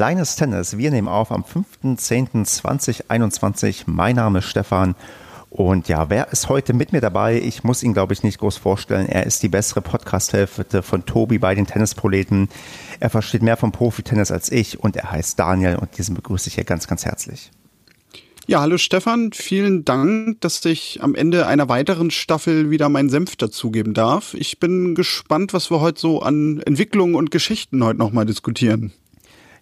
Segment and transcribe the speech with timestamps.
[0.00, 0.78] Kleines Tennis.
[0.78, 3.82] Wir nehmen auf am 5.10.2021.
[3.84, 4.94] Mein Name ist Stefan.
[5.50, 7.38] Und ja, wer ist heute mit mir dabei?
[7.38, 9.10] Ich muss ihn, glaube ich, nicht groß vorstellen.
[9.10, 12.48] Er ist die bessere Podcast-Hälfte von Tobi bei den Tennisproleten.
[12.98, 16.54] Er versteht mehr vom Profi-Tennis als ich und er heißt Daniel und diesen begrüße ich
[16.54, 17.50] hier ganz, ganz herzlich.
[18.46, 23.36] Ja, hallo Stefan, vielen Dank, dass ich am Ende einer weiteren Staffel wieder meinen Senf
[23.36, 24.32] dazugeben darf.
[24.32, 28.94] Ich bin gespannt, was wir heute so an Entwicklungen und Geschichten heute nochmal diskutieren.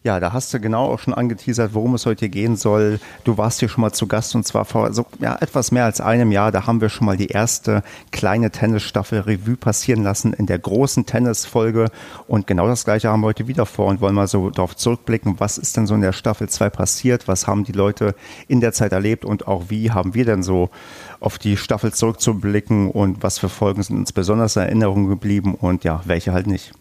[0.05, 3.00] Ja, da hast du genau auch schon angeteasert, worum es heute gehen soll.
[3.25, 6.00] Du warst hier schon mal zu Gast und zwar vor so ja, etwas mehr als
[6.00, 6.53] einem Jahr.
[6.53, 11.05] Da haben wir schon mal die erste kleine Tennisstaffel Revue passieren lassen in der großen
[11.05, 11.91] Tennisfolge.
[12.28, 15.41] Und genau das gleiche haben wir heute wieder vor und wollen mal so darauf zurückblicken,
[15.41, 17.27] was ist denn so in der Staffel 2 passiert?
[17.27, 18.15] Was haben die Leute
[18.47, 20.70] in der Zeit erlebt und auch wie haben wir denn so
[21.19, 25.83] auf die Staffel zurückzublicken und was für Folgen sind uns besonders in Erinnerung geblieben und
[25.83, 26.72] ja, welche halt nicht.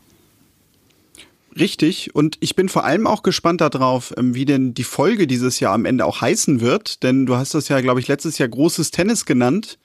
[1.59, 2.13] Richtig.
[2.13, 5.73] Und ich bin vor allem auch gespannt darauf, ähm, wie denn die Folge dieses Jahr
[5.73, 7.03] am Ende auch heißen wird.
[7.03, 9.79] Denn du hast das ja, glaube ich, letztes Jahr großes Tennis genannt.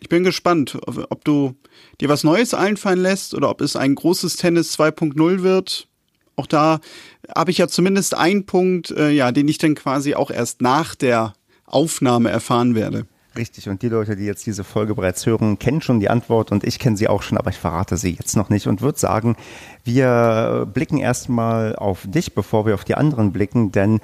[0.00, 1.56] Ich bin gespannt, ob du
[2.00, 5.88] dir was Neues einfallen lässt oder ob es ein großes Tennis 2.0 wird.
[6.36, 6.78] Auch da
[7.34, 10.94] habe ich ja zumindest einen Punkt, äh, ja, den ich dann quasi auch erst nach
[10.94, 11.32] der
[11.66, 13.06] Aufnahme erfahren werde.
[13.36, 16.64] Richtig, und die Leute, die jetzt diese Folge bereits hören, kennen schon die Antwort und
[16.64, 19.36] ich kenne sie auch schon, aber ich verrate sie jetzt noch nicht und würde sagen,
[19.84, 24.00] wir blicken erstmal auf dich, bevor wir auf die anderen blicken, denn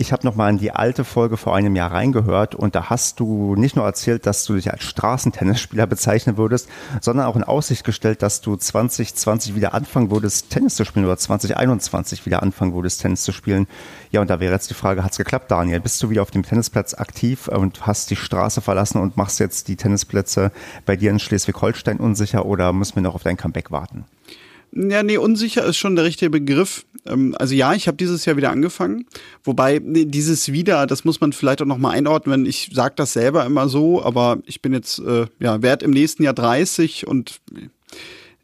[0.00, 3.56] ich habe nochmal in die alte Folge vor einem Jahr reingehört und da hast du
[3.56, 6.68] nicht nur erzählt, dass du dich als Straßentennisspieler bezeichnen würdest,
[7.00, 11.16] sondern auch in Aussicht gestellt, dass du 2020 wieder anfangen würdest, Tennis zu spielen oder
[11.16, 13.66] 2021 wieder anfangen würdest, Tennis zu spielen.
[14.12, 15.80] Ja, und da wäre jetzt die Frage, hat's geklappt, Daniel?
[15.80, 19.66] Bist du wieder auf dem Tennisplatz aktiv und hast die Straße verlassen und machst jetzt
[19.66, 20.52] die Tennisplätze
[20.86, 24.04] bei dir in Schleswig-Holstein unsicher oder müssen wir noch auf dein Comeback warten?
[24.72, 26.84] Ja, nee, unsicher ist schon der richtige Begriff.
[27.06, 29.06] Ähm, also ja, ich habe dieses Jahr wieder angefangen.
[29.44, 32.46] Wobei dieses wieder, das muss man vielleicht auch nochmal einordnen.
[32.46, 36.22] Ich sage das selber immer so, aber ich bin jetzt, äh, ja, wert im nächsten
[36.22, 37.40] Jahr 30 und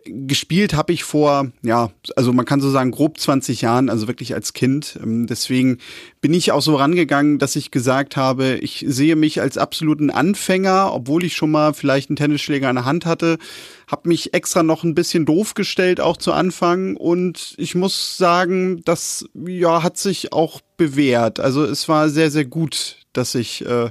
[0.07, 4.35] gespielt habe ich vor, ja, also man kann so sagen, grob 20 Jahren, also wirklich
[4.35, 4.99] als Kind.
[5.03, 5.79] Ähm, deswegen
[6.21, 10.93] bin ich auch so rangegangen, dass ich gesagt habe, ich sehe mich als absoluten Anfänger,
[10.93, 13.39] obwohl ich schon mal vielleicht einen Tennisschläger in der Hand hatte,
[13.87, 16.97] habe mich extra noch ein bisschen doof gestellt, auch zu Anfang.
[16.97, 21.41] Und ich muss sagen, das ja hat sich auch bewährt.
[21.41, 23.91] Also es war sehr, sehr gut, dass ich äh,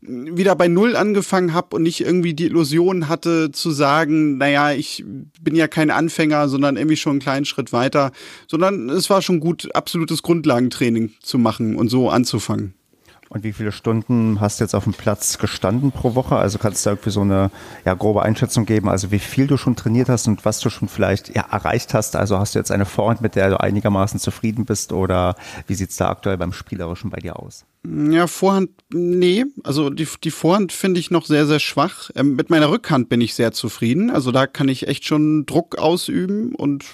[0.00, 5.04] wieder bei Null angefangen habe und nicht irgendwie die Illusion hatte zu sagen, naja, ich
[5.40, 8.12] bin ja kein Anfänger, sondern irgendwie schon einen kleinen Schritt weiter,
[8.46, 12.74] sondern es war schon gut, absolutes Grundlagentraining zu machen und so anzufangen.
[13.30, 16.36] Und wie viele Stunden hast du jetzt auf dem Platz gestanden pro Woche?
[16.36, 17.50] Also kannst du da irgendwie so eine
[17.84, 20.88] ja, grobe Einschätzung geben, also wie viel du schon trainiert hast und was du schon
[20.88, 22.16] vielleicht ja, erreicht hast?
[22.16, 25.36] Also hast du jetzt eine Vorhand, mit der du einigermaßen zufrieden bist oder
[25.66, 27.66] wie sieht's da aktuell beim Spielerischen bei dir aus?
[27.86, 29.44] Ja, Vorhand, nee.
[29.62, 32.10] Also die, die Vorhand finde ich noch sehr, sehr schwach.
[32.16, 34.10] Ähm, mit meiner Rückhand bin ich sehr zufrieden.
[34.10, 36.84] Also da kann ich echt schon Druck ausüben und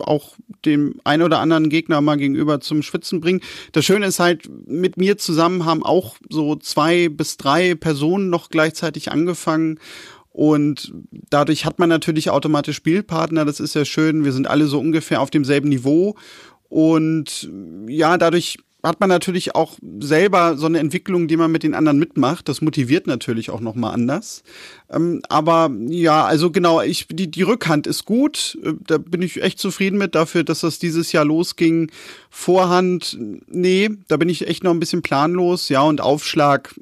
[0.00, 3.40] auch dem ein oder anderen Gegner mal gegenüber zum Schwitzen bringen.
[3.72, 8.50] Das Schöne ist halt, mit mir zusammen haben auch so zwei bis drei Personen noch
[8.50, 9.80] gleichzeitig angefangen.
[10.30, 10.92] Und
[11.30, 13.44] dadurch hat man natürlich automatisch Spielpartner.
[13.44, 14.24] Das ist ja schön.
[14.24, 16.16] Wir sind alle so ungefähr auf demselben Niveau.
[16.68, 17.48] Und
[17.86, 21.98] ja, dadurch hat man natürlich auch selber so eine Entwicklung, die man mit den anderen
[21.98, 22.48] mitmacht.
[22.48, 24.44] Das motiviert natürlich auch nochmal anders.
[24.90, 28.58] Ähm, aber ja, also genau, ich, die, die Rückhand ist gut.
[28.62, 31.90] Äh, da bin ich echt zufrieden mit dafür, dass das dieses Jahr losging.
[32.28, 33.18] Vorhand,
[33.48, 35.70] nee, da bin ich echt noch ein bisschen planlos.
[35.70, 36.74] Ja, und Aufschlag,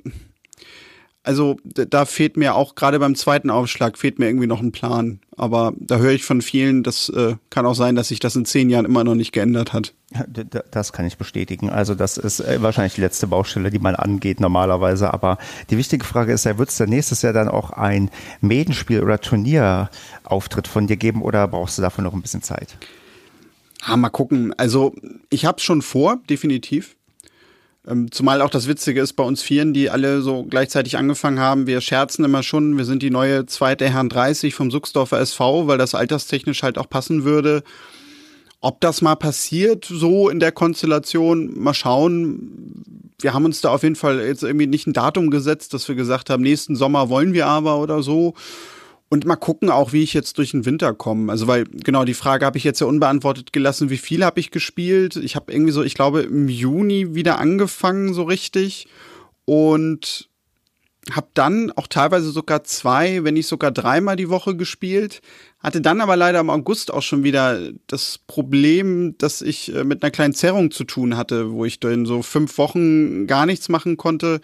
[1.24, 5.20] also da fehlt mir auch gerade beim zweiten Aufschlag fehlt mir irgendwie noch ein Plan.
[5.36, 8.44] Aber da höre ich von vielen, das äh, kann auch sein, dass sich das in
[8.44, 9.94] zehn Jahren immer noch nicht geändert hat.
[10.70, 11.70] Das kann ich bestätigen.
[11.70, 15.12] Also das ist äh, wahrscheinlich die letzte Baustelle, die man angeht normalerweise.
[15.14, 15.38] Aber
[15.70, 18.10] die wichtige Frage ist ja, wird es da nächstes Jahr dann auch ein
[18.40, 22.76] Medenspiel oder Turnierauftritt von dir geben oder brauchst du dafür noch ein bisschen Zeit?
[23.84, 24.52] Ah, mal gucken.
[24.56, 24.94] Also
[25.30, 26.96] ich habe es schon vor, definitiv.
[27.86, 31.66] Ähm, zumal auch das Witzige ist bei uns Vieren, die alle so gleichzeitig angefangen haben.
[31.66, 35.78] Wir scherzen immer schon, wir sind die neue zweite Herrn 30 vom Suchsdorfer SV, weil
[35.78, 37.62] das alterstechnisch halt auch passen würde.
[38.64, 42.84] ob das mal passiert, so in der Konstellation, mal schauen.
[43.20, 45.96] Wir haben uns da auf jeden Fall jetzt irgendwie nicht ein Datum gesetzt, dass wir
[45.96, 48.34] gesagt haben, nächsten Sommer wollen wir aber oder so.
[49.12, 51.30] Und mal gucken auch, wie ich jetzt durch den Winter komme.
[51.30, 54.50] Also, weil, genau, die Frage habe ich jetzt ja unbeantwortet gelassen, wie viel habe ich
[54.50, 55.16] gespielt?
[55.16, 58.88] Ich habe irgendwie so, ich glaube, im Juni wieder angefangen, so richtig.
[59.44, 60.30] Und
[61.10, 65.20] habe dann auch teilweise sogar zwei, wenn nicht sogar dreimal die Woche gespielt.
[65.62, 70.02] Hatte dann aber leider im August auch schon wieder das Problem, dass ich äh, mit
[70.02, 73.96] einer kleinen Zerrung zu tun hatte, wo ich dann so fünf Wochen gar nichts machen
[73.96, 74.40] konnte.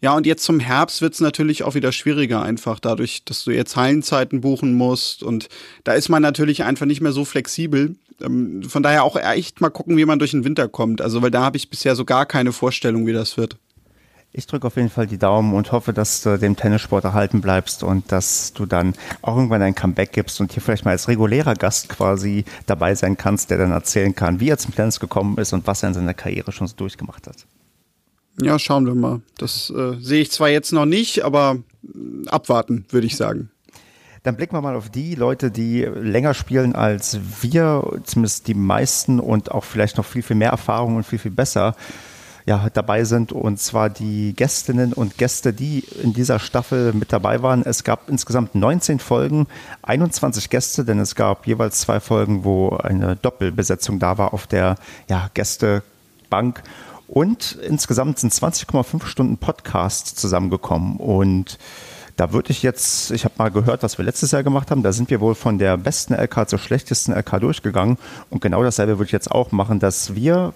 [0.00, 3.74] Ja, und jetzt zum Herbst wird's natürlich auch wieder schwieriger, einfach dadurch, dass du jetzt
[3.74, 5.24] Hallenzeiten buchen musst.
[5.24, 5.48] Und
[5.82, 7.96] da ist man natürlich einfach nicht mehr so flexibel.
[8.22, 11.00] Ähm, von daher auch echt mal gucken, wie man durch den Winter kommt.
[11.00, 13.56] Also, weil da habe ich bisher so gar keine Vorstellung, wie das wird.
[14.32, 17.82] Ich drücke auf jeden Fall die Daumen und hoffe, dass du dem Tennissport erhalten bleibst
[17.82, 21.54] und dass du dann auch irgendwann ein Comeback gibst und hier vielleicht mal als regulärer
[21.54, 25.52] Gast quasi dabei sein kannst, der dann erzählen kann, wie er zum Tennis gekommen ist
[25.52, 27.44] und was er in seiner Karriere schon so durchgemacht hat.
[28.40, 29.20] Ja, schauen wir mal.
[29.36, 33.50] Das äh, sehe ich zwar jetzt noch nicht, aber äh, abwarten, würde ich sagen.
[34.22, 39.18] Dann blicken wir mal auf die Leute, die länger spielen als wir, zumindest die meisten
[39.18, 41.74] und auch vielleicht noch viel, viel mehr Erfahrung und viel, viel besser
[42.46, 47.42] ja, dabei sind, und zwar die Gästinnen und Gäste, die in dieser Staffel mit dabei
[47.42, 47.62] waren.
[47.64, 49.46] Es gab insgesamt 19 Folgen,
[49.82, 54.76] 21 Gäste, denn es gab jeweils zwei Folgen, wo eine Doppelbesetzung da war auf der
[55.08, 56.62] ja, Gästebank.
[57.06, 60.96] Und insgesamt sind 20,5 Stunden Podcast zusammengekommen.
[60.96, 61.58] Und
[62.16, 64.92] da würde ich jetzt, ich habe mal gehört, was wir letztes Jahr gemacht haben, da
[64.92, 67.98] sind wir wohl von der besten LK zur schlechtesten LK durchgegangen.
[68.28, 70.54] Und genau dasselbe würde ich jetzt auch machen, dass wir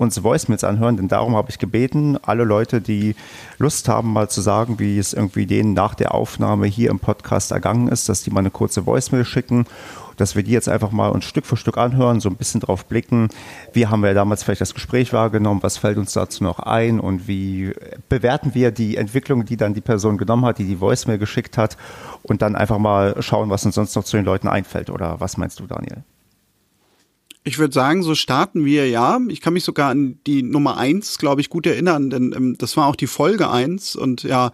[0.00, 3.14] uns Voicemails anhören, denn darum habe ich gebeten, alle Leute, die
[3.58, 7.52] Lust haben, mal zu sagen, wie es irgendwie denen nach der Aufnahme hier im Podcast
[7.52, 9.66] ergangen ist, dass die mal eine kurze Voicemail schicken,
[10.16, 12.86] dass wir die jetzt einfach mal uns Stück für Stück anhören, so ein bisschen drauf
[12.86, 13.28] blicken,
[13.74, 16.98] wie haben wir damals vielleicht das Gespräch wahrgenommen, was fällt uns dazu noch ein?
[16.98, 17.72] Und wie
[18.08, 21.76] bewerten wir die Entwicklung, die dann die Person genommen hat, die die Voicemail geschickt hat?
[22.22, 24.90] Und dann einfach mal schauen, was uns sonst noch zu den Leuten einfällt.
[24.90, 26.04] Oder was meinst du, Daniel?
[27.42, 29.18] Ich würde sagen, so starten wir ja.
[29.28, 32.76] Ich kann mich sogar an die Nummer eins, glaube ich, gut erinnern, denn ähm, das
[32.76, 34.52] war auch die Folge eins und ja,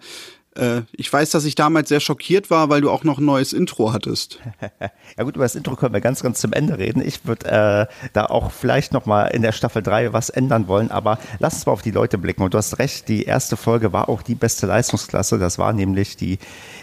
[0.57, 3.53] äh, ich weiß, dass ich damals sehr schockiert war, weil du auch noch ein neues
[3.53, 4.39] Intro hattest.
[5.17, 7.01] ja gut, über das Intro können wir ganz, ganz zum Ende reden.
[7.01, 10.91] Ich würde äh, da auch vielleicht noch mal in der Staffel 3 was ändern wollen,
[10.91, 12.43] aber lass uns mal auf die Leute blicken.
[12.43, 15.37] Und du hast recht, die erste Folge war auch die beste Leistungsklasse.
[15.37, 16.39] Das war nämlich die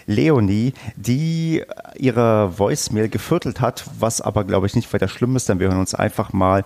[0.07, 1.63] Leonie, die
[1.97, 5.79] ihre Voicemail geviertelt hat, was aber, glaube ich, nicht weiter schlimm ist, denn wir hören
[5.79, 6.63] uns einfach mal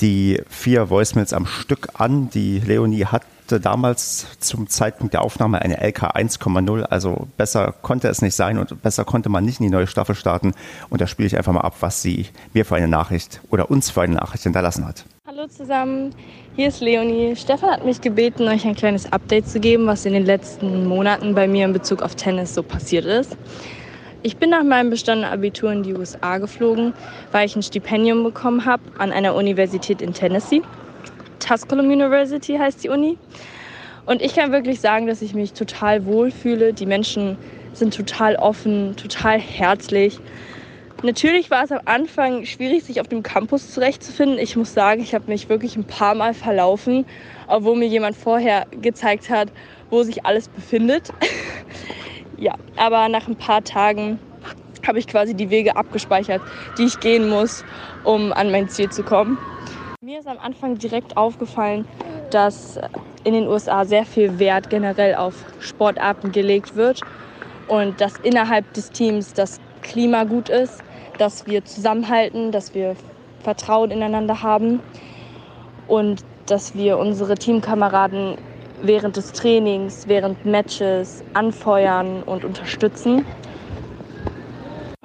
[0.00, 3.22] die vier Voicemails am Stück an, die Leonie hat
[3.58, 6.82] damals zum Zeitpunkt der Aufnahme eine LK 1,0.
[6.82, 10.14] Also besser konnte es nicht sein und besser konnte man nicht in die neue Staffel
[10.14, 10.52] starten.
[10.90, 13.90] Und da spiele ich einfach mal ab, was sie mir für eine Nachricht oder uns
[13.90, 15.04] für eine Nachricht hinterlassen hat.
[15.26, 16.14] Hallo zusammen,
[16.54, 17.34] hier ist Leonie.
[17.36, 21.34] Stefan hat mich gebeten, euch ein kleines Update zu geben, was in den letzten Monaten
[21.34, 23.36] bei mir in Bezug auf Tennis so passiert ist.
[24.22, 26.92] Ich bin nach meinem bestandenen Abitur in die USA geflogen,
[27.32, 30.60] weil ich ein Stipendium bekommen habe an einer Universität in Tennessee.
[31.40, 33.18] Tusculum University heißt die Uni.
[34.06, 36.72] Und ich kann wirklich sagen, dass ich mich total wohlfühle.
[36.72, 37.36] Die Menschen
[37.72, 40.18] sind total offen, total herzlich.
[41.02, 44.38] Natürlich war es am Anfang schwierig, sich auf dem Campus zurechtzufinden.
[44.38, 47.06] Ich muss sagen, ich habe mich wirklich ein paar Mal verlaufen,
[47.46, 49.48] obwohl mir jemand vorher gezeigt hat,
[49.88, 51.10] wo sich alles befindet.
[52.36, 54.18] ja, aber nach ein paar Tagen
[54.86, 56.42] habe ich quasi die Wege abgespeichert,
[56.76, 57.64] die ich gehen muss,
[58.04, 59.38] um an mein Ziel zu kommen.
[60.02, 61.84] Mir ist am Anfang direkt aufgefallen,
[62.30, 62.80] dass
[63.22, 67.04] in den USA sehr viel Wert generell auf Sportarten gelegt wird
[67.68, 70.82] und dass innerhalb des Teams das Klima gut ist,
[71.18, 72.96] dass wir zusammenhalten, dass wir
[73.42, 74.80] Vertrauen ineinander haben
[75.86, 78.38] und dass wir unsere Teamkameraden
[78.80, 83.26] während des Trainings, während Matches anfeuern und unterstützen.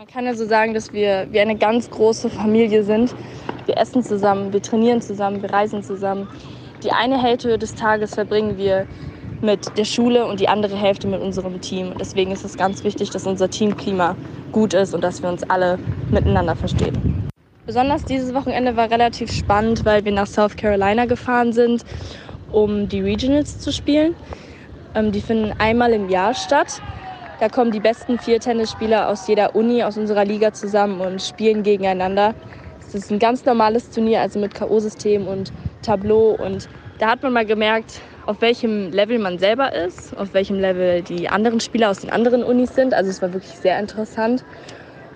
[0.05, 3.15] Man kann also sagen, dass wir wie eine ganz große Familie sind
[3.65, 6.27] wir essen zusammen, wir trainieren zusammen, wir reisen zusammen.
[6.83, 8.85] Die eine Hälfte des Tages verbringen wir
[9.41, 11.95] mit der Schule und die andere Hälfte mit unserem Team.
[11.99, 14.15] Deswegen ist es ganz wichtig, dass unser Teamklima
[14.51, 15.79] gut ist und dass wir uns alle
[16.11, 17.27] miteinander verstehen.
[17.65, 21.83] Besonders dieses Wochenende war relativ spannend, weil wir nach South Carolina gefahren sind,
[22.51, 24.13] um die Regionals zu spielen.
[24.93, 26.79] Ähm, die finden einmal im Jahr statt.
[27.39, 31.63] Da kommen die besten vier Tennisspieler aus jeder Uni, aus unserer Liga zusammen und spielen
[31.63, 32.33] gegeneinander.
[32.79, 35.51] Es ist ein ganz normales Turnier, also mit K.O.-System und
[35.81, 36.31] Tableau.
[36.31, 41.01] Und da hat man mal gemerkt, auf welchem Level man selber ist, auf welchem Level
[41.01, 42.93] die anderen Spieler aus den anderen Unis sind.
[42.93, 44.45] Also es war wirklich sehr interessant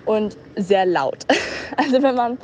[0.04, 1.26] und sehr laut.
[1.76, 2.36] Also wenn man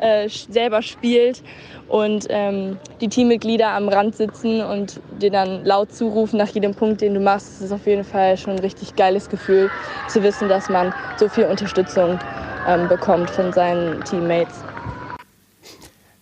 [0.00, 1.42] äh, selber spielt
[1.88, 7.00] und ähm, die Teammitglieder am Rand sitzen und dir dann laut zurufen nach jedem Punkt,
[7.00, 7.56] den du machst.
[7.56, 9.70] Das ist auf jeden Fall schon ein richtig geiles Gefühl
[10.08, 12.18] zu wissen, dass man so viel Unterstützung
[12.66, 14.54] ähm, bekommt von seinen Teammates.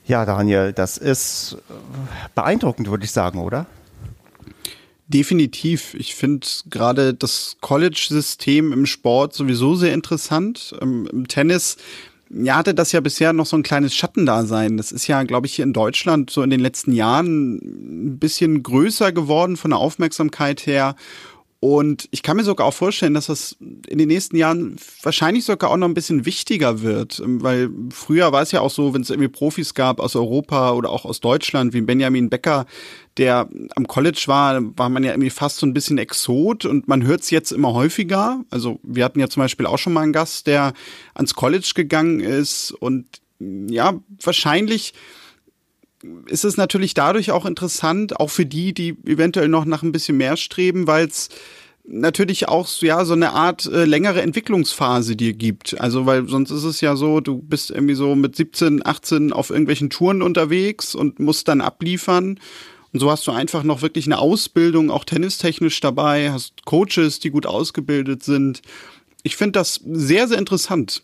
[0.07, 1.59] Ja, Daniel, das ist
[2.37, 3.67] beeindruckend, würde ich sagen, oder?
[5.09, 5.95] Definitiv.
[5.95, 10.75] Ich finde gerade das College-System im Sport sowieso sehr interessant.
[10.81, 11.77] Im, Im, Tennis
[12.31, 14.77] ja, hatte das ja bisher noch so ein kleines Schattendasein.
[14.77, 18.63] Das ist ja, glaube ich, hier in Deutschland so in den letzten Jahren ein bisschen
[18.63, 20.97] größer geworden von der Aufmerksamkeit her.
[21.69, 25.69] Und ich kann mir sogar auch vorstellen, dass das in den nächsten Jahren wahrscheinlich sogar
[25.69, 29.03] auch noch ein bisschen wichtiger wird, ähm, weil früher war es ja auch so, wenn
[29.03, 32.67] es irgendwie Profis gab aus Europa oder auch aus Deutschland, wie Benjamin Becker,
[33.17, 37.05] der am College war, war man ja irgendwie fast so ein bisschen Exot und man
[37.05, 38.45] hört es jetzt immer häufiger.
[38.49, 40.73] Also wir hatten ja zum Beispiel auch schon mal einen Gast, der
[41.15, 43.07] ans College gegangen ist und
[43.41, 44.95] ja, wahrscheinlich
[46.27, 50.17] ist es natürlich dadurch auch interessant, auch für die, die eventuell noch nach ein bisschen
[50.17, 51.29] mehr streben, weil es
[51.89, 55.81] natürlich auch ja so eine Art äh, längere Entwicklungsphase dir gibt.
[55.81, 59.51] Also weil sonst ist es ja so, du bist irgendwie so mit 17, 18 auf
[59.51, 62.41] irgendwelchen Touren unterwegs und musst dann abliefern.
[62.93, 67.31] Und so hast du einfach noch wirklich eine Ausbildung, auch tennistechnisch dabei, hast Coaches, die
[67.31, 68.63] gut ausgebildet sind.
[69.23, 71.03] Ich finde das sehr, sehr interessant,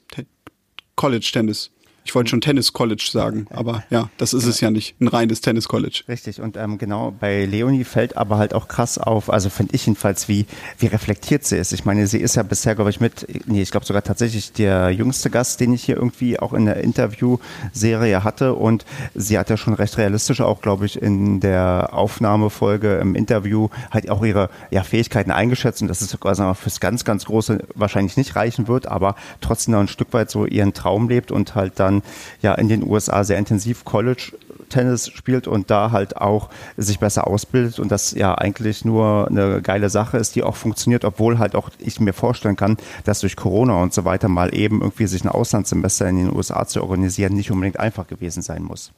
[0.97, 1.71] College Tennis.
[2.05, 4.71] Ich wollte schon Tennis College sagen, aber ja, das ist es ja.
[4.71, 6.03] nicht, ein reines Tennis College.
[6.09, 9.87] Richtig, und ähm, genau, bei Leonie fällt aber halt auch krass auf, also finde ich
[9.87, 10.47] jedenfalls, wie,
[10.79, 11.73] wie reflektiert sie ist.
[11.73, 14.91] Ich meine, sie ist ja bisher, glaube ich, mit, nee, ich glaube sogar tatsächlich der
[14.91, 18.55] jüngste Gast, den ich hier irgendwie auch in der Interviewserie hatte.
[18.55, 23.69] Und sie hat ja schon recht realistisch auch, glaube ich, in der Aufnahmefolge im Interview
[23.91, 25.83] halt auch ihre ja, Fähigkeiten eingeschätzt.
[25.83, 29.81] Und dass es quasi fürs ganz, ganz Große wahrscheinlich nicht reichen wird, aber trotzdem noch
[29.81, 32.03] ein Stück weit so ihren Traum lebt und halt dann dann
[32.41, 34.33] ja in den USA sehr intensiv College
[34.73, 39.63] Tennis spielt und da halt auch sich besser ausbildet und das ja eigentlich nur eine
[39.63, 43.37] geile Sache ist, die auch funktioniert, obwohl halt auch ich mir vorstellen kann, dass durch
[43.37, 47.35] Corona und so weiter mal eben irgendwie sich ein Auslandssemester in den USA zu organisieren
[47.35, 48.93] nicht unbedingt einfach gewesen sein muss.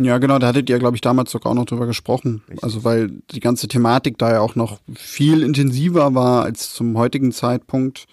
[0.00, 2.42] Ja, genau, da hattet ihr, glaube ich, damals sogar auch noch drüber gesprochen.
[2.62, 7.30] Also weil die ganze Thematik da ja auch noch viel intensiver war als zum heutigen
[7.30, 8.06] Zeitpunkt.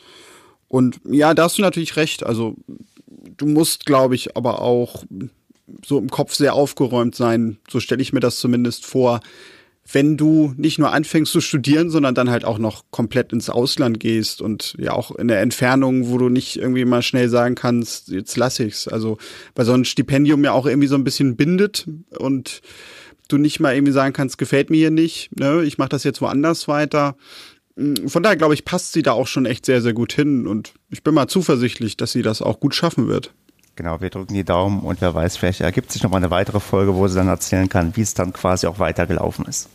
[0.67, 2.25] Und ja, da hast du natürlich recht.
[2.25, 2.55] Also
[3.37, 5.03] du musst, glaube ich, aber auch
[5.85, 7.57] so im Kopf sehr aufgeräumt sein.
[7.69, 9.19] So stelle ich mir das zumindest vor.
[9.91, 13.99] Wenn du nicht nur anfängst zu studieren, sondern dann halt auch noch komplett ins Ausland
[13.99, 18.09] gehst und ja auch in der Entfernung, wo du nicht irgendwie mal schnell sagen kannst,
[18.09, 18.87] jetzt lass ich's.
[18.87, 19.17] Also,
[19.55, 21.87] weil so ein Stipendium ja auch irgendwie so ein bisschen bindet
[22.19, 22.61] und
[23.29, 26.21] du nicht mal irgendwie sagen kannst, gefällt mir hier nicht, ne, ich mache das jetzt
[26.21, 27.15] woanders weiter.
[28.07, 30.73] Von daher glaube ich, passt sie da auch schon echt sehr, sehr gut hin und
[30.89, 33.33] ich bin mal zuversichtlich, dass sie das auch gut schaffen wird.
[33.77, 36.59] Genau, wir drücken die Daumen und wer weiß, vielleicht ergibt sich noch mal eine weitere
[36.59, 39.69] Folge, wo sie dann erzählen kann, wie es dann quasi auch weitergelaufen ist.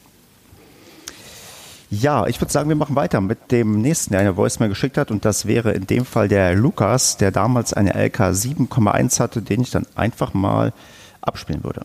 [1.90, 5.10] Ja, ich würde sagen, wir machen weiter mit dem nächsten, der eine Voicemail geschickt hat.
[5.10, 9.60] Und das wäre in dem Fall der Lukas, der damals eine LK 7,1 hatte, den
[9.60, 10.72] ich dann einfach mal
[11.20, 11.82] abspielen würde.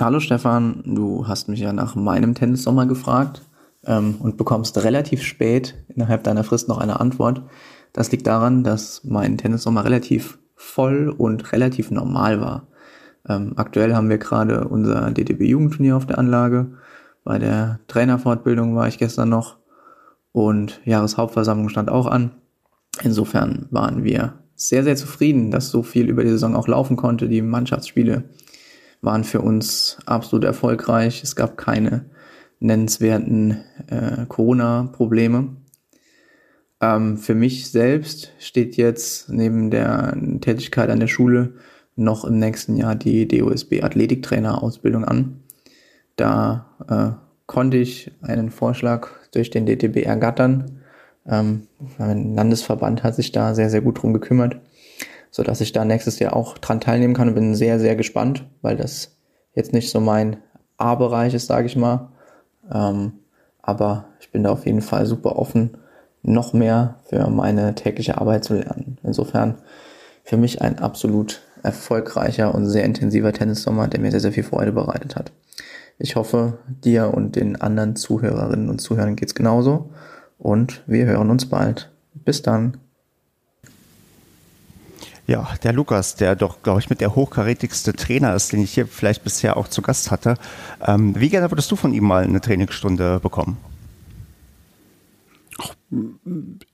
[0.00, 3.42] Hallo Stefan, du hast mich ja nach meinem Tennissommer gefragt
[3.86, 7.42] ähm, und bekommst relativ spät innerhalb deiner Frist noch eine Antwort.
[7.92, 12.66] Das liegt daran, dass mein Tennissommer relativ voll und relativ normal war.
[13.28, 16.72] Ähm, aktuell haben wir gerade unser DTB-Jugendturnier auf der Anlage.
[17.24, 19.56] Bei der Trainerfortbildung war ich gestern noch
[20.32, 22.32] und Jahreshauptversammlung stand auch an.
[23.02, 27.28] Insofern waren wir sehr, sehr zufrieden, dass so viel über die Saison auch laufen konnte.
[27.28, 28.24] Die Mannschaftsspiele
[29.00, 31.22] waren für uns absolut erfolgreich.
[31.22, 32.06] Es gab keine
[32.60, 35.56] nennenswerten äh, Corona-Probleme.
[36.80, 41.54] Ähm, für mich selbst steht jetzt neben der Tätigkeit an der Schule
[41.96, 45.42] noch im nächsten Jahr die DOSB Athletiktrainer-Ausbildung an.
[46.16, 50.80] Da äh, konnte ich einen Vorschlag durch den DTB ergattern.
[51.26, 51.68] Ähm,
[51.98, 54.56] mein Landesverband hat sich da sehr, sehr gut drum gekümmert,
[55.30, 58.46] so dass ich da nächstes Jahr auch dran teilnehmen kann und bin sehr, sehr gespannt,
[58.62, 59.16] weil das
[59.54, 60.38] jetzt nicht so mein
[60.76, 62.12] A-Bereich ist, sage ich mal.
[62.72, 63.12] Ähm,
[63.62, 65.78] aber ich bin da auf jeden Fall super offen,
[66.22, 68.98] noch mehr für meine tägliche Arbeit zu lernen.
[69.02, 69.56] Insofern
[70.22, 74.72] für mich ein absolut erfolgreicher und sehr intensiver Tennissommer, der mir sehr, sehr viel Freude
[74.72, 75.32] bereitet hat.
[75.98, 79.90] Ich hoffe, dir und den anderen Zuhörerinnen und Zuhörern geht's genauso
[80.38, 81.90] und wir hören uns bald.
[82.14, 82.78] Bis dann.
[85.26, 88.86] Ja, der Lukas, der doch, glaube ich, mit der hochkarätigste Trainer ist, den ich hier
[88.86, 90.36] vielleicht bisher auch zu Gast hatte.
[90.86, 93.56] Ähm, wie gerne würdest du von ihm mal eine Trainingsstunde bekommen?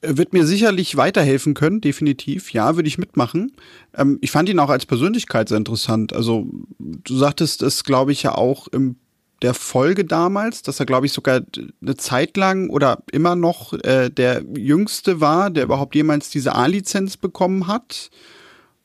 [0.00, 2.52] wird mir sicherlich weiterhelfen können, definitiv.
[2.52, 3.52] Ja, würde ich mitmachen.
[3.94, 6.12] Ähm, ich fand ihn auch als Persönlichkeit sehr interessant.
[6.12, 6.46] Also
[6.78, 8.96] du sagtest es, glaube ich, ja auch im
[9.42, 11.40] der Folge damals, dass er, glaube ich, sogar
[11.80, 17.16] eine Zeit lang oder immer noch äh, der Jüngste war, der überhaupt jemals diese A-Lizenz
[17.16, 18.10] bekommen hat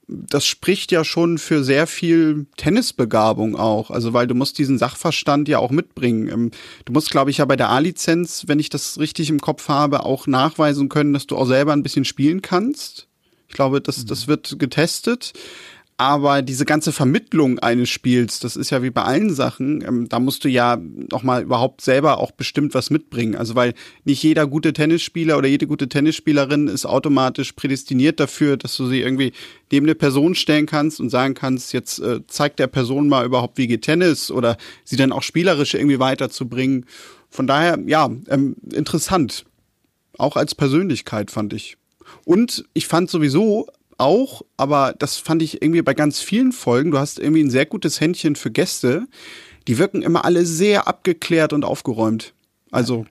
[0.07, 3.89] das spricht ja schon für sehr viel Tennisbegabung auch.
[3.89, 6.27] Also, weil du musst diesen Sachverstand ja auch mitbringen.
[6.27, 6.51] Ähm,
[6.85, 10.03] du musst, glaube ich, ja bei der A-Lizenz, wenn ich das richtig im Kopf habe,
[10.03, 13.07] auch nachweisen können, dass du auch selber ein bisschen spielen kannst.
[13.47, 15.33] Ich glaube, das, das wird getestet.
[15.97, 20.19] Aber diese ganze Vermittlung eines Spiels, das ist ja wie bei allen Sachen, ähm, da
[20.19, 20.77] musst du ja
[21.09, 23.35] noch mal überhaupt selber auch bestimmt was mitbringen.
[23.35, 23.73] Also weil
[24.03, 28.99] nicht jeder gute Tennisspieler oder jede gute Tennisspielerin ist automatisch prädestiniert dafür, dass du sie
[28.99, 29.31] irgendwie
[29.71, 33.57] neben eine Person stellen kannst und sagen kannst, jetzt äh, zeigt der Person mal überhaupt,
[33.57, 36.87] wie geht Tennis oder sie dann auch spielerisch irgendwie weiterzubringen.
[37.29, 39.45] Von daher, ja, ähm, interessant.
[40.17, 41.77] Auch als Persönlichkeit fand ich.
[42.25, 46.91] Und ich fand sowieso auch, aber das fand ich irgendwie bei ganz vielen Folgen.
[46.91, 49.07] Du hast irgendwie ein sehr gutes Händchen für Gäste.
[49.67, 52.33] Die wirken immer alle sehr abgeklärt und aufgeräumt.
[52.71, 53.05] Also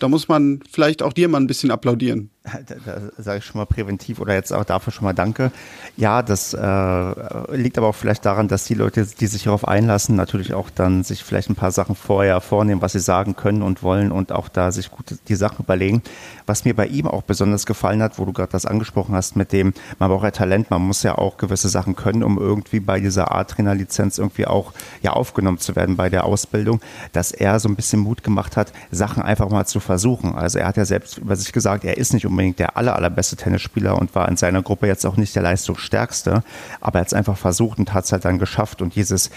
[0.00, 2.31] da muss man vielleicht auch dir mal ein bisschen applaudieren.
[2.66, 5.52] Da, da sage ich schon mal präventiv oder jetzt auch dafür schon mal Danke.
[5.96, 10.16] Ja, das äh, liegt aber auch vielleicht daran, dass die Leute, die sich darauf einlassen,
[10.16, 13.82] natürlich auch dann sich vielleicht ein paar Sachen vorher vornehmen, was sie sagen können und
[13.82, 16.02] wollen und auch da sich gut die Sachen überlegen.
[16.46, 19.52] Was mir bei ihm auch besonders gefallen hat, wo du gerade das angesprochen hast, mit
[19.52, 23.00] dem, man braucht ja Talent, man muss ja auch gewisse Sachen können, um irgendwie bei
[23.00, 24.72] dieser A-Trainer-Lizenz irgendwie auch
[25.02, 26.80] ja aufgenommen zu werden bei der Ausbildung,
[27.12, 30.34] dass er so ein bisschen Mut gemacht hat, Sachen einfach mal zu versuchen.
[30.34, 33.36] Also er hat ja selbst über sich gesagt, er ist nicht unbedingt der aller, allerbeste
[33.36, 36.42] Tennisspieler und war in seiner Gruppe jetzt auch nicht der leistungsstärkste,
[36.80, 38.82] aber er hat es einfach versucht und hat es halt dann geschafft.
[38.82, 39.30] Und dieses,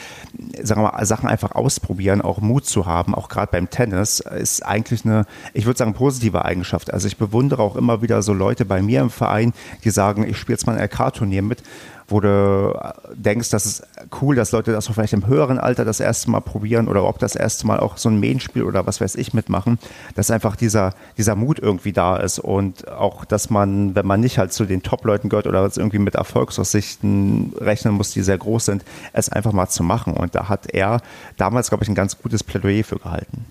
[0.62, 4.66] sagen wir mal, Sachen einfach ausprobieren, auch Mut zu haben, auch gerade beim Tennis, ist
[4.66, 6.94] eigentlich eine, ich würde sagen, positive Eigenschaft.
[6.94, 10.38] Also ich bewundere auch immer wieder so Leute bei mir im Verein, die sagen, ich
[10.38, 11.64] spiele jetzt mal ein LK-Turnier mit
[12.08, 12.78] wo du
[13.14, 13.84] denkst, das ist
[14.22, 17.36] cool, dass Leute das vielleicht im höheren Alter das erste Mal probieren oder ob das
[17.36, 19.80] erste Mal auch so ein Main-Spiel oder was weiß ich mitmachen,
[20.14, 24.38] dass einfach dieser, dieser Mut irgendwie da ist und auch, dass man, wenn man nicht
[24.38, 28.86] halt zu den Top-Leuten gehört oder irgendwie mit Erfolgsaussichten rechnen muss, die sehr groß sind,
[29.14, 30.14] es einfach mal zu machen.
[30.14, 31.02] Und da hat er
[31.38, 33.46] damals, glaube ich, ein ganz gutes Plädoyer für gehalten.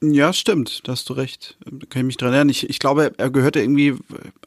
[0.00, 1.56] Ja, stimmt, da hast du recht.
[1.64, 2.50] Da kann ich mich dran erinnern.
[2.50, 3.94] Ich, ich glaube, er gehörte irgendwie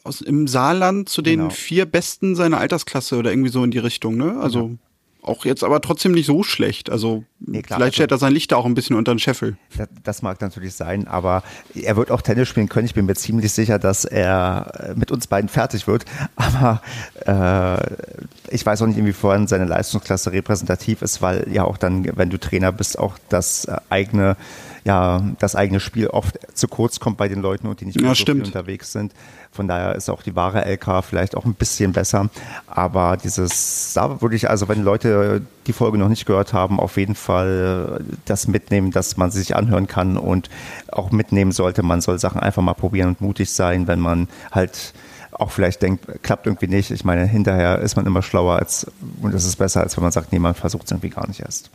[0.03, 1.49] aus, im Saarland zu den genau.
[1.49, 4.37] vier Besten seiner Altersklasse oder irgendwie so in die Richtung, ne?
[4.39, 4.69] Also.
[4.69, 4.77] Ja.
[5.23, 6.89] Auch jetzt aber trotzdem nicht so schlecht.
[6.89, 9.19] Also nee, klar, vielleicht stellt also, er sein Licht da auch ein bisschen unter den
[9.19, 9.55] Scheffel.
[9.77, 11.43] Das, das, mag natürlich sein, aber
[11.75, 12.87] er wird auch Tennis spielen können.
[12.87, 16.05] Ich bin mir ziemlich sicher, dass er mit uns beiden fertig wird.
[16.35, 16.81] Aber
[17.27, 22.31] äh, ich weiß auch nicht, inwiefern seine Leistungsklasse repräsentativ ist, weil ja auch dann, wenn
[22.31, 24.37] du Trainer bist, auch das eigene
[24.83, 28.13] ja das eigene Spiel oft zu kurz kommt bei den Leuten und die nicht ja,
[28.15, 29.13] so viel unterwegs sind.
[29.51, 32.29] Von daher ist auch die wahre LK vielleicht auch ein bisschen besser.
[32.67, 36.95] Aber dieses, da würde ich also, wenn Leute die Folge noch nicht gehört haben, auf
[36.97, 40.49] jeden Fall das mitnehmen, dass man sie sich anhören kann und
[40.91, 41.83] auch mitnehmen sollte.
[41.83, 44.93] Man soll Sachen einfach mal probieren und mutig sein, wenn man halt
[45.31, 46.91] auch vielleicht denkt, klappt irgendwie nicht.
[46.91, 48.87] Ich meine, hinterher ist man immer schlauer als,
[49.21, 51.41] und es ist besser, als wenn man sagt, nee, man versucht es irgendwie gar nicht
[51.41, 51.71] erst.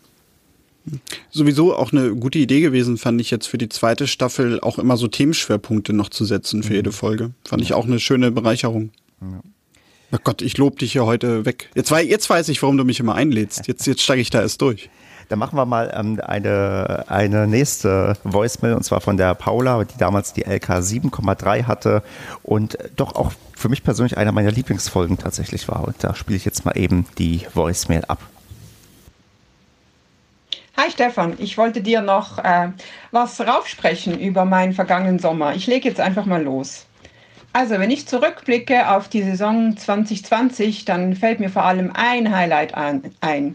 [1.31, 4.97] Sowieso auch eine gute Idee gewesen, fand ich jetzt für die zweite Staffel auch immer
[4.97, 6.77] so Themenschwerpunkte noch zu setzen für mhm.
[6.77, 7.33] jede Folge.
[7.47, 8.91] Fand ich auch eine schöne Bereicherung.
[9.21, 9.41] Ja.
[10.13, 11.71] Oh Gott, ich lobe dich hier heute weg.
[11.75, 13.67] Jetzt, jetzt weiß ich, warum du mich immer einlädst.
[13.67, 14.89] Jetzt, jetzt steige ich da erst durch.
[15.29, 19.99] Dann machen wir mal ähm, eine, eine nächste Voicemail und zwar von der Paula, die
[19.99, 22.05] damals die LK 7,3 hatte
[22.45, 25.85] und doch auch für mich persönlich einer meiner Lieblingsfolgen tatsächlich war.
[25.85, 28.21] Und da spiele ich jetzt mal eben die Voicemail ab.
[30.79, 32.69] Hi Stefan, ich wollte dir noch äh,
[33.11, 35.55] was raufsprechen über meinen vergangenen Sommer.
[35.55, 36.85] Ich lege jetzt einfach mal los.
[37.55, 42.75] Also, wenn ich zurückblicke auf die Saison 2020, dann fällt mir vor allem ein Highlight
[42.75, 43.55] ein.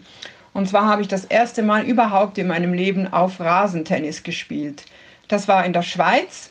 [0.53, 4.85] Und zwar habe ich das erste Mal überhaupt in meinem Leben auf Rasentennis gespielt.
[5.27, 6.49] Das war in der Schweiz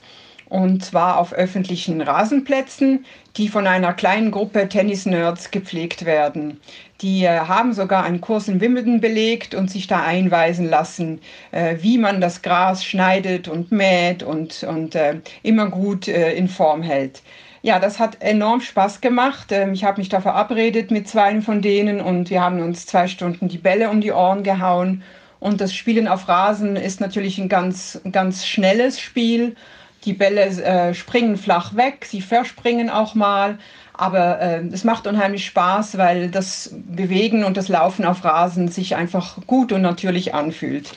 [0.50, 3.06] und zwar auf öffentlichen Rasenplätzen,
[3.36, 6.60] die von einer kleinen Gruppe Tennis-Nerds gepflegt werden.
[7.00, 11.76] Die äh, haben sogar einen Kurs in Wimbledon belegt und sich da einweisen lassen, äh,
[11.80, 17.22] wie man das Gras schneidet und mäht und, und äh, immer gut in Form hält.
[17.62, 19.52] Ja, das hat enorm Spaß gemacht.
[19.52, 23.06] Ähm, ich habe mich da verabredet mit zwei von denen und wir haben uns zwei
[23.06, 25.02] Stunden die Bälle um die Ohren gehauen.
[25.40, 29.56] Und das Spielen auf Rasen ist natürlich ein ganz, ganz schnelles Spiel.
[30.04, 33.58] Die Bälle äh, springen flach weg, sie verspringen auch mal.
[34.00, 38.96] Aber äh, es macht unheimlich Spaß, weil das Bewegen und das Laufen auf Rasen sich
[38.96, 40.92] einfach gut und natürlich anfühlt.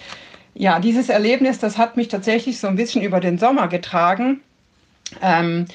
[0.56, 4.39] ja, dieses Erlebnis, das hat mich tatsächlich so ein bisschen über den Sommer getragen.
[5.22, 5.66] Ähm,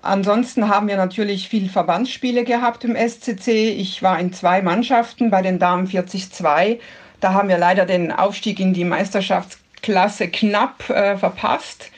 [0.00, 3.68] ansonsten haben wir natürlich viel Verbandsspiele gehabt im SCC.
[3.68, 6.78] Ich war in zwei Mannschaften bei den Damen 40-2.
[7.20, 11.89] Da haben wir leider den Aufstieg in die Meisterschaftsklasse knapp äh, verpasst.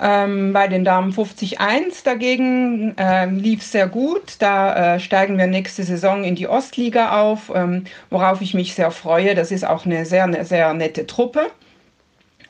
[0.00, 4.36] Ähm, bei den Damen 50-1 dagegen äh, lief sehr gut.
[4.40, 8.90] Da äh, steigen wir nächste Saison in die Ostliga auf, ähm, worauf ich mich sehr
[8.90, 9.36] freue.
[9.36, 11.46] Das ist auch eine sehr, eine sehr nette Truppe.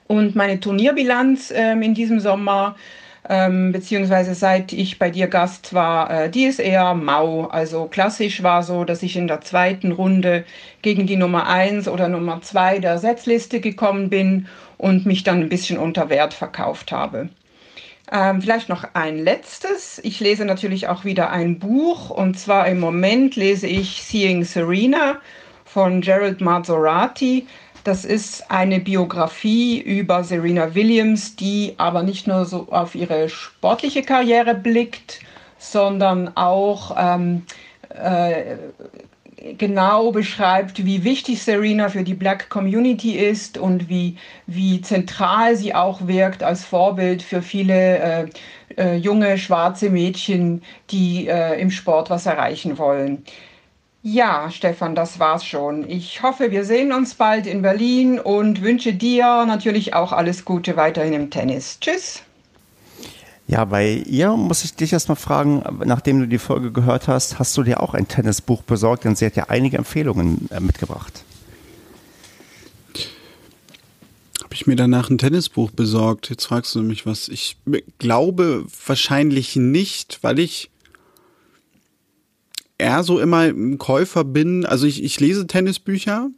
[0.06, 2.76] Und meine Turnierbilanz ähm, in diesem Sommer,
[3.28, 7.46] ähm, beziehungsweise seit ich bei dir Gast war, äh, die ist eher mau.
[7.46, 10.44] Also klassisch war so, dass ich in der zweiten Runde
[10.82, 14.46] gegen die Nummer 1 oder Nummer 2 der Setzliste gekommen bin
[14.84, 17.30] und mich dann ein bisschen unter Wert verkauft habe.
[18.12, 19.98] Ähm, vielleicht noch ein letztes.
[20.04, 25.22] Ich lese natürlich auch wieder ein Buch und zwar im Moment lese ich Seeing Serena
[25.64, 27.46] von Gerald Mazzorati.
[27.84, 34.02] Das ist eine Biografie über Serena Williams, die aber nicht nur so auf ihre sportliche
[34.02, 35.20] Karriere blickt,
[35.56, 37.46] sondern auch ähm,
[37.88, 38.56] äh,
[39.58, 45.74] genau beschreibt, wie wichtig Serena für die Black Community ist und wie, wie zentral sie
[45.74, 48.26] auch wirkt als Vorbild für viele äh,
[48.76, 53.24] äh, junge schwarze Mädchen, die äh, im Sport was erreichen wollen.
[54.02, 55.88] Ja, Stefan, das war's schon.
[55.88, 60.76] Ich hoffe, wir sehen uns bald in Berlin und wünsche dir natürlich auch alles Gute
[60.76, 61.78] weiterhin im Tennis.
[61.80, 62.22] Tschüss.
[63.46, 67.56] Ja, bei ihr muss ich dich erstmal fragen, nachdem du die Folge gehört hast, hast
[67.56, 69.04] du dir auch ein Tennisbuch besorgt?
[69.04, 71.24] Denn sie hat ja einige Empfehlungen äh, mitgebracht.
[74.42, 76.30] Habe ich mir danach ein Tennisbuch besorgt?
[76.30, 77.28] Jetzt fragst du mich was.
[77.28, 77.58] Ich
[77.98, 80.70] glaube wahrscheinlich nicht, weil ich
[82.78, 84.64] eher so immer ein Käufer bin.
[84.64, 86.30] Also ich, ich lese Tennisbücher,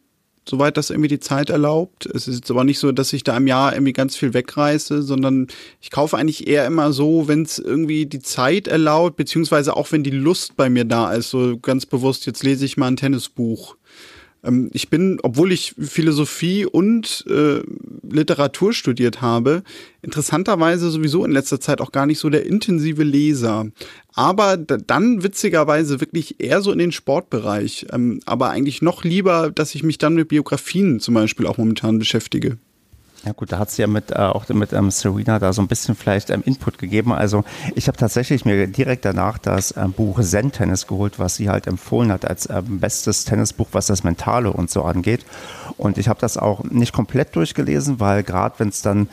[0.49, 2.07] soweit das irgendwie die Zeit erlaubt.
[2.07, 5.49] Es ist aber nicht so, dass ich da im Jahr irgendwie ganz viel wegreiße, sondern
[5.81, 10.05] ich kaufe eigentlich eher immer so, wenn es irgendwie die Zeit erlaubt, beziehungsweise auch wenn
[10.05, 11.31] die Lust bei mir da ist.
[11.31, 13.77] So ganz bewusst, jetzt lese ich mal ein Tennisbuch.
[14.47, 17.61] Ähm, ich bin, obwohl ich Philosophie und äh,
[18.09, 19.63] Literatur studiert habe,
[20.03, 23.67] interessanterweise sowieso in letzter Zeit auch gar nicht so der intensive Leser.
[24.15, 27.87] Aber dann witzigerweise wirklich eher so in den Sportbereich.
[27.93, 31.99] Ähm, aber eigentlich noch lieber, dass ich mich dann mit Biografien zum Beispiel auch momentan
[31.99, 32.59] beschäftige.
[33.27, 35.67] Ja gut, da hat sie ja mit, äh, auch mit ähm, Serena da so ein
[35.67, 37.13] bisschen vielleicht ähm, Input gegeben.
[37.13, 37.43] Also
[37.75, 41.67] ich habe tatsächlich mir direkt danach das ähm, Buch Zen Tennis geholt, was sie halt
[41.67, 45.27] empfohlen hat als ähm, bestes Tennisbuch, was das Mentale und so angeht.
[45.77, 49.09] Und ich habe das auch nicht komplett durchgelesen, weil gerade wenn es dann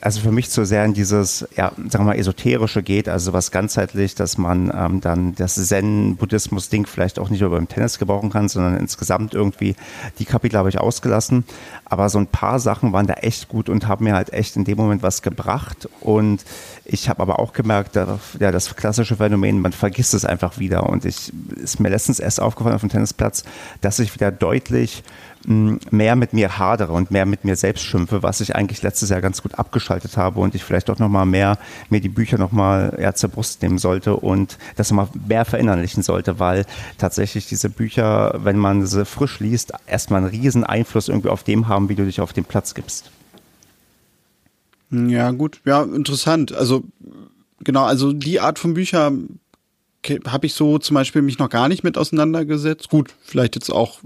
[0.00, 3.50] also für mich zu sehr in dieses, ja, sagen wir mal, esoterische geht, also was
[3.50, 8.48] ganzheitlich, dass man ähm, dann das Zen-Buddhismus-Ding vielleicht auch nicht nur beim Tennis gebrauchen kann,
[8.48, 9.74] sondern insgesamt irgendwie,
[10.18, 11.44] die Kapitel habe ich ausgelassen.
[11.84, 14.64] Aber so ein paar Sachen waren da echt gut und haben mir halt echt in
[14.64, 15.88] dem Moment was gebracht.
[16.00, 16.44] Und
[16.84, 20.88] ich habe aber auch gemerkt, dass, ja, das klassische Phänomen, man vergisst es einfach wieder.
[20.88, 23.42] Und ich ist mir letztens erst aufgefallen auf dem Tennisplatz,
[23.80, 25.02] dass ich wieder deutlich
[25.44, 29.20] mehr mit mir hadere und mehr mit mir selbst schimpfe, was ich eigentlich letztes Jahr
[29.20, 31.58] ganz gut abgeschaltet habe und ich vielleicht auch nochmal mehr
[31.90, 36.38] mir die Bücher nochmal eher zur Brust nehmen sollte und das nochmal mehr verinnerlichen sollte,
[36.38, 36.66] weil
[36.98, 41.68] tatsächlich diese Bücher, wenn man sie frisch liest, erstmal einen riesen Einfluss irgendwie auf dem
[41.68, 43.10] haben, wie du dich auf den Platz gibst.
[44.90, 46.52] Ja, gut, ja, interessant.
[46.52, 46.84] Also
[47.60, 49.38] genau, also die Art von Büchern
[50.26, 52.88] habe ich so zum Beispiel mich noch gar nicht mit auseinandergesetzt.
[52.88, 54.00] Gut, vielleicht jetzt auch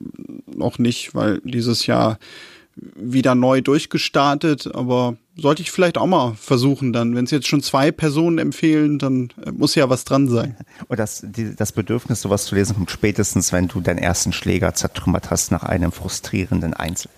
[0.57, 2.19] noch nicht, weil dieses Jahr
[2.77, 7.15] wieder neu durchgestartet, aber sollte ich vielleicht auch mal versuchen dann.
[7.15, 10.57] Wenn es jetzt schon zwei Personen empfehlen, dann äh, muss ja was dran sein.
[10.89, 14.75] Und das, die, das Bedürfnis, sowas zu lesen, kommt spätestens, wenn du deinen ersten Schläger
[14.75, 17.11] zertrümmert hast nach einem frustrierenden Einzel.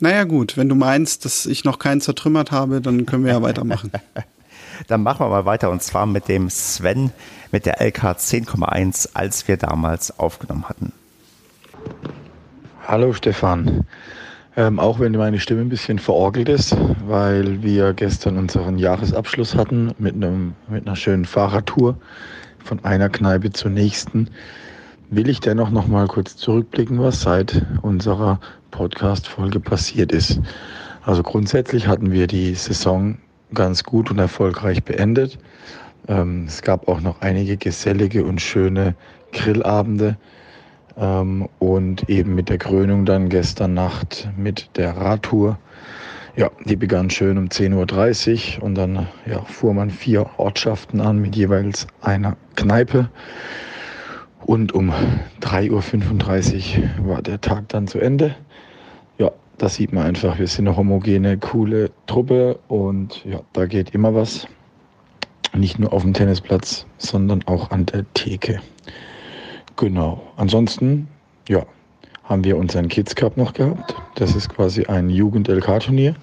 [0.00, 3.42] Naja gut, wenn du meinst, dass ich noch keinen zertrümmert habe, dann können wir ja
[3.42, 3.92] weitermachen.
[4.88, 7.12] dann machen wir mal weiter und zwar mit dem Sven
[7.52, 10.92] mit der LK 10,1, als wir damals aufgenommen hatten.
[12.90, 13.86] Hallo Stefan.
[14.56, 16.76] Ähm, auch wenn meine Stimme ein bisschen verorgelt ist,
[17.06, 21.96] weil wir gestern unseren Jahresabschluss hatten mit, einem, mit einer schönen Fahrradtour
[22.64, 24.26] von einer Kneipe zur nächsten,
[25.08, 28.40] will ich dennoch noch mal kurz zurückblicken, was seit unserer
[28.72, 30.40] Podcast-Folge passiert ist.
[31.04, 33.18] Also grundsätzlich hatten wir die Saison
[33.54, 35.38] ganz gut und erfolgreich beendet.
[36.08, 38.96] Ähm, es gab auch noch einige gesellige und schöne
[39.30, 40.16] Grillabende
[41.00, 45.58] ähm, und eben mit der Krönung dann gestern Nacht mit der Radtour.
[46.36, 51.18] Ja, die begann schön um 10.30 Uhr und dann ja, fuhr man vier Ortschaften an
[51.18, 53.08] mit jeweils einer Kneipe.
[54.46, 54.92] Und um
[55.40, 58.36] 3.35 Uhr war der Tag dann zu Ende.
[59.18, 63.90] Ja, da sieht man einfach, wir sind eine homogene, coole Truppe und ja, da geht
[63.94, 64.46] immer was.
[65.52, 68.60] Nicht nur auf dem Tennisplatz, sondern auch an der Theke.
[69.80, 70.20] Genau.
[70.36, 71.08] Ansonsten,
[71.48, 71.64] ja,
[72.24, 73.94] haben wir unseren Kids Cup noch gehabt.
[74.14, 76.16] Das ist quasi ein Jugend-LK-Turnier.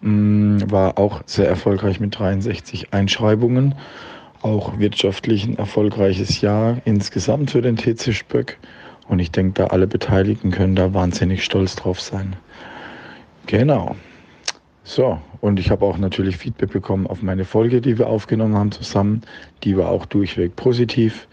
[0.00, 3.74] Mm, war auch sehr erfolgreich mit 63 Einschreibungen.
[4.40, 8.56] Auch wirtschaftlich ein erfolgreiches Jahr insgesamt für den TC Spöck.
[9.08, 12.34] Und ich denke, da alle Beteiligten können da wahnsinnig stolz drauf sein.
[13.44, 13.94] Genau.
[14.84, 18.72] So, und ich habe auch natürlich Feedback bekommen auf meine Folge, die wir aufgenommen haben
[18.72, 19.20] zusammen.
[19.64, 21.28] Die war auch durchweg positiv.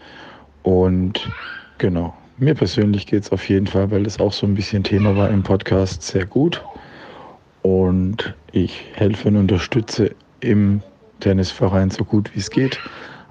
[0.68, 1.30] Und
[1.78, 5.16] genau, mir persönlich geht es auf jeden Fall, weil das auch so ein bisschen Thema
[5.16, 6.62] war im Podcast, sehr gut.
[7.62, 10.82] Und ich helfe und unterstütze im
[11.20, 12.78] Tennisverein so gut wie es geht.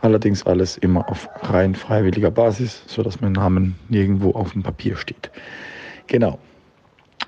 [0.02, 5.30] Allerdings alles immer auf rein freiwilliger Basis, sodass mein Name nirgendwo auf dem Papier steht.
[6.08, 6.40] Genau.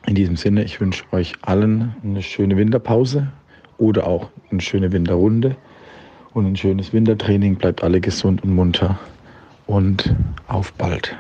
[0.07, 3.31] In diesem Sinne, ich wünsche euch allen eine schöne Winterpause
[3.77, 5.55] oder auch eine schöne Winterrunde
[6.33, 7.57] und ein schönes Wintertraining.
[7.57, 8.97] Bleibt alle gesund und munter
[9.69, 10.15] und
[10.47, 11.15] auf bald.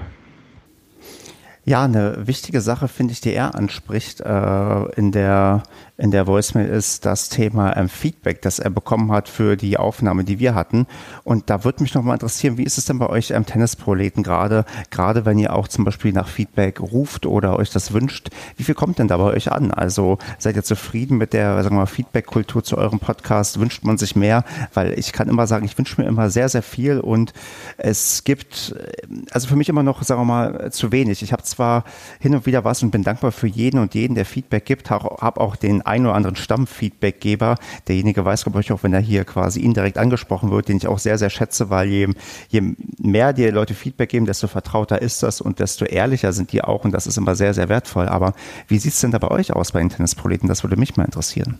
[1.65, 5.61] Ja, eine wichtige Sache, finde ich, die er anspricht äh, in, der,
[5.99, 10.23] in der Voicemail ist das Thema ähm, Feedback, das er bekommen hat für die Aufnahme,
[10.23, 10.87] die wir hatten.
[11.25, 14.23] Und da würde mich noch mal interessieren, wie ist es denn bei euch ähm, Tennisproleten
[14.23, 18.63] gerade, gerade wenn ihr auch zum Beispiel nach Feedback ruft oder euch das wünscht, wie
[18.63, 19.71] viel kommt denn da bei euch an?
[19.71, 23.59] Also seid ihr zufrieden mit der, Feedback-Kultur zu eurem Podcast?
[23.59, 24.45] Wünscht man sich mehr?
[24.73, 27.33] Weil ich kann immer sagen, ich wünsche mir immer sehr, sehr viel und
[27.77, 31.23] es gibt, äh, also für mich immer noch, sagen wir mal, zu wenig.
[31.23, 31.83] Ich habe zwar
[32.21, 34.89] hin und wieder was und bin dankbar für jeden und jeden, der Feedback gibt.
[34.89, 37.55] Habe auch den ein oder anderen Stammfeedbackgeber.
[37.87, 40.99] Derjenige weiß, glaube ich, auch wenn er hier quasi indirekt angesprochen wird, den ich auch
[40.99, 42.07] sehr, sehr schätze, weil je,
[42.49, 42.61] je
[42.99, 46.85] mehr die Leute Feedback geben, desto vertrauter ist das und desto ehrlicher sind die auch
[46.85, 48.07] und das ist immer sehr, sehr wertvoll.
[48.07, 48.33] Aber
[48.67, 50.47] wie sieht es denn da bei euch aus bei den Tennisproleten?
[50.47, 51.59] Das würde mich mal interessieren.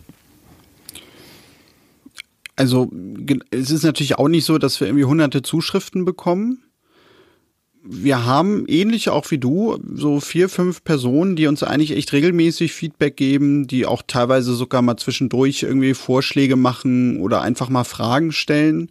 [2.56, 2.90] Also
[3.50, 6.62] es ist natürlich auch nicht so, dass wir irgendwie hunderte Zuschriften bekommen
[7.82, 12.72] wir haben ähnlich auch wie du so vier, fünf Personen, die uns eigentlich echt regelmäßig
[12.72, 18.32] Feedback geben, die auch teilweise sogar mal zwischendurch irgendwie Vorschläge machen oder einfach mal Fragen
[18.32, 18.90] stellen.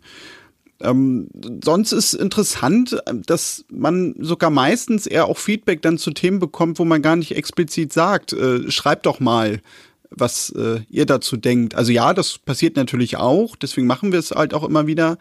[0.82, 1.28] Ähm,
[1.64, 6.86] sonst ist interessant, dass man sogar meistens eher auch Feedback dann zu Themen bekommt, wo
[6.86, 9.62] man gar nicht explizit sagt, äh, schreibt doch mal,
[10.10, 11.76] was äh, ihr dazu denkt.
[11.76, 15.18] Also ja, das passiert natürlich auch, deswegen machen wir es halt auch immer wieder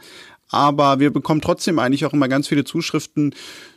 [0.51, 3.35] aber wir bekommen trotzdem eigentlich auch immer ganz viele Zuschriften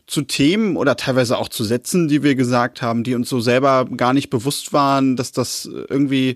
[0.08, 3.86] zu Themen oder teilweise auch zu Sätzen, die wir gesagt haben, die uns so selber
[3.98, 6.36] gar nicht bewusst waren, dass das irgendwie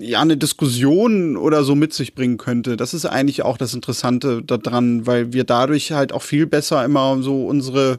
[0.00, 2.76] ja eine Diskussion oder so mit sich bringen könnte.
[2.76, 7.22] Das ist eigentlich auch das Interessante daran, weil wir dadurch halt auch viel besser immer
[7.22, 7.98] so unsere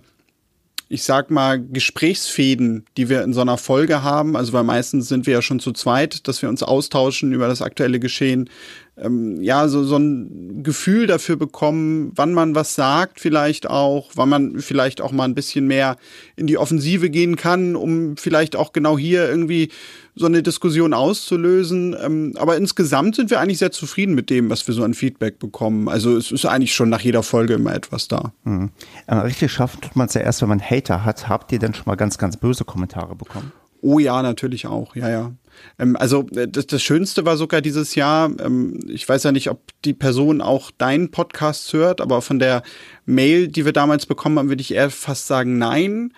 [0.88, 4.36] ich sag mal, Gesprächsfäden, die wir in so einer Folge haben.
[4.36, 7.62] Also weil meistens sind wir ja schon zu zweit, dass wir uns austauschen über das
[7.62, 8.50] aktuelle Geschehen.
[8.98, 14.30] Ähm, ja, so, so ein Gefühl dafür bekommen, wann man was sagt, vielleicht auch, wann
[14.30, 15.98] man vielleicht auch mal ein bisschen mehr
[16.38, 19.70] in die Offensive gehen kann, um vielleicht auch genau hier irgendwie
[20.16, 21.94] so eine Diskussion auszulösen.
[22.02, 25.40] Ähm, aber insgesamt sind wir eigentlich sehr zufrieden mit dem, was wir so an Feedback
[25.40, 25.90] bekommen.
[25.90, 28.32] Also es ist eigentlich schon nach jeder Folge immer etwas da.
[28.46, 28.70] Mhm.
[29.08, 31.28] Aber richtig schaffen tut man es ja erst, wenn man Hater hat.
[31.28, 33.52] Habt ihr denn schon mal ganz, ganz böse Kommentare bekommen?
[33.82, 34.96] Oh ja, natürlich auch.
[34.96, 35.34] Ja, ja.
[35.78, 39.50] Ähm, also äh, das, das Schönste war sogar dieses Jahr, ähm, ich weiß ja nicht,
[39.50, 42.64] ob die Person auch deinen Podcast hört, aber von der
[43.06, 46.14] Mail, die wir damals bekommen haben, würde ich eher fast sagen, nein.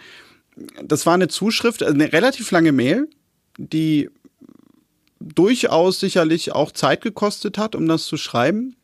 [0.84, 3.08] Das war eine Zuschrift, also eine relativ lange Mail,
[3.58, 4.10] die
[5.20, 8.77] durchaus sicherlich auch Zeit gekostet hat, um das zu schreiben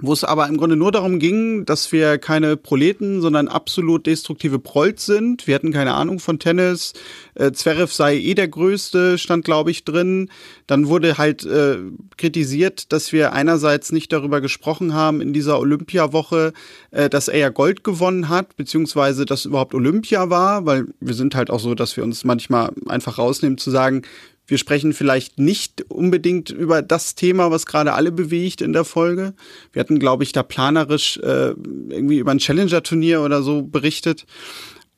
[0.00, 4.58] wo es aber im Grunde nur darum ging, dass wir keine Proleten, sondern absolut destruktive
[4.58, 5.46] Prolls sind.
[5.46, 6.94] Wir hatten keine Ahnung von Tennis.
[7.34, 10.30] Äh, Zverev sei eh der Größte, stand glaube ich drin.
[10.66, 11.78] Dann wurde halt äh,
[12.16, 16.52] kritisiert, dass wir einerseits nicht darüber gesprochen haben in dieser Olympiawoche,
[16.90, 21.36] äh, dass er ja Gold gewonnen hat, beziehungsweise dass überhaupt Olympia war, weil wir sind
[21.36, 24.02] halt auch so, dass wir uns manchmal einfach rausnehmen zu sagen,
[24.46, 29.34] wir sprechen vielleicht nicht unbedingt über das Thema, was gerade alle bewegt in der Folge.
[29.72, 31.54] Wir hatten, glaube ich, da planerisch äh,
[31.88, 34.26] irgendwie über ein Challenger-Turnier oder so berichtet.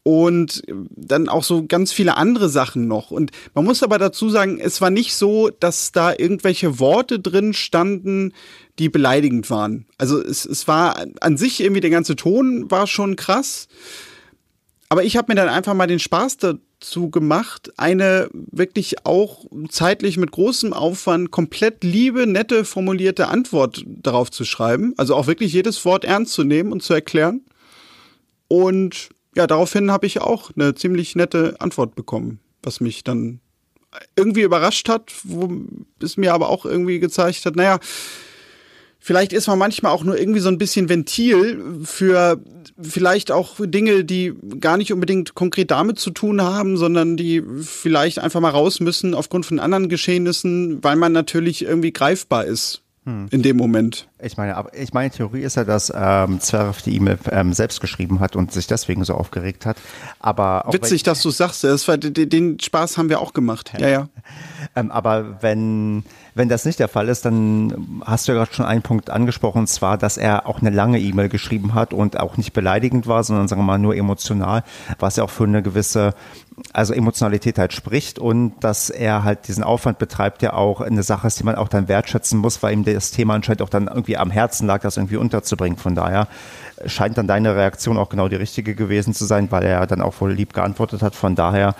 [0.02, 3.10] Und dann auch so ganz viele andere Sachen noch.
[3.10, 7.52] Und man muss aber dazu sagen, es war nicht so, dass da irgendwelche Worte drin
[7.52, 8.32] standen,
[8.78, 9.86] die beleidigend waren.
[9.98, 13.66] Also es, es war an sich irgendwie der ganze Ton war schon krass.
[14.88, 16.60] Aber ich habe mir dann einfach mal den Spaß dazu
[17.10, 24.44] gemacht, eine wirklich auch zeitlich mit großem Aufwand komplett liebe, nette, formulierte Antwort darauf zu
[24.44, 24.94] schreiben.
[24.96, 27.42] Also auch wirklich jedes Wort ernst zu nehmen und zu erklären.
[28.48, 33.40] Und ja, daraufhin habe ich auch eine ziemlich nette Antwort bekommen, was mich dann
[34.14, 35.50] irgendwie überrascht hat, wo
[36.00, 37.78] es mir aber auch irgendwie gezeigt hat, naja,
[39.06, 42.40] vielleicht ist man manchmal auch nur irgendwie so ein bisschen Ventil für
[42.82, 48.18] vielleicht auch Dinge, die gar nicht unbedingt konkret damit zu tun haben, sondern die vielleicht
[48.18, 53.28] einfach mal raus müssen aufgrund von anderen Geschehnissen, weil man natürlich irgendwie greifbar ist hm.
[53.30, 54.08] in dem Moment.
[54.20, 57.80] Ich meine, aber ich meine Theorie ist ja, dass ähm, Zverev die E-Mail ähm, selbst
[57.80, 59.76] geschrieben hat und sich deswegen so aufgeregt hat.
[60.18, 61.62] Aber witzig, dass du sagst.
[61.62, 63.72] Das war, den Spaß haben wir auch gemacht.
[63.78, 64.08] Ja, ja.
[64.74, 66.02] ähm, aber wenn
[66.36, 69.60] wenn das nicht der Fall ist, dann hast du ja gerade schon einen Punkt angesprochen,
[69.60, 73.24] und zwar, dass er auch eine lange E-Mail geschrieben hat und auch nicht beleidigend war,
[73.24, 74.62] sondern sagen wir mal nur emotional,
[74.98, 76.14] was ja auch für eine gewisse
[76.74, 81.26] also Emotionalität halt spricht und dass er halt diesen Aufwand betreibt, ja auch eine Sache
[81.26, 84.18] ist, die man auch dann wertschätzen muss, weil ihm das Thema anscheinend auch dann irgendwie
[84.18, 85.78] am Herzen lag, das irgendwie unterzubringen.
[85.78, 86.28] Von daher
[86.84, 90.20] scheint dann deine Reaktion auch genau die richtige gewesen zu sein, weil er dann auch
[90.20, 91.14] wohl lieb geantwortet hat.
[91.14, 91.74] Von daher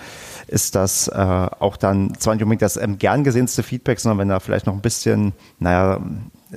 [0.47, 4.29] ist das äh, auch dann zwar nicht unbedingt das ähm, gern gesehenste Feedback, sondern wenn
[4.29, 6.01] da vielleicht noch ein bisschen, naja,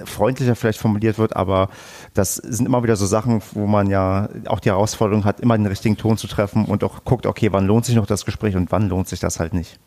[0.05, 1.69] freundlicher vielleicht formuliert wird, aber
[2.15, 5.67] das sind immer wieder so Sachen, wo man ja auch die Herausforderung hat, immer den
[5.67, 8.71] richtigen Ton zu treffen und auch guckt, okay, wann lohnt sich noch das Gespräch und
[8.71, 9.79] wann lohnt sich das halt nicht.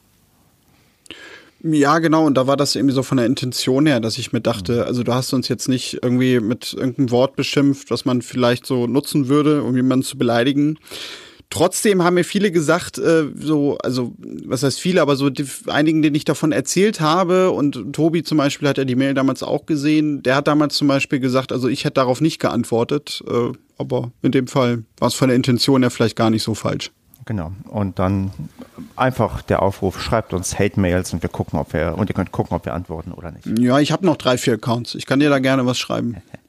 [1.66, 4.42] Ja, genau, und da war das irgendwie so von der Intention her, dass ich mir
[4.42, 8.66] dachte, also du hast uns jetzt nicht irgendwie mit irgendeinem Wort beschimpft, was man vielleicht
[8.66, 10.78] so nutzen würde, um jemanden zu beleidigen,
[11.54, 16.02] Trotzdem haben mir viele gesagt, äh, so, also was heißt viele, aber so die, einigen,
[16.02, 19.68] denen ich davon erzählt habe und Tobi zum Beispiel hat ja die Mail damals auch
[19.68, 24.12] gesehen, der hat damals zum Beispiel gesagt, also ich hätte darauf nicht geantwortet, äh, aber
[24.24, 26.90] in dem Fall war es von der Intention her vielleicht gar nicht so falsch.
[27.26, 27.52] Genau.
[27.70, 28.32] Und dann
[28.96, 32.58] einfach der Aufruf, schreibt uns Hate-Mails und wir gucken, ob wir, und ihr könnt gucken,
[32.58, 33.60] ob wir antworten oder nicht.
[33.60, 34.96] Ja, ich habe noch drei, vier Accounts.
[34.96, 36.18] Ich kann dir da gerne was schreiben.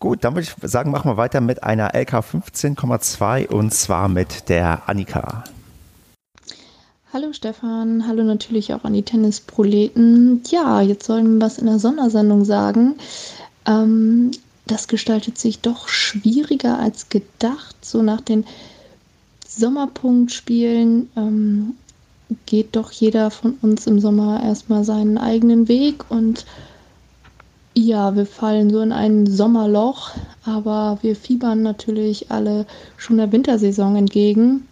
[0.00, 4.48] Gut, dann würde ich sagen, machen wir weiter mit einer LK 15,2 und zwar mit
[4.48, 5.44] der Annika.
[7.12, 10.42] Hallo Stefan, hallo natürlich auch an die Tennisproleten.
[10.48, 12.94] Ja, jetzt sollen wir was in der Sondersendung sagen.
[13.66, 14.30] Ähm,
[14.66, 17.76] das gestaltet sich doch schwieriger als gedacht.
[17.82, 18.46] So nach den
[19.46, 21.74] Sommerpunktspielen ähm,
[22.46, 26.46] geht doch jeder von uns im Sommer erstmal seinen eigenen Weg und
[27.74, 30.10] ja, wir fallen so in ein Sommerloch,
[30.44, 34.66] aber wir fiebern natürlich alle schon der Wintersaison entgegen,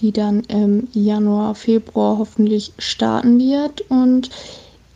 [0.00, 3.82] die dann im Januar, Februar hoffentlich starten wird.
[3.90, 4.30] Und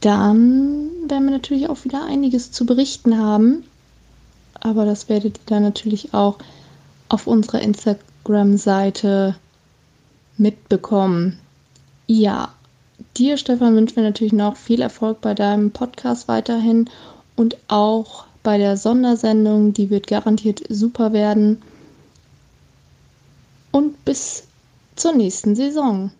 [0.01, 3.65] dann werden wir natürlich auch wieder einiges zu berichten haben.
[4.55, 6.39] Aber das werdet ihr dann natürlich auch
[7.09, 9.37] auf unserer Instagram-Seite
[10.37, 11.39] mitbekommen.
[12.07, 12.55] Ja,
[13.17, 16.89] dir, Stefan, wünschen wir natürlich noch viel Erfolg bei deinem Podcast weiterhin
[17.37, 21.61] und auch bei der Sondersendung, die wird garantiert super werden.
[23.71, 24.45] Und bis
[24.97, 26.11] zur nächsten Saison.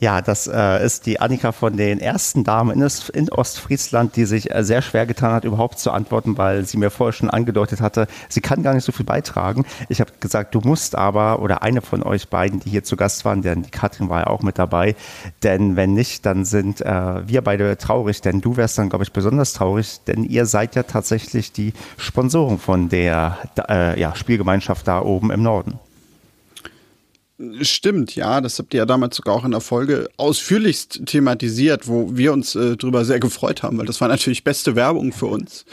[0.00, 4.52] Ja, das äh, ist die Annika von den ersten Damen in, in Ostfriesland, die sich
[4.52, 8.08] äh, sehr schwer getan hat, überhaupt zu antworten, weil sie mir vorher schon angedeutet hatte,
[8.28, 9.64] sie kann gar nicht so viel beitragen.
[9.88, 13.24] Ich habe gesagt, du musst aber, oder eine von euch beiden, die hier zu Gast
[13.24, 14.96] waren, denn die Katrin war ja auch mit dabei,
[15.42, 19.12] denn wenn nicht, dann sind äh, wir beide traurig, denn du wärst dann, glaube ich,
[19.12, 25.00] besonders traurig, denn ihr seid ja tatsächlich die Sponsoren von der äh, ja, Spielgemeinschaft da
[25.00, 25.78] oben im Norden.
[27.62, 32.16] Stimmt, ja, das habt ihr ja damals sogar auch in der Folge ausführlichst thematisiert, wo
[32.16, 35.64] wir uns äh, drüber sehr gefreut haben, weil das war natürlich beste Werbung für uns.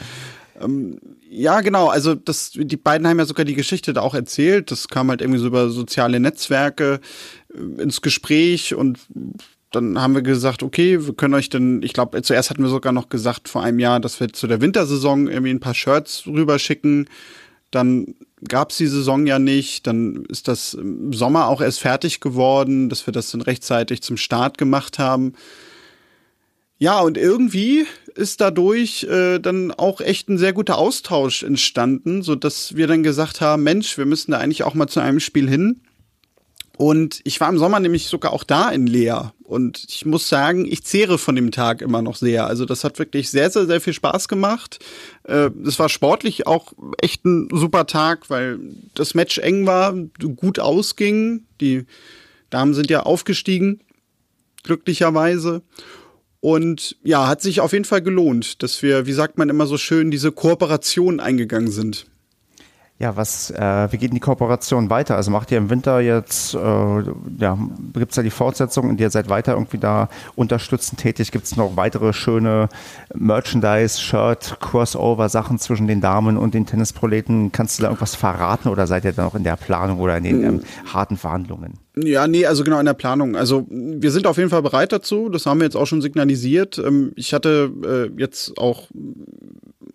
[0.60, 0.98] Ähm,
[1.30, 4.72] ja, genau, also das, die beiden haben ja sogar die Geschichte da auch erzählt.
[4.72, 7.00] Das kam halt irgendwie so über soziale Netzwerke
[7.54, 8.98] äh, ins Gespräch und
[9.70, 12.92] dann haben wir gesagt, okay, wir können euch dann, ich glaube, zuerst hatten wir sogar
[12.92, 17.08] noch gesagt vor einem Jahr, dass wir zu der Wintersaison irgendwie ein paar Shirts rüberschicken.
[17.72, 18.14] Dann
[18.46, 19.86] gab es die Saison ja nicht.
[19.86, 24.16] Dann ist das im Sommer auch erst fertig geworden, dass wir das dann rechtzeitig zum
[24.16, 25.34] Start gemacht haben.
[26.78, 32.34] Ja, und irgendwie ist dadurch äh, dann auch echt ein sehr guter Austausch entstanden, so
[32.34, 35.48] dass wir dann gesagt haben, Mensch, wir müssen da eigentlich auch mal zu einem Spiel
[35.48, 35.80] hin.
[36.76, 39.32] Und ich war im Sommer nämlich sogar auch da in Leer.
[39.44, 42.46] Und ich muss sagen, ich zehre von dem Tag immer noch sehr.
[42.46, 44.78] Also das hat wirklich sehr, sehr, sehr viel Spaß gemacht.
[45.24, 48.58] Äh, es war sportlich auch echt ein super Tag, weil
[48.94, 49.94] das Match eng war,
[50.36, 51.44] gut ausging.
[51.60, 51.86] Die
[52.50, 53.80] Damen sind ja aufgestiegen,
[54.62, 55.62] glücklicherweise.
[56.40, 59.78] Und ja, hat sich auf jeden Fall gelohnt, dass wir, wie sagt man immer so
[59.78, 62.06] schön, diese Kooperation eingegangen sind.
[63.02, 65.16] Ja, was, äh, wie geht denn die Kooperation weiter?
[65.16, 67.58] Also macht ihr im Winter jetzt, äh, ja,
[67.94, 71.32] gibt es da die Fortsetzung und ihr seid weiter irgendwie da unterstützend tätig?
[71.32, 72.68] Gibt es noch weitere schöne
[73.12, 77.50] Merchandise, Shirt, Crossover-Sachen zwischen den Damen und den Tennisproleten?
[77.50, 80.22] Kannst du da irgendwas verraten oder seid ihr da noch in der Planung oder in
[80.22, 80.60] den ähm,
[80.92, 81.80] harten Verhandlungen?
[81.94, 83.36] Ja, nee, also genau in der Planung.
[83.36, 85.28] Also wir sind auf jeden Fall bereit dazu.
[85.28, 86.78] Das haben wir jetzt auch schon signalisiert.
[86.78, 88.88] Ähm, ich hatte äh, jetzt auch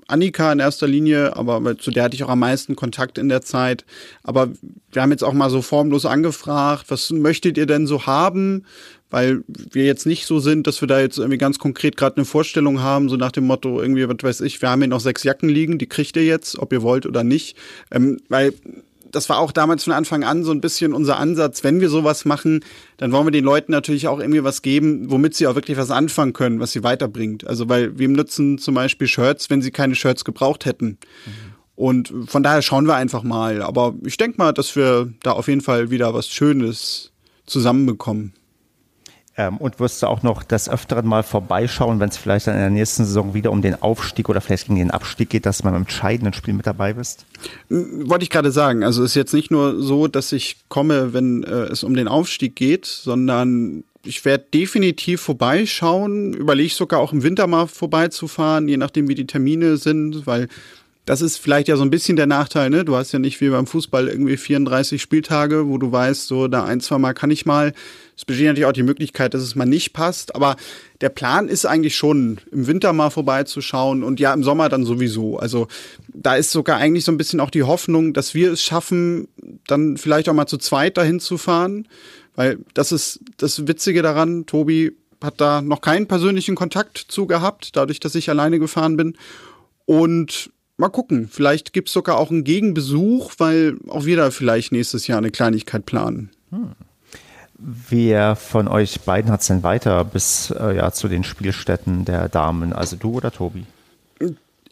[0.07, 3.41] Annika in erster Linie, aber zu der hatte ich auch am meisten Kontakt in der
[3.41, 3.83] Zeit.
[4.23, 4.49] Aber
[4.91, 8.65] wir haben jetzt auch mal so formlos angefragt, was möchtet ihr denn so haben?
[9.09, 12.25] Weil wir jetzt nicht so sind, dass wir da jetzt irgendwie ganz konkret gerade eine
[12.25, 15.23] Vorstellung haben, so nach dem Motto, irgendwie, was weiß ich, wir haben hier noch sechs
[15.23, 17.57] Jacken liegen, die kriegt ihr jetzt, ob ihr wollt oder nicht.
[17.89, 18.53] Ähm, weil
[19.11, 22.25] das war auch damals von Anfang an so ein bisschen unser Ansatz, wenn wir sowas
[22.25, 22.63] machen,
[22.97, 25.91] dann wollen wir den Leuten natürlich auch irgendwie was geben, womit sie auch wirklich was
[25.91, 27.47] anfangen können, was sie weiterbringt.
[27.47, 30.97] Also weil wem nutzen zum Beispiel Shirts, wenn sie keine Shirts gebraucht hätten.
[31.25, 31.47] Mhm.
[31.75, 33.61] Und von daher schauen wir einfach mal.
[33.61, 37.11] Aber ich denke mal, dass wir da auf jeden Fall wieder was Schönes
[37.45, 38.33] zusammenbekommen.
[39.39, 42.61] Ähm, und wirst du auch noch das Öfteren mal vorbeischauen, wenn es vielleicht dann in
[42.61, 45.65] der nächsten Saison wieder um den Aufstieg oder vielleicht gegen den Abstieg geht, dass du
[45.65, 47.25] beim entscheidenden Spiel mit dabei bist?
[47.69, 48.83] Wollte ich gerade sagen.
[48.83, 52.07] Also es ist jetzt nicht nur so, dass ich komme, wenn äh, es um den
[52.07, 58.77] Aufstieg geht, sondern ich werde definitiv vorbeischauen, überlege sogar auch im Winter mal vorbeizufahren, je
[58.77, 60.47] nachdem wie die Termine sind, weil
[61.05, 62.83] das ist vielleicht ja so ein bisschen der Nachteil, ne?
[62.83, 66.65] Du hast ja nicht wie beim Fußball irgendwie 34 Spieltage, wo du weißt, so da
[66.65, 67.73] ein, zwei Mal kann ich mal.
[68.17, 70.55] Es besteht natürlich auch die Möglichkeit, dass es mal nicht passt, aber
[71.01, 75.37] der Plan ist eigentlich schon, im Winter mal vorbeizuschauen und ja, im Sommer dann sowieso.
[75.37, 75.67] Also
[76.07, 79.27] da ist sogar eigentlich so ein bisschen auch die Hoffnung, dass wir es schaffen,
[79.67, 81.87] dann vielleicht auch mal zu zweit dahin zu fahren,
[82.35, 84.93] weil das ist das Witzige daran, Tobi
[85.23, 89.15] hat da noch keinen persönlichen Kontakt zu gehabt, dadurch, dass ich alleine gefahren bin.
[89.85, 94.71] Und mal gucken, vielleicht gibt es sogar auch einen Gegenbesuch, weil auch wir da vielleicht
[94.71, 96.31] nächstes Jahr eine Kleinigkeit planen.
[96.49, 96.71] Hm.
[97.59, 102.29] Wer von euch beiden hat es denn weiter bis äh, ja, zu den Spielstätten der
[102.29, 102.71] Damen?
[102.71, 103.65] Also du oder Tobi?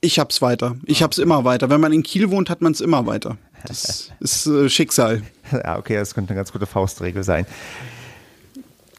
[0.02, 0.76] Ich hab's weiter.
[0.86, 1.70] Ich hab's immer weiter.
[1.70, 3.38] Wenn man in Kiel wohnt, hat man es immer weiter.
[3.66, 5.24] Das ist äh, Schicksal.
[5.52, 7.48] Ja, okay, das könnte eine ganz gute Faustregel sein.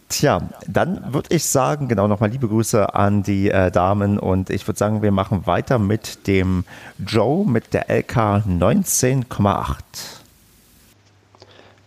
[0.09, 4.66] Tja, dann würde ich sagen, genau nochmal liebe Grüße an die äh, Damen und ich
[4.66, 6.64] würde sagen, wir machen weiter mit dem
[7.05, 8.16] Joe mit der LK
[8.47, 9.76] 19,8.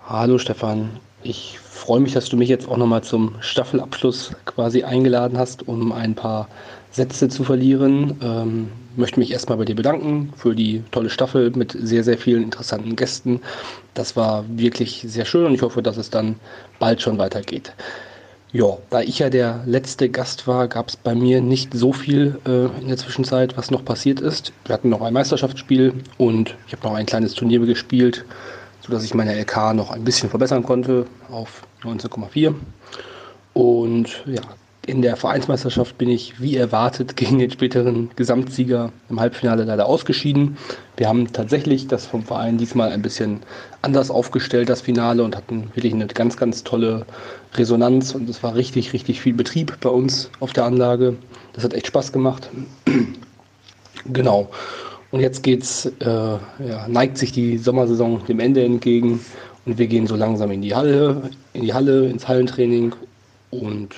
[0.06, 5.38] Hallo Stefan, ich freue mich, dass du mich jetzt auch nochmal zum Staffelabschluss quasi eingeladen
[5.38, 6.48] hast, um ein paar
[6.92, 8.18] Sätze zu verlieren.
[8.22, 12.44] Ähm, möchte mich erstmal bei dir bedanken für die tolle Staffel mit sehr, sehr vielen
[12.44, 13.42] interessanten Gästen.
[13.94, 16.36] Das war wirklich sehr schön und ich hoffe, dass es dann
[16.80, 17.74] bald schon weitergeht.
[18.52, 22.40] Ja, da ich ja der letzte Gast war, gab es bei mir nicht so viel
[22.48, 24.52] äh, in der Zwischenzeit, was noch passiert ist.
[24.66, 28.26] Wir hatten noch ein Meisterschaftsspiel und ich habe noch ein kleines Turnier gespielt,
[28.90, 32.56] sodass ich meine LK noch ein bisschen verbessern konnte auf 19,4.
[33.54, 34.42] Und ja,
[34.88, 40.58] in der Vereinsmeisterschaft bin ich wie erwartet gegen den späteren Gesamtsieger im Halbfinale leider ausgeschieden.
[40.98, 43.42] Wir haben tatsächlich das vom Verein diesmal ein bisschen
[43.84, 47.06] anders aufgestellt, das Finale, und hatten wirklich eine ganz, ganz tolle
[47.54, 48.16] Resonanz.
[48.16, 51.16] Und es war richtig, richtig viel Betrieb bei uns auf der Anlage.
[51.54, 52.50] Das hat echt Spaß gemacht.
[54.12, 54.50] genau.
[55.12, 59.26] Und jetzt geht's, äh, ja, neigt sich die Sommersaison dem Ende entgegen
[59.66, 62.94] und wir gehen so langsam in die Halle, in die Halle, ins Hallentraining
[63.50, 63.96] und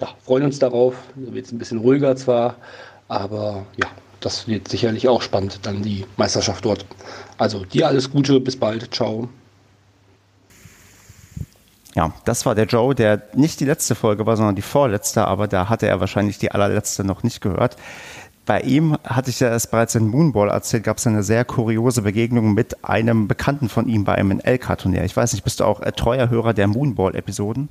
[0.00, 0.94] ja, freuen uns darauf.
[1.16, 2.56] Da wird es ein bisschen ruhiger zwar,
[3.08, 3.88] aber ja,
[4.20, 6.86] das wird sicherlich auch spannend, dann die Meisterschaft dort.
[7.36, 9.28] Also dir alles Gute, bis bald, ciao.
[11.94, 15.48] Ja, das war der Joe, der nicht die letzte Folge war, sondern die vorletzte, aber
[15.48, 17.76] da hatte er wahrscheinlich die allerletzte noch nicht gehört.
[18.48, 22.00] Bei ihm hatte ich ja es bereits in Moonball erzählt, gab es eine sehr kuriose
[22.00, 25.04] Begegnung mit einem Bekannten von ihm bei einem LK-Turnier.
[25.04, 27.68] Ich weiß nicht, bist du auch treuer Hörer der Moonball-Episoden?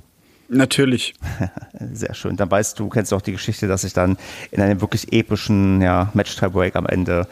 [0.48, 1.16] Natürlich.
[1.92, 2.36] Sehr schön.
[2.36, 4.18] Dann weißt du, kennst du auch die Geschichte, dass ich dann
[4.52, 7.26] in einem wirklich epischen ja, Match-Tiebreak am Ende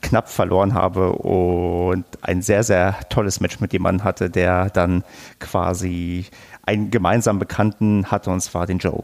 [0.00, 5.02] knapp verloren habe und ein sehr, sehr tolles Match mit jemandem hatte, der dann
[5.40, 6.26] quasi
[6.62, 9.02] einen gemeinsamen Bekannten hatte, und zwar den Joe.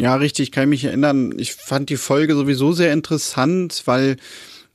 [0.00, 1.34] Ja, richtig, kann ich mich erinnern.
[1.36, 4.16] Ich fand die Folge sowieso sehr interessant, weil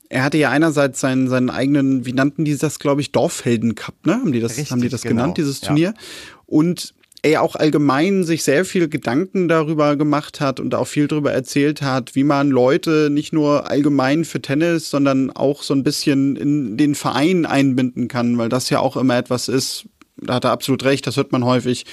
[0.08, 3.96] er hatte ja einerseits seinen, seinen eigenen, wie nannten die das, glaube ich, Dorfhelden Cup,
[4.06, 4.14] ne?
[4.14, 5.16] Haben die das, Richtig, haben die das genau.
[5.16, 5.96] genannt, dieses Turnier?
[5.96, 6.02] Ja.
[6.46, 11.32] Und er auch allgemein sich sehr viel Gedanken darüber gemacht hat und auch viel darüber
[11.32, 16.36] erzählt hat, wie man Leute nicht nur allgemein für Tennis, sondern auch so ein bisschen
[16.36, 20.52] in den Verein einbinden kann, weil das ja auch immer etwas ist, da hat er
[20.52, 21.88] absolut recht, das hört man häufig,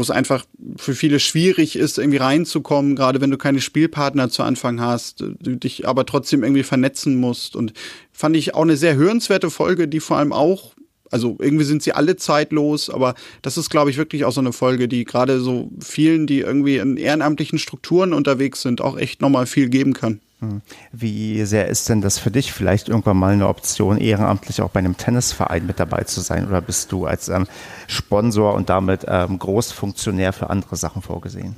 [0.00, 0.46] wo es einfach
[0.76, 5.56] für viele schwierig ist, irgendwie reinzukommen, gerade wenn du keine Spielpartner zu Anfang hast, du
[5.56, 7.54] dich aber trotzdem irgendwie vernetzen musst.
[7.54, 7.74] Und
[8.10, 10.72] fand ich auch eine sehr hörenswerte Folge, die vor allem auch
[11.10, 14.54] also irgendwie sind sie alle zeitlos, aber das ist, glaube ich, wirklich auch so eine
[14.54, 19.46] Folge, die gerade so vielen, die irgendwie in ehrenamtlichen Strukturen unterwegs sind, auch echt nochmal
[19.46, 20.20] viel geben kann.
[20.40, 20.62] Hm.
[20.92, 24.78] Wie sehr ist denn das für dich vielleicht irgendwann mal eine Option, ehrenamtlich auch bei
[24.78, 26.48] einem Tennisverein mit dabei zu sein?
[26.48, 27.46] Oder bist du als ähm,
[27.86, 31.56] Sponsor und damit ähm, Großfunktionär für andere Sachen vorgesehen?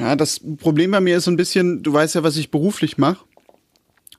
[0.00, 2.98] Ja, das Problem bei mir ist so ein bisschen, du weißt ja, was ich beruflich
[2.98, 3.24] mache.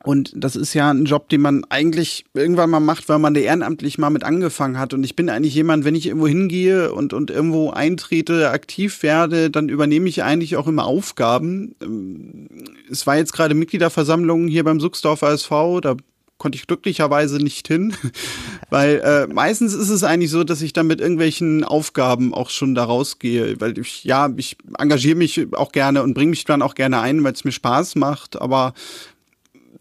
[0.06, 3.42] Und das ist ja ein Job, den man eigentlich irgendwann mal macht, weil man da
[3.42, 4.94] ehrenamtlich mal mit angefangen hat.
[4.94, 9.50] Und ich bin eigentlich jemand, wenn ich irgendwo hingehe und, und irgendwo eintrete, aktiv werde,
[9.50, 11.76] dann übernehme ich eigentlich auch immer Aufgaben.
[11.82, 12.48] Ähm,
[12.90, 15.98] es war jetzt gerade Mitgliederversammlung hier beim Suchsdorfer SV, da
[16.38, 17.94] konnte ich glücklicherweise nicht hin,
[18.70, 22.74] weil äh, meistens ist es eigentlich so, dass ich dann mit irgendwelchen Aufgaben auch schon
[22.74, 26.76] da rausgehe, weil ich ja, ich engagiere mich auch gerne und bringe mich dann auch
[26.76, 28.74] gerne ein, weil es mir Spaß macht, aber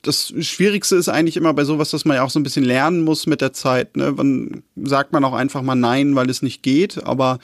[0.02, 3.02] das Schwierigste ist eigentlich immer bei sowas, dass man ja auch so ein bisschen lernen
[3.02, 3.96] muss mit der Zeit.
[3.96, 4.16] Ne?
[4.16, 7.04] Wann sagt man auch einfach mal Nein, weil es nicht geht.
[7.04, 7.38] Aber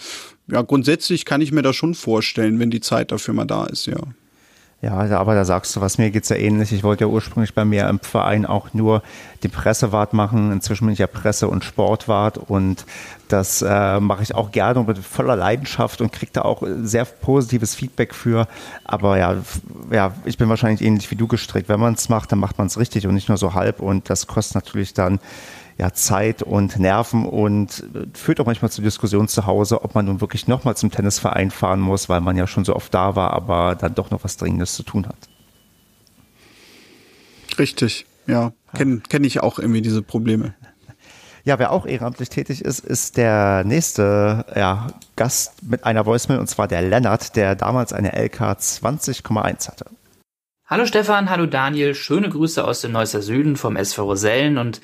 [0.46, 3.86] ja, grundsätzlich kann ich mir das schon vorstellen, wenn die Zeit dafür mal da ist,
[3.86, 3.96] ja.
[4.84, 6.70] Ja, aber da sagst du was, mir geht es ja ähnlich.
[6.70, 9.02] Ich wollte ja ursprünglich bei mir im Verein auch nur
[9.42, 10.52] die Pressewart machen.
[10.52, 12.84] Inzwischen bin ich ja Presse- und Sportwart und
[13.28, 17.06] das äh, mache ich auch gerne und mit voller Leidenschaft und kriege da auch sehr
[17.06, 18.46] positives Feedback für.
[18.84, 19.36] Aber ja,
[19.90, 21.70] ja, ich bin wahrscheinlich ähnlich wie du gestrickt.
[21.70, 24.10] Wenn man es macht, dann macht man es richtig und nicht nur so halb und
[24.10, 25.18] das kostet natürlich dann
[25.76, 30.20] ja, Zeit und Nerven und führt auch manchmal zu Diskussionen zu Hause, ob man nun
[30.20, 33.74] wirklich nochmal zum Tennisverein fahren muss, weil man ja schon so oft da war, aber
[33.74, 35.16] dann doch noch was Dringendes zu tun hat.
[37.58, 38.52] Richtig, ja.
[38.74, 40.54] Kenne kenn ich auch irgendwie diese Probleme.
[41.44, 46.46] Ja, wer auch ehrenamtlich tätig ist, ist der nächste ja, Gast mit einer Voicemail und
[46.46, 49.86] zwar der Lennart, der damals eine LK 20,1 hatte.
[50.66, 54.80] Hallo Stefan, hallo Daniel, schöne Grüße aus dem Neusser Süden vom SV Rosellen und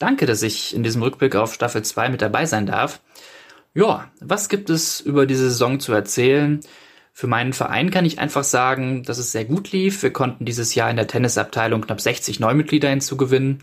[0.00, 3.00] Danke, dass ich in diesem Rückblick auf Staffel 2 mit dabei sein darf.
[3.74, 6.60] Ja, was gibt es über diese Saison zu erzählen?
[7.12, 10.02] Für meinen Verein kann ich einfach sagen, dass es sehr gut lief.
[10.02, 13.58] Wir konnten dieses Jahr in der Tennisabteilung knapp 60 Neumitglieder hinzugewinnen.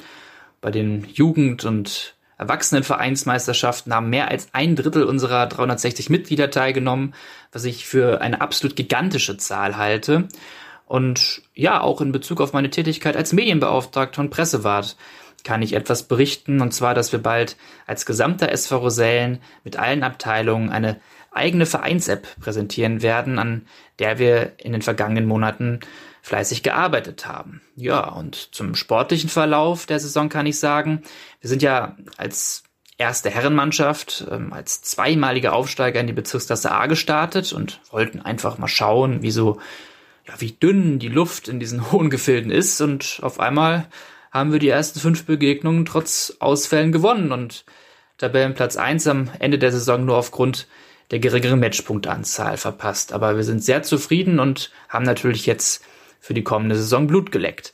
[0.62, 7.16] Bei den Jugend- und Erwachsenenvereinsmeisterschaften haben mehr als ein Drittel unserer 360 Mitglieder teilgenommen,
[7.52, 10.28] was ich für eine absolut gigantische Zahl halte.
[10.86, 14.96] Und ja, auch in Bezug auf meine Tätigkeit als Medienbeauftragter und Pressewart
[15.48, 20.04] kann ich etwas berichten, und zwar, dass wir bald als gesamter SV Rosellen mit allen
[20.04, 21.00] Abteilungen eine
[21.32, 23.66] eigene Vereins-App präsentieren werden, an
[24.00, 25.80] der wir in den vergangenen Monaten
[26.22, 27.62] fleißig gearbeitet haben.
[27.78, 31.04] Ja, und zum sportlichen Verlauf der Saison kann ich sagen,
[31.40, 32.64] wir sind ja als
[32.98, 38.68] erste Herrenmannschaft, ähm, als zweimalige Aufsteiger in die Bezirksklasse A gestartet und wollten einfach mal
[38.68, 39.62] schauen, wie so,
[40.28, 43.88] ja, wie dünn die Luft in diesen hohen Gefilden ist und auf einmal
[44.38, 47.66] haben wir die ersten fünf Begegnungen trotz Ausfällen gewonnen und
[48.18, 50.68] Tabellenplatz 1 am Ende der Saison nur aufgrund
[51.12, 53.14] der geringeren Matchpunktanzahl verpasst.
[53.14, 55.84] Aber wir sind sehr zufrieden und haben natürlich jetzt
[56.20, 57.74] für die kommende Saison Blut geleckt.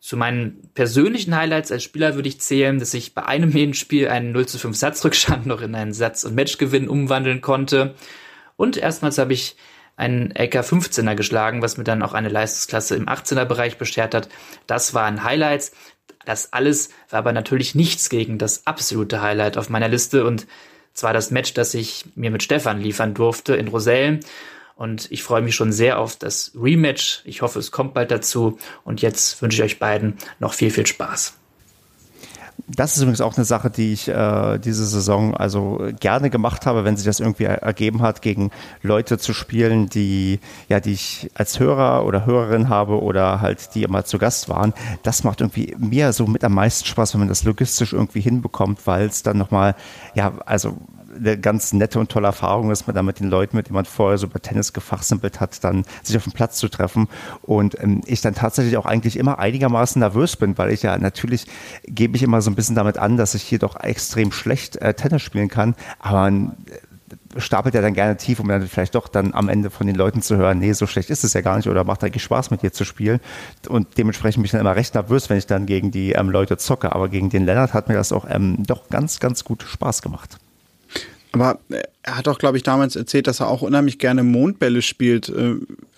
[0.00, 4.32] Zu meinen persönlichen Highlights als Spieler würde ich zählen, dass ich bei einem Medienspiel einen
[4.32, 7.94] 0 zu 5 Satzrückstand noch in einen Satz- und Matchgewinn umwandeln konnte.
[8.56, 9.56] Und erstmals habe ich
[9.96, 14.28] einen LK 15er geschlagen, was mir dann auch eine Leistungsklasse im 18er Bereich beschert hat.
[14.66, 15.72] Das waren Highlights.
[16.24, 20.46] Das alles war aber natürlich nichts gegen das absolute Highlight auf meiner Liste und
[20.94, 24.20] zwar das Match, das ich mir mit Stefan liefern durfte in Rosellen.
[24.76, 27.22] Und ich freue mich schon sehr auf das Rematch.
[27.24, 28.58] Ich hoffe, es kommt bald dazu.
[28.84, 31.36] Und jetzt wünsche ich euch beiden noch viel, viel Spaß.
[32.66, 36.84] Das ist übrigens auch eine Sache, die ich äh, diese Saison also gerne gemacht habe,
[36.84, 38.50] wenn sich das irgendwie ergeben hat, gegen
[38.82, 43.82] Leute zu spielen, die ja, die ich als Hörer oder Hörerin habe oder halt die
[43.82, 44.72] immer zu Gast waren.
[45.02, 48.86] Das macht irgendwie mir so mit am meisten Spaß, wenn man das logistisch irgendwie hinbekommt,
[48.86, 49.74] weil es dann nochmal,
[50.14, 50.78] ja, also
[51.16, 53.84] eine ganz nette und tolle Erfahrung ist, man da mit den Leuten, mit denen man
[53.84, 57.08] vorher so über Tennis gefachsimpelt hat, dann sich auf dem Platz zu treffen.
[57.42, 61.46] Und ähm, ich dann tatsächlich auch eigentlich immer einigermaßen nervös bin, weil ich ja natürlich
[61.84, 64.94] gebe ich immer so ein bisschen damit an, dass ich hier doch extrem schlecht äh,
[64.94, 65.74] Tennis spielen kann.
[65.98, 66.50] Aber äh,
[67.36, 70.22] stapelt ja dann gerne tief, um dann vielleicht doch dann am Ende von den Leuten
[70.22, 72.62] zu hören, nee, so schlecht ist es ja gar nicht oder macht eigentlich Spaß mit
[72.62, 73.20] dir zu spielen.
[73.68, 76.56] Und dementsprechend bin ich dann immer recht nervös, wenn ich dann gegen die ähm, Leute
[76.56, 76.92] zocke.
[76.92, 80.38] Aber gegen den Lennart hat mir das auch ähm, doch ganz, ganz gut Spaß gemacht.
[81.34, 81.58] Aber
[82.02, 85.28] er hat auch, glaube ich, damals erzählt, dass er auch unheimlich gerne Mondbälle spielt.
[85.28, 85.56] Äh,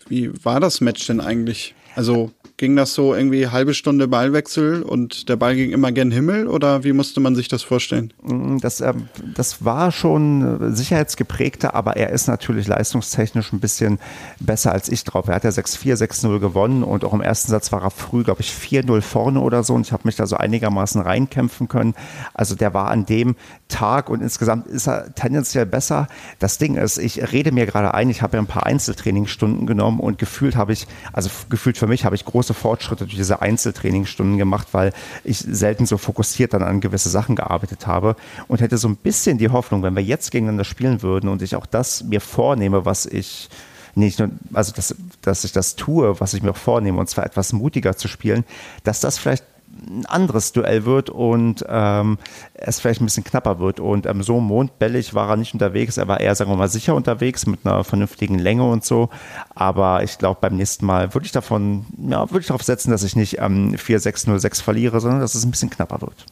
[0.09, 1.75] wie war das Match denn eigentlich?
[1.97, 6.47] Also ging das so irgendwie halbe Stunde Ballwechsel und der Ball ging immer gen Himmel
[6.47, 8.13] oder wie musste man sich das vorstellen?
[8.23, 8.95] Mm, das, äh,
[9.35, 13.99] das war schon sicherheitsgeprägter, aber er ist natürlich leistungstechnisch ein bisschen
[14.41, 15.29] besser als ich drauf.
[15.29, 18.41] Er hat ja 6-4, 6-0 gewonnen und auch im ersten Satz war er früh, glaube
[18.41, 21.95] ich, 4-0 vorne oder so und ich habe mich da so einigermaßen reinkämpfen können.
[22.33, 23.37] Also der war an dem
[23.69, 26.09] Tag und insgesamt ist er tendenziell besser.
[26.39, 30.01] Das Ding ist, ich rede mir gerade ein, ich habe ja ein paar Einzeltrainingsstunden genommen
[30.01, 34.39] und gefühlt habe ich, also gefühlt für mich habe ich große Fortschritte durch diese Einzeltrainingsstunden
[34.39, 34.93] gemacht, weil
[35.25, 38.17] ich selten so fokussiert dann an gewisse Sachen gearbeitet habe
[38.49, 41.57] und hätte so ein bisschen die Hoffnung, wenn wir jetzt gegeneinander spielen würden und ich
[41.57, 43.49] auch das mir vornehme, was ich
[43.95, 47.25] nicht nur, also dass, dass ich das tue, was ich mir auch vornehme, und zwar
[47.25, 48.45] etwas mutiger zu spielen,
[48.85, 49.45] dass das vielleicht
[49.89, 52.19] ein anderes Duell wird und ähm,
[52.55, 53.81] es vielleicht ein bisschen knapper wird.
[53.81, 56.95] Und ähm, so mondbällig war er nicht unterwegs, er war eher, sagen wir mal, sicher
[56.95, 59.11] unterwegs mit einer vernünftigen Länge und so.
[59.55, 63.03] Aber ich glaube, beim nächsten Mal würde ich davon, ja, würde ich darauf setzen, dass
[63.03, 66.27] ich nicht ähm, 4-6-0-6 verliere, sondern dass es ein bisschen knapper wird.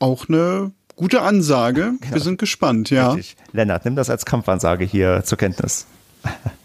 [0.00, 1.94] Auch eine gute Ansage.
[2.00, 2.14] Genau.
[2.14, 3.12] Wir sind gespannt, ja.
[3.12, 3.36] Richtig.
[3.52, 5.86] Lennart, nimm das als Kampfansage hier zur Kenntnis.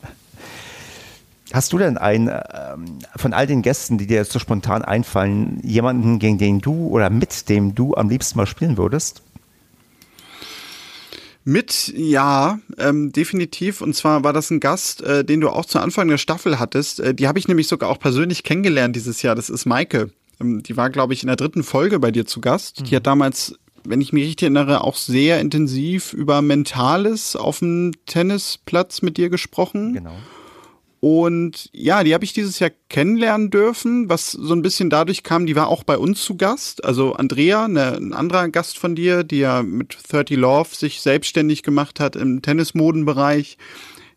[1.51, 5.59] Hast du denn einen ähm, von all den Gästen, die dir jetzt so spontan einfallen,
[5.63, 9.23] jemanden, gegen den du oder mit dem du am liebsten mal spielen würdest?
[11.45, 13.81] Mit, ja, ähm, definitiv.
[13.81, 16.99] Und zwar war das ein Gast, äh, den du auch zu Anfang der Staffel hattest.
[16.99, 19.33] Äh, die habe ich nämlich sogar auch persönlich kennengelernt dieses Jahr.
[19.35, 20.11] Das ist Maike.
[20.39, 22.81] Ähm, die war, glaube ich, in der dritten Folge bei dir zu Gast.
[22.81, 22.85] Mhm.
[22.85, 27.93] Die hat damals, wenn ich mich richtig erinnere, auch sehr intensiv über Mentales auf dem
[28.05, 29.93] Tennisplatz mit dir gesprochen.
[29.93, 30.13] Genau.
[31.01, 35.45] Und ja, die habe ich dieses Jahr kennenlernen dürfen, was so ein bisschen dadurch kam,
[35.45, 36.83] die war auch bei uns zu Gast.
[36.83, 41.63] Also Andrea, eine, ein anderer Gast von dir, die ja mit 30 Love sich selbstständig
[41.63, 43.57] gemacht hat im Tennismodenbereich.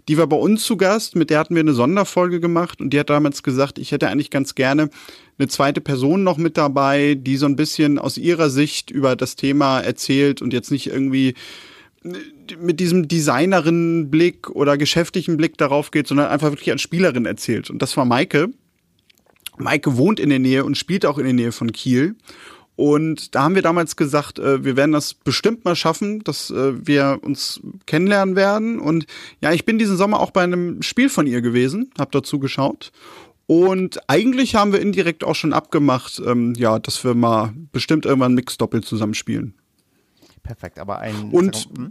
[0.08, 2.98] Die war bei uns zu Gast, mit der hatten wir eine Sonderfolge gemacht und die
[2.98, 4.90] hat damals gesagt, ich hätte eigentlich ganz gerne
[5.38, 9.36] eine zweite Person noch mit dabei, die so ein bisschen aus ihrer Sicht über das
[9.36, 11.34] Thema erzählt und jetzt nicht irgendwie
[12.58, 17.70] mit diesem Designerin-Blick oder geschäftlichen Blick darauf geht, sondern einfach wirklich als Spielerin erzählt.
[17.70, 18.48] Und das war Maike.
[19.58, 22.16] Maike wohnt in der Nähe und spielt auch in der Nähe von Kiel.
[22.74, 26.86] Und da haben wir damals gesagt, äh, wir werden das bestimmt mal schaffen, dass äh,
[26.86, 28.80] wir uns kennenlernen werden.
[28.80, 29.06] Und
[29.40, 32.90] ja, ich bin diesen Sommer auch bei einem Spiel von ihr gewesen, habe dazu geschaut.
[33.46, 38.34] Und eigentlich haben wir indirekt auch schon abgemacht, ähm, ja, dass wir mal bestimmt irgendwann
[38.34, 39.54] Mix-Doppel zusammenspielen.
[40.42, 41.30] Perfekt, aber ein.
[41.30, 41.90] Und hm?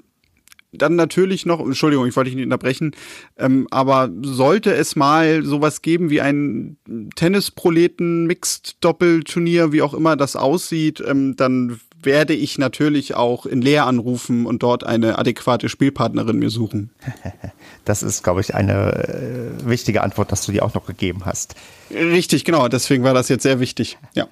[0.72, 2.96] dann natürlich noch, Entschuldigung, ich wollte dich nicht unterbrechen,
[3.38, 6.78] ähm, aber sollte es mal sowas geben wie ein
[7.16, 14.46] Tennisproleten-Mixed-Doppelturnier, wie auch immer das aussieht, ähm, dann werde ich natürlich auch in Leer anrufen
[14.46, 16.90] und dort eine adäquate Spielpartnerin mir suchen.
[17.84, 21.56] Das ist, glaube ich, eine äh, wichtige Antwort, dass du dir auch noch gegeben hast.
[21.90, 22.68] Richtig, genau.
[22.68, 23.98] Deswegen war das jetzt sehr wichtig.
[24.14, 24.28] Ja.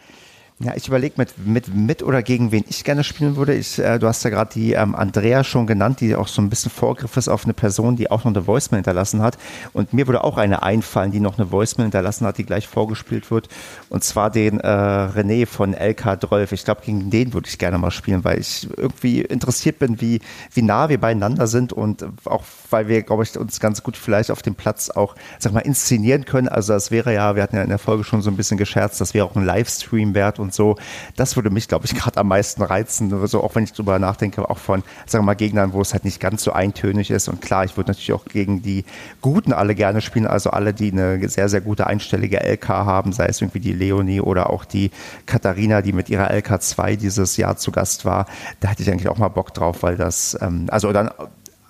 [0.62, 3.53] Ja, ich überlege mit, mit, mit oder gegen wen ich gerne spielen würde.
[3.53, 6.49] Ich, äh, du hast ja gerade die ähm, Andrea schon genannt, die auch so ein
[6.49, 9.38] bisschen Vorgriff ist auf eine Person, die auch noch eine Voicemail hinterlassen hat.
[9.72, 13.32] Und mir würde auch eine einfallen, die noch eine Voicemail hinterlassen hat, die gleich vorgespielt
[13.32, 13.47] wird.
[13.88, 16.51] Und zwar den äh, René von LK 12.
[16.51, 20.20] Ich glaube, gegen den würde ich gerne mal spielen, weil ich irgendwie interessiert bin, wie,
[20.53, 24.30] wie nah wir beieinander sind und auch weil wir, glaube ich, uns ganz gut vielleicht
[24.30, 26.49] auf dem Platz auch, sag mal, inszenieren können.
[26.49, 28.99] Also das wäre ja, wir hatten ja in der Folge schon so ein bisschen gescherzt,
[28.99, 30.78] das wäre auch ein Livestream wert und so.
[31.16, 33.28] Das würde mich, glaube ich, gerade am meisten reizen.
[33.28, 36.06] So, auch wenn ich drüber nachdenke, auch von, sagen wir mal, Gegnern, wo es halt
[36.06, 37.28] nicht ganz so eintönig ist.
[37.28, 38.86] Und klar, ich würde natürlich auch gegen die
[39.22, 43.28] Guten alle gerne spielen, also alle, die eine sehr, sehr gute einstellige LK haben, sei
[43.28, 44.91] es irgendwie die Leonie oder auch die
[45.26, 48.26] Katharina, die mit ihrer LK2 dieses Jahr zu Gast war.
[48.60, 51.10] Da hätte ich eigentlich auch mal Bock drauf, weil das, ähm, also dann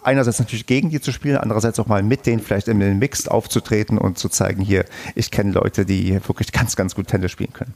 [0.03, 3.29] einerseits natürlich gegen die zu spielen, andererseits auch mal mit denen vielleicht in den Mixed
[3.29, 7.53] aufzutreten und zu zeigen, hier, ich kenne Leute, die wirklich ganz, ganz gut Tennis spielen
[7.53, 7.73] können.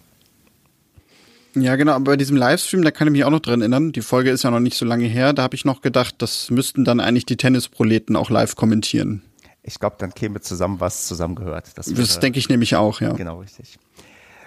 [1.55, 3.91] Ja, genau, aber bei diesem Livestream, da kann ich mich auch noch dran erinnern.
[3.91, 5.33] Die Folge ist ja noch nicht so lange her.
[5.33, 9.21] Da habe ich noch gedacht, das müssten dann eigentlich die Tennisproleten auch live kommentieren.
[9.61, 11.71] Ich glaube, dann käme zusammen, was zusammengehört.
[11.75, 13.13] Das, das denke ich nämlich auch, ja.
[13.13, 13.77] Genau, richtig.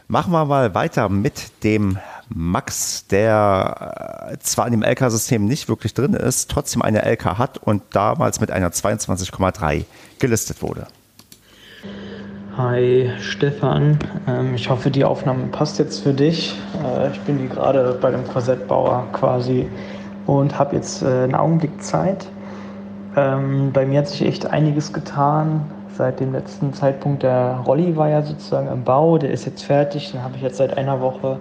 [0.09, 1.99] Machen wir mal weiter mit dem
[2.29, 7.59] Max, der äh, zwar in dem LK-System nicht wirklich drin ist, trotzdem eine LK hat
[7.59, 9.85] und damals mit einer 22,3
[10.19, 10.87] gelistet wurde.
[12.59, 16.55] Hi Stefan, ähm, ich hoffe die Aufnahme passt jetzt für dich.
[16.83, 19.69] Äh, ich bin hier gerade bei dem Korsettbauer quasi
[20.25, 22.27] und habe jetzt äh, einen Augenblick Zeit.
[23.15, 27.25] Ähm, bei mir hat sich echt einiges getan seit dem letzten Zeitpunkt.
[27.25, 30.13] Der Rolli war ja sozusagen im Bau, der ist jetzt fertig.
[30.13, 31.41] Den habe ich jetzt seit einer Woche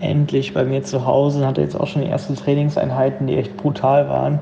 [0.00, 1.46] endlich bei mir zu Hause.
[1.46, 4.40] Hatte jetzt auch schon die ersten Trainingseinheiten, die echt brutal waren,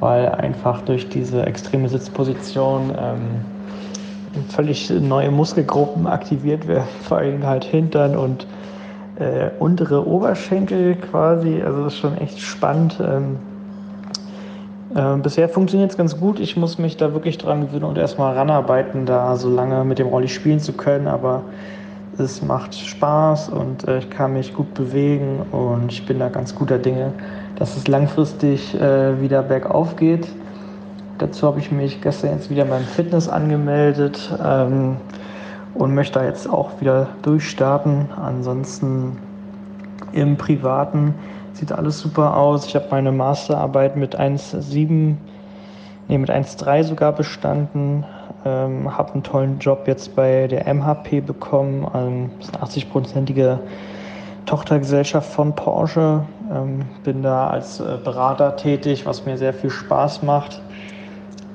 [0.00, 3.51] weil einfach durch diese extreme Sitzposition ähm,
[4.48, 8.46] völlig neue Muskelgruppen aktiviert werden, vor allem halt Hintern und
[9.18, 11.62] äh, untere Oberschenkel quasi.
[11.62, 12.98] Also das ist schon echt spannend.
[13.00, 13.36] Ähm,
[14.94, 16.40] äh, bisher funktioniert es ganz gut.
[16.40, 20.08] Ich muss mich da wirklich dran gewöhnen und erstmal ranarbeiten, da so lange mit dem
[20.08, 21.06] Rolli spielen zu können.
[21.08, 21.42] Aber
[22.18, 26.54] es macht Spaß und äh, ich kann mich gut bewegen und ich bin da ganz
[26.54, 27.12] guter Dinge,
[27.56, 30.28] dass es langfristig äh, wieder bergauf geht.
[31.22, 34.96] Dazu habe ich mich gestern jetzt wieder beim Fitness angemeldet ähm,
[35.72, 38.08] und möchte da jetzt auch wieder durchstarten.
[38.20, 39.18] Ansonsten
[40.10, 41.14] im Privaten
[41.52, 42.66] sieht alles super aus.
[42.66, 45.14] Ich habe meine Masterarbeit mit 1,7,
[46.08, 48.04] nee, mit 1,3 sogar bestanden.
[48.44, 51.86] Ähm, habe einen tollen Job jetzt bei der MHP bekommen.
[51.94, 53.58] Ähm, das ist eine 80-prozentige
[54.46, 56.24] Tochtergesellschaft von Porsche.
[56.52, 60.60] Ähm, bin da als äh, Berater tätig, was mir sehr viel Spaß macht.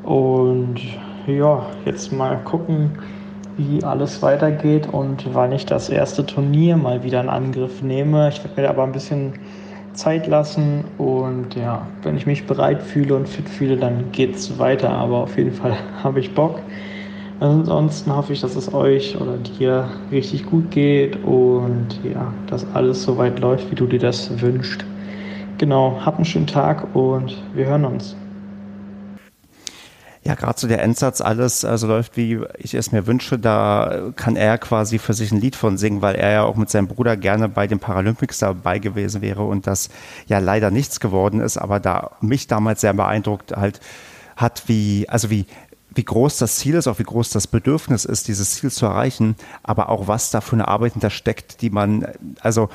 [0.07, 0.79] Und
[1.27, 2.91] ja, jetzt mal gucken,
[3.57, 8.29] wie alles weitergeht und wann ich das erste Turnier mal wieder in Angriff nehme.
[8.29, 9.33] Ich werde mir aber ein bisschen
[9.91, 14.57] Zeit lassen und ja, wenn ich mich bereit fühle und fit fühle, dann geht es
[14.57, 14.91] weiter.
[14.91, 16.61] Aber auf jeden Fall habe ich Bock.
[17.41, 23.03] Ansonsten hoffe ich, dass es euch oder dir richtig gut geht und ja, dass alles
[23.03, 24.85] so weit läuft, wie du dir das wünschst.
[25.57, 28.15] Genau, habt einen schönen Tag und wir hören uns.
[30.27, 34.35] Ja, gerade so der Endsatz, alles also läuft, wie ich es mir wünsche, da kann
[34.35, 37.15] er quasi für sich ein Lied von singen, weil er ja auch mit seinem Bruder
[37.15, 39.87] gerne bei den Paralympics dabei gewesen wäre und das
[40.25, 43.79] ja leider nichts geworden ist, aber da mich damals sehr beeindruckt halt
[44.35, 45.45] hat, wie, also wie,
[45.95, 49.37] wie groß das Ziel ist, auch wie groß das Bedürfnis ist, dieses Ziel zu erreichen,
[49.63, 52.05] aber auch was da für eine Arbeit hintersteckt, die man,
[52.41, 52.67] also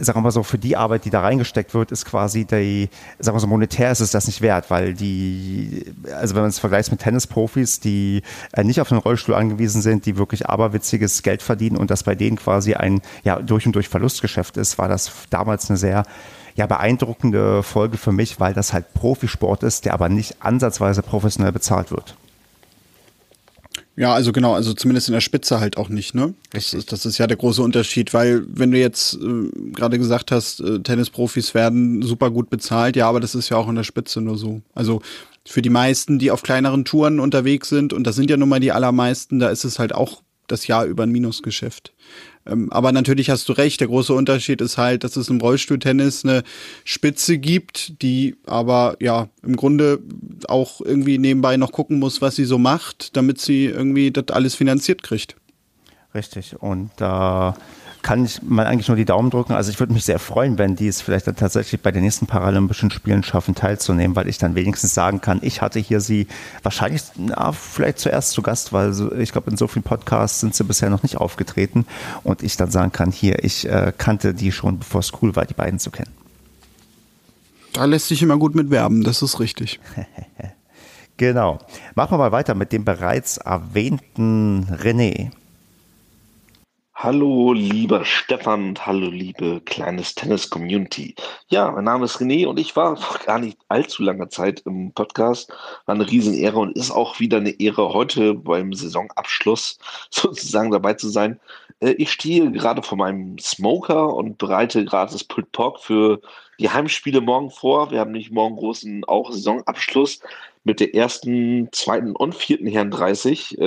[0.00, 2.88] sagen wir mal so, für die Arbeit, die da reingesteckt wird, ist quasi die,
[3.18, 5.84] sagen wir so, monetär ist es das nicht wert, weil die,
[6.14, 8.22] also wenn man es vergleicht mit Tennisprofis, die
[8.52, 12.14] äh, nicht auf den Rollstuhl angewiesen sind, die wirklich aberwitziges Geld verdienen und das bei
[12.14, 16.04] denen quasi ein, ja, durch und durch Verlustgeschäft ist, war das damals eine sehr,
[16.54, 21.52] ja, beeindruckende Folge für mich, weil das halt Profisport ist, der aber nicht ansatzweise professionell
[21.52, 22.16] bezahlt wird.
[23.94, 26.32] Ja, also genau, also zumindest in der Spitze halt auch nicht, ne?
[26.50, 30.30] Das ist, das ist ja der große Unterschied, weil wenn du jetzt äh, gerade gesagt
[30.30, 33.84] hast, äh, Tennisprofis werden super gut bezahlt, ja, aber das ist ja auch in der
[33.84, 34.62] Spitze nur so.
[34.74, 35.02] Also
[35.46, 38.60] für die meisten, die auf kleineren Touren unterwegs sind, und das sind ja nun mal
[38.60, 41.92] die allermeisten, da ist es halt auch das Jahr über ein Minusgeschäft.
[42.46, 46.24] Ähm, aber natürlich hast du recht, der große Unterschied ist halt, dass es im Rollstuhltennis
[46.24, 46.42] eine
[46.84, 50.00] Spitze gibt, die aber ja im Grunde
[50.48, 54.54] auch irgendwie nebenbei noch gucken muss, was sie so macht, damit sie irgendwie das alles
[54.54, 55.36] finanziert kriegt.
[56.14, 56.60] Richtig.
[56.60, 57.60] Und da äh,
[58.02, 59.52] kann ich mal eigentlich nur die Daumen drücken.
[59.52, 62.26] Also ich würde mich sehr freuen, wenn die es vielleicht dann tatsächlich bei den nächsten
[62.26, 66.26] Paralympischen Spielen schaffen, teilzunehmen, weil ich dann wenigstens sagen kann, ich hatte hier sie
[66.62, 70.64] wahrscheinlich, na, vielleicht zuerst zu Gast, weil ich glaube, in so vielen Podcasts sind sie
[70.64, 71.86] bisher noch nicht aufgetreten
[72.24, 75.46] und ich dann sagen kann, hier, ich äh, kannte die schon, bevor es cool war,
[75.46, 76.10] die beiden zu kennen.
[77.72, 79.80] Da lässt sich immer gut mitwerben, das ist richtig.
[81.16, 81.58] genau.
[81.94, 85.30] Machen wir mal weiter mit dem bereits erwähnten René.
[87.02, 91.16] Hallo, lieber Stefan hallo, liebe kleines Tennis-Community.
[91.48, 94.92] Ja, mein Name ist René und ich war vor gar nicht allzu langer Zeit im
[94.92, 95.50] Podcast.
[95.86, 99.80] War eine Riesenehre und ist auch wieder eine Ehre, heute beim Saisonabschluss
[100.10, 101.40] sozusagen dabei zu sein.
[101.80, 106.20] Äh, ich stehe gerade vor meinem Smoker und bereite gerade das Pult Pork für
[106.60, 107.90] die Heimspiele morgen vor.
[107.90, 110.20] Wir haben nicht morgen großen auch Saisonabschluss
[110.62, 113.58] mit der ersten, zweiten und vierten Herren 30.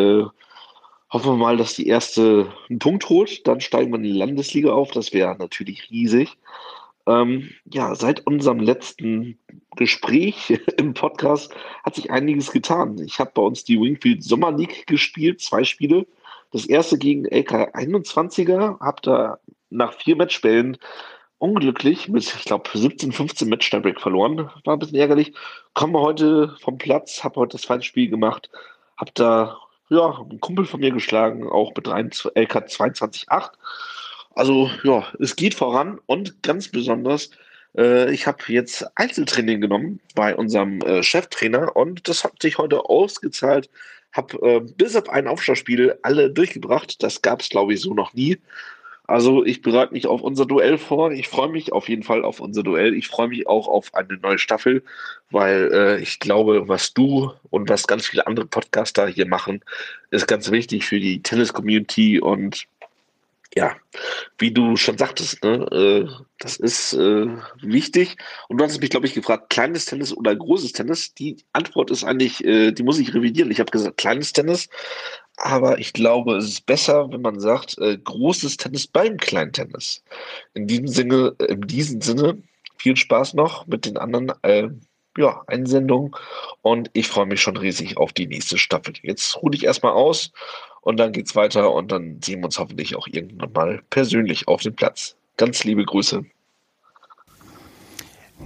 [1.12, 3.48] Hoffen wir mal, dass die erste einen Punkt holt.
[3.48, 4.92] Dann steigen wir in die Landesliga auf.
[4.92, 6.38] Das wäre natürlich riesig.
[7.08, 9.38] Ähm, ja, seit unserem letzten
[9.76, 11.54] Gespräch im Podcast
[11.84, 13.00] hat sich einiges getan.
[13.06, 16.08] Ich habe bei uns die Wingfield Sommer League gespielt, zwei Spiele.
[16.52, 19.40] Das erste gegen LK 21er, habe da
[19.70, 20.78] nach vier Matchbällen
[21.38, 24.50] unglücklich mit, ich glaube, 17, 15 Match verloren.
[24.64, 25.34] War ein bisschen ärgerlich.
[25.74, 28.50] Kommen wir heute vom Platz, habe heute das zweite Spiel gemacht,
[28.98, 29.58] habe da
[29.90, 33.52] ja, ein Kumpel von mir geschlagen, auch mit LK 22.8.
[34.34, 37.30] Also ja, es geht voran und ganz besonders,
[37.78, 42.86] äh, ich habe jetzt Einzeltraining genommen bei unserem äh, Cheftrainer und das hat sich heute
[42.90, 43.70] ausgezahlt.
[44.12, 47.02] Habe äh, bis auf ein Aufschlagspiel alle durchgebracht.
[47.04, 48.38] Das gab es, glaube ich, so noch nie.
[49.08, 51.12] Also ich bereite mich auf unser Duell vor.
[51.12, 52.94] Ich freue mich auf jeden Fall auf unser Duell.
[52.96, 54.84] Ich freue mich auch auf eine neue Staffel,
[55.30, 59.62] weil äh, ich glaube, was du und was ganz viele andere Podcaster hier machen,
[60.10, 62.68] ist ganz wichtig für die Tennis-Community und
[63.56, 63.78] ja,
[64.38, 67.28] wie du schon sagtest, ne, äh, das ist äh,
[67.62, 68.18] wichtig.
[68.50, 71.14] Und du hast mich, glaube ich, gefragt, kleines Tennis oder großes Tennis?
[71.14, 73.52] Die Antwort ist eigentlich, äh, die muss ich revidieren.
[73.52, 74.68] Ich habe gesagt, kleines Tennis,
[75.38, 80.04] aber ich glaube, es ist besser, wenn man sagt, äh, großes Tennis beim Kleintennis.
[80.54, 82.42] In diesem Sinne, in diesem Sinne,
[82.78, 84.70] viel Spaß noch mit den anderen äh,
[85.18, 86.12] ja, Einsendungen
[86.62, 88.94] und ich freue mich schon riesig auf die nächste Staffel.
[89.02, 90.32] Jetzt ruhe ich erstmal aus
[90.82, 94.62] und dann geht's weiter und dann sehen wir uns hoffentlich auch irgendwann mal persönlich auf
[94.62, 95.16] dem Platz.
[95.38, 96.26] Ganz liebe Grüße.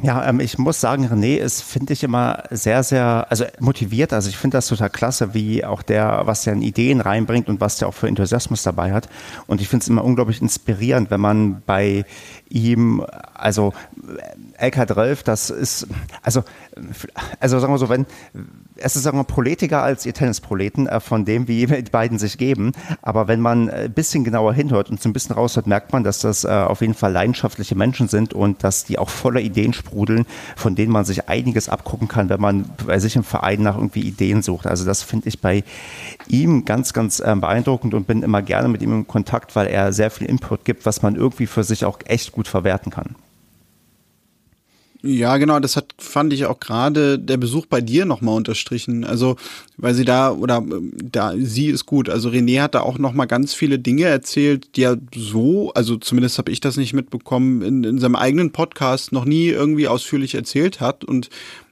[0.01, 4.13] Ja, ähm, ich muss sagen, René ist, finde ich, immer sehr, sehr, also motiviert.
[4.13, 7.59] Also ich finde das total klasse, wie auch der, was der in Ideen reinbringt und
[7.59, 9.09] was der auch für Enthusiasmus dabei hat.
[9.47, 12.05] Und ich finde es immer unglaublich inspirierend, wenn man bei
[12.49, 13.73] ihm, also
[14.59, 15.87] LK12, das ist,
[16.21, 16.43] also,
[17.39, 18.05] also sagen wir so, wenn,
[18.75, 22.37] es ist sagen wir proletiger als ihr Tennisproleten, äh, von dem, wie die beiden sich
[22.37, 22.71] geben.
[23.01, 26.19] Aber wenn man ein bisschen genauer hinhört und so ein bisschen raushört, merkt man, dass
[26.19, 30.25] das äh, auf jeden Fall leidenschaftliche Menschen sind und dass die auch voller Ideen sprudeln,
[30.55, 34.01] von denen man sich einiges abgucken kann, wenn man bei sich im Verein nach irgendwie
[34.01, 34.67] Ideen sucht.
[34.67, 35.63] Also das finde ich bei
[36.27, 39.93] ihm ganz, ganz äh, beeindruckend und bin immer gerne mit ihm in Kontakt, weil er
[39.93, 43.15] sehr viel Input gibt, was man irgendwie für sich auch echt gut verwerten kann.
[45.01, 49.05] Ja, genau, das hat, fand ich auch gerade der Besuch bei dir nochmal unterstrichen.
[49.05, 49.37] Also,
[49.77, 50.61] weil sie da, oder
[51.01, 52.09] da, sie ist gut.
[52.09, 56.37] Also René hat da auch nochmal ganz viele Dinge erzählt, die er so, also zumindest
[56.37, 60.81] habe ich das nicht mitbekommen, in, in seinem eigenen Podcast noch nie irgendwie ausführlich erzählt
[60.81, 61.05] hat.
[61.05, 61.29] Und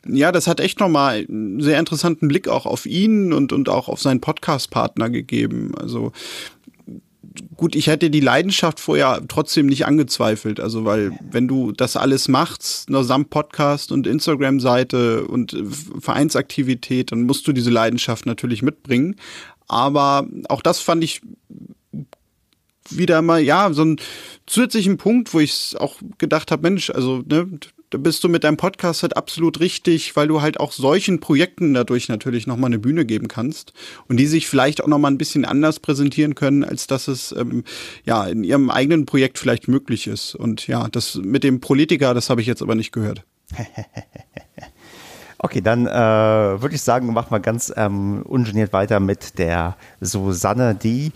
[0.07, 3.89] ja, das hat echt nochmal einen sehr interessanten Blick auch auf ihn und, und auch
[3.89, 5.73] auf seinen Podcast-Partner gegeben.
[5.77, 6.13] Also
[7.57, 10.59] gut, ich hätte die Leidenschaft vorher trotzdem nicht angezweifelt.
[10.59, 15.63] Also, weil wenn du das alles machst, nur samt Podcast und Instagram-Seite und äh,
[15.99, 19.15] Vereinsaktivität, dann musst du diese Leidenschaft natürlich mitbringen.
[19.67, 21.21] Aber auch das fand ich
[22.89, 23.97] wieder mal, ja, so einen
[24.45, 27.49] zusätzlichen Punkt, wo ich auch gedacht habe, Mensch, also, ne,
[27.91, 32.09] bist du mit deinem Podcast halt absolut richtig, weil du halt auch solchen Projekten dadurch
[32.09, 33.73] natürlich nochmal eine Bühne geben kannst
[34.07, 37.63] und die sich vielleicht auch nochmal ein bisschen anders präsentieren können, als dass es ähm,
[38.05, 40.35] ja in ihrem eigenen Projekt vielleicht möglich ist.
[40.35, 43.23] Und ja, das mit dem Politiker, das habe ich jetzt aber nicht gehört.
[45.39, 50.73] Okay, dann äh, würde ich sagen, machen wir ganz ähm, ungeniert weiter mit der Susanne,
[50.73, 51.11] die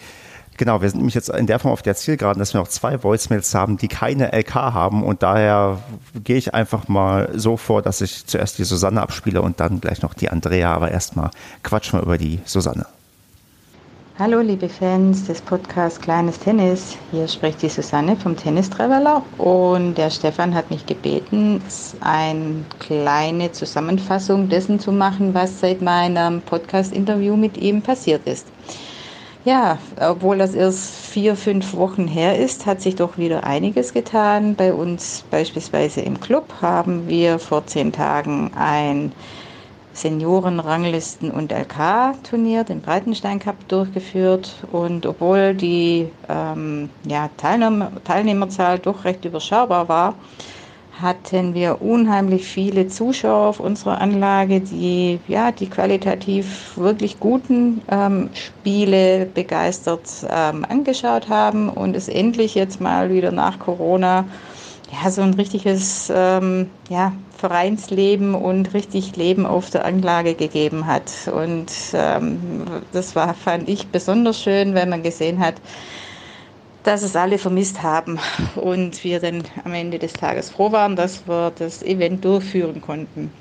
[0.61, 3.01] Genau, wir sind nämlich jetzt in der Form auf der Zielgeraden, dass wir noch zwei
[3.01, 5.79] Voicemails haben, die keine LK haben und daher
[6.23, 10.03] gehe ich einfach mal so vor, dass ich zuerst die Susanne abspiele und dann gleich
[10.03, 11.31] noch die Andrea, aber erstmal
[11.63, 12.85] quatschen wir über die Susanne.
[14.19, 19.95] Hallo liebe Fans des Podcasts Kleines Tennis, hier spricht die Susanne vom Tennis Traveler und
[19.95, 21.59] der Stefan hat mich gebeten,
[22.01, 28.45] eine kleine Zusammenfassung dessen zu machen, was seit meinem Podcast-Interview mit ihm passiert ist.
[29.43, 34.55] Ja, obwohl das erst vier, fünf Wochen her ist, hat sich doch wieder einiges getan.
[34.55, 39.13] Bei uns beispielsweise im Club haben wir vor zehn Tagen ein
[39.95, 44.53] Seniorenranglisten- und LK-Turnier, den Breitenstein Cup, durchgeführt.
[44.71, 50.13] Und obwohl die ähm, ja, Teilnehmer, Teilnehmerzahl doch recht überschaubar war,
[51.01, 58.29] hatten wir unheimlich viele Zuschauer auf unserer Anlage, die ja die qualitativ wirklich guten ähm,
[58.33, 64.25] Spiele begeistert ähm, angeschaut haben und es endlich jetzt mal wieder nach Corona
[64.91, 71.11] ja so ein richtiges ähm, ja, Vereinsleben und richtig Leben auf der Anlage gegeben hat.
[71.33, 75.55] Und ähm, das war, fand ich besonders schön, wenn man gesehen hat,
[76.83, 78.19] dass es alle vermisst haben
[78.55, 83.31] und wir dann am Ende des Tages froh waren, dass wir das Event durchführen konnten.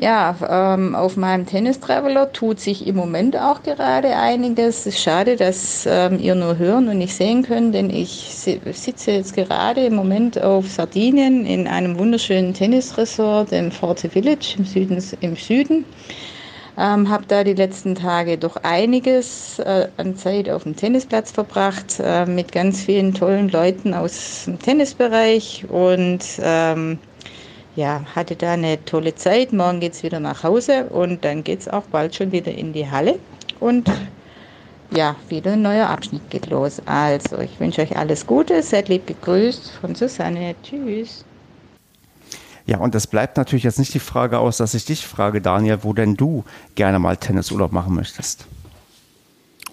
[0.00, 4.80] Ja, ähm, auf meinem Tennis Traveler tut sich im Moment auch gerade einiges.
[4.80, 9.10] Es ist schade, dass ähm, ihr nur hören und nicht sehen könnt, denn ich sitze
[9.10, 15.02] jetzt gerade im Moment auf Sardinien in einem wunderschönen Tennisresort im Forte Village im Süden.
[15.20, 15.84] Im Süden.
[16.80, 21.96] Ähm, habe da die letzten Tage doch einiges äh, an Zeit auf dem Tennisplatz verbracht
[21.98, 27.00] äh, mit ganz vielen tollen Leuten aus dem Tennisbereich und ähm,
[27.74, 29.52] ja, hatte da eine tolle Zeit.
[29.52, 32.72] Morgen geht es wieder nach Hause und dann geht es auch bald schon wieder in
[32.72, 33.18] die Halle
[33.58, 33.90] und
[34.94, 36.80] ja, wieder ein neuer Abschnitt geht los.
[36.86, 40.54] Also, ich wünsche euch alles Gute, seid lieb gegrüßt von Susanne.
[40.62, 41.24] Tschüss.
[42.68, 45.78] Ja, und es bleibt natürlich jetzt nicht die Frage aus, dass ich dich frage, Daniel,
[45.84, 46.44] wo denn du
[46.74, 48.46] gerne mal Tennisurlaub machen möchtest.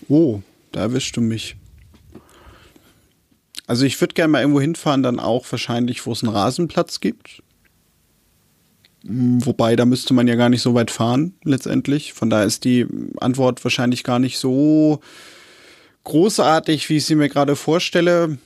[0.07, 0.41] Oh,
[0.71, 1.57] da erwischst du mich.
[3.67, 7.43] Also ich würde gerne mal irgendwo hinfahren, dann auch wahrscheinlich, wo es einen Rasenplatz gibt.
[9.05, 12.13] Hm, wobei, da müsste man ja gar nicht so weit fahren, letztendlich.
[12.13, 12.87] Von daher ist die
[13.19, 15.01] Antwort wahrscheinlich gar nicht so
[16.05, 18.37] großartig, wie ich sie mir gerade vorstelle.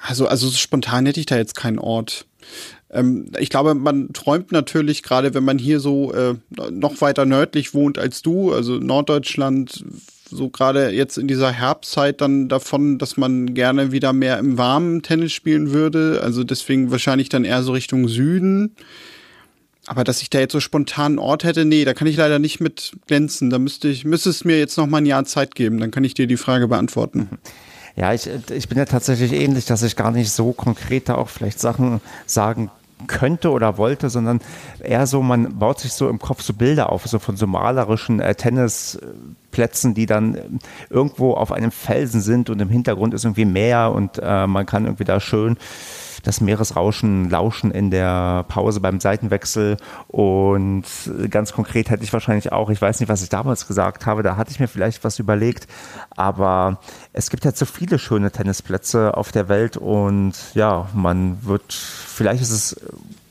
[0.00, 2.24] Also, also spontan hätte ich da jetzt keinen Ort.
[2.96, 6.34] Ähm, ich glaube, man träumt natürlich, gerade wenn man hier so äh,
[6.70, 9.84] noch weiter nördlich wohnt als du, also Norddeutschland,
[10.28, 15.02] so gerade jetzt in dieser Herbstzeit dann davon, dass man gerne wieder mehr im warmen
[15.02, 16.20] Tennis spielen würde.
[16.22, 18.74] Also deswegen wahrscheinlich dann eher so Richtung Süden.
[19.86, 22.40] Aber dass ich da jetzt so spontan einen Ort hätte, nee, da kann ich leider
[22.40, 23.50] nicht mit glänzen.
[23.50, 25.78] Da müsste ich, müsste es mir jetzt noch mal ein Jahr Zeit geben.
[25.78, 27.28] Dann kann ich dir die Frage beantworten.
[27.94, 31.28] Ja, ich, ich bin ja tatsächlich ähnlich, dass ich gar nicht so konkret da auch
[31.28, 32.70] vielleicht Sachen sagen
[33.06, 34.40] könnte oder wollte, sondern
[34.80, 38.20] eher so, man baut sich so im Kopf so Bilder auf, so von so malerischen
[38.20, 40.42] äh, Tennisplätzen, die dann äh,
[40.88, 44.84] irgendwo auf einem Felsen sind und im Hintergrund ist irgendwie Meer und äh, man kann
[44.84, 45.56] irgendwie da schön
[46.26, 49.76] das Meeresrauschen lauschen in der Pause beim Seitenwechsel.
[50.08, 50.84] Und
[51.30, 54.36] ganz konkret hätte ich wahrscheinlich auch, ich weiß nicht, was ich damals gesagt habe, da
[54.36, 55.68] hatte ich mir vielleicht was überlegt,
[56.10, 56.78] aber
[57.12, 62.42] es gibt ja zu viele schöne Tennisplätze auf der Welt und ja, man wird, vielleicht
[62.42, 62.76] ist es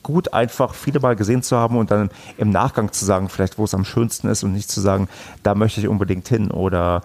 [0.06, 3.64] gut, einfach viele Mal gesehen zu haben und dann im Nachgang zu sagen, vielleicht wo
[3.64, 5.08] es am schönsten ist und nicht zu sagen,
[5.42, 7.02] da möchte ich unbedingt hin oder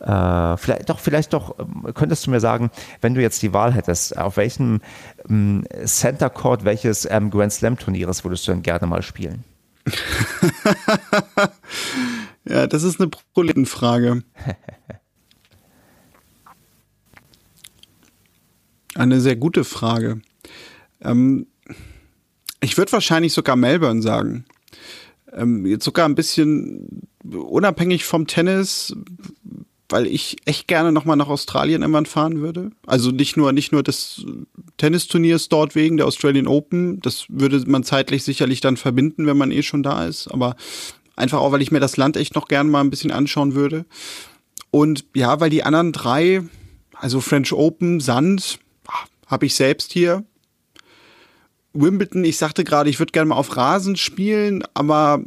[0.00, 2.70] äh, vielleicht doch, vielleicht doch, ähm, könntest du mir sagen,
[3.02, 4.80] wenn du jetzt die Wahl hättest, auf welchem
[5.84, 9.44] Center Court, welches ähm, Grand Slam Turnieres würdest du denn gerne mal spielen?
[12.48, 14.22] ja, das ist eine Proletenfrage.
[18.94, 20.22] Eine sehr gute Frage.
[21.02, 21.46] Ähm,
[22.60, 24.44] ich würde wahrscheinlich sogar Melbourne sagen.
[25.32, 28.96] Ähm, jetzt sogar ein bisschen unabhängig vom Tennis,
[29.88, 32.70] weil ich echt gerne nochmal nach Australien irgendwann fahren würde.
[32.86, 34.24] Also nicht nur, nicht nur des
[34.76, 37.00] Tennisturniers dort wegen, der Australian Open.
[37.00, 40.28] Das würde man zeitlich sicherlich dann verbinden, wenn man eh schon da ist.
[40.28, 40.56] Aber
[41.16, 43.86] einfach auch, weil ich mir das Land echt noch gerne mal ein bisschen anschauen würde.
[44.70, 46.42] Und ja, weil die anderen drei,
[46.94, 50.24] also French Open, Sand, ah, habe ich selbst hier.
[51.72, 55.22] Wimbledon, ich sagte gerade, ich würde gerne mal auf Rasen spielen, aber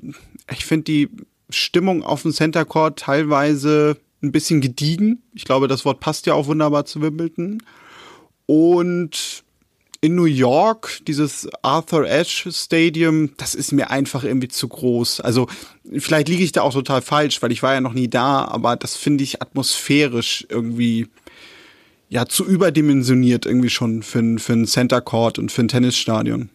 [0.52, 1.10] ich finde die
[1.50, 5.22] Stimmung auf dem Center Court teilweise ein bisschen gediegen.
[5.34, 7.64] Ich glaube, das Wort passt ja auch wunderbar zu Wimbledon.
[8.46, 9.44] Und
[10.02, 15.22] in New York, dieses Arthur Ashe Stadium, das ist mir einfach irgendwie zu groß.
[15.22, 15.48] Also
[15.98, 18.76] vielleicht liege ich da auch total falsch, weil ich war ja noch nie da, aber
[18.76, 21.08] das finde ich atmosphärisch irgendwie
[22.10, 26.50] ja zu überdimensioniert irgendwie schon für, für ein Center Court und für ein Tennisstadion.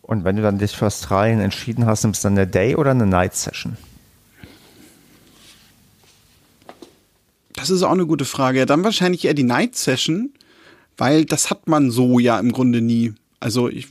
[0.00, 2.90] Und wenn du dann dich für Australien entschieden hast, nimmst du dann eine Day oder
[2.90, 3.76] eine Night Session?
[7.54, 8.58] Das ist auch eine gute Frage.
[8.58, 10.30] Ja, dann wahrscheinlich eher die Night Session,
[10.96, 13.14] weil das hat man so ja im Grunde nie.
[13.40, 13.88] Also ich,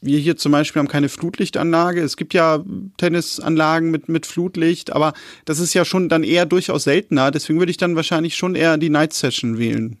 [0.00, 2.00] wir hier zum Beispiel haben keine Flutlichtanlage.
[2.00, 2.64] Es gibt ja
[2.96, 5.12] Tennisanlagen mit, mit Flutlicht, aber
[5.44, 7.30] das ist ja schon dann eher durchaus seltener.
[7.30, 9.98] Deswegen würde ich dann wahrscheinlich schon eher die Night Session wählen.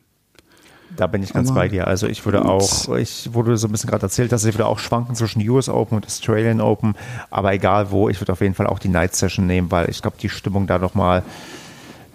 [0.96, 1.86] Da bin ich ganz Aber bei dir.
[1.86, 4.78] Also ich würde auch, ich, du so ein bisschen gerade erzählt hast, ich würde auch
[4.78, 6.94] schwanken zwischen US Open und Australian Open.
[7.30, 10.00] Aber egal wo, ich würde auf jeden Fall auch die Night Session nehmen, weil ich
[10.00, 11.22] glaube, die Stimmung da nochmal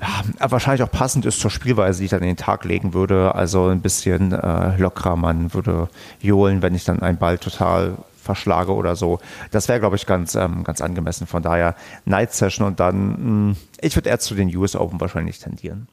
[0.02, 3.36] ja, wahrscheinlich auch passend ist zur Spielweise, die ich dann in den Tag legen würde.
[3.36, 5.90] Also ein bisschen äh, lockerer, man würde
[6.20, 9.20] johlen, wenn ich dann einen Ball total verschlage oder so.
[9.52, 11.28] Das wäre, glaube ich, ganz, ähm, ganz angemessen.
[11.28, 11.76] Von daher
[12.06, 15.88] Night Session und dann, mh, hm, ich würde eher zu den US Open wahrscheinlich tendieren.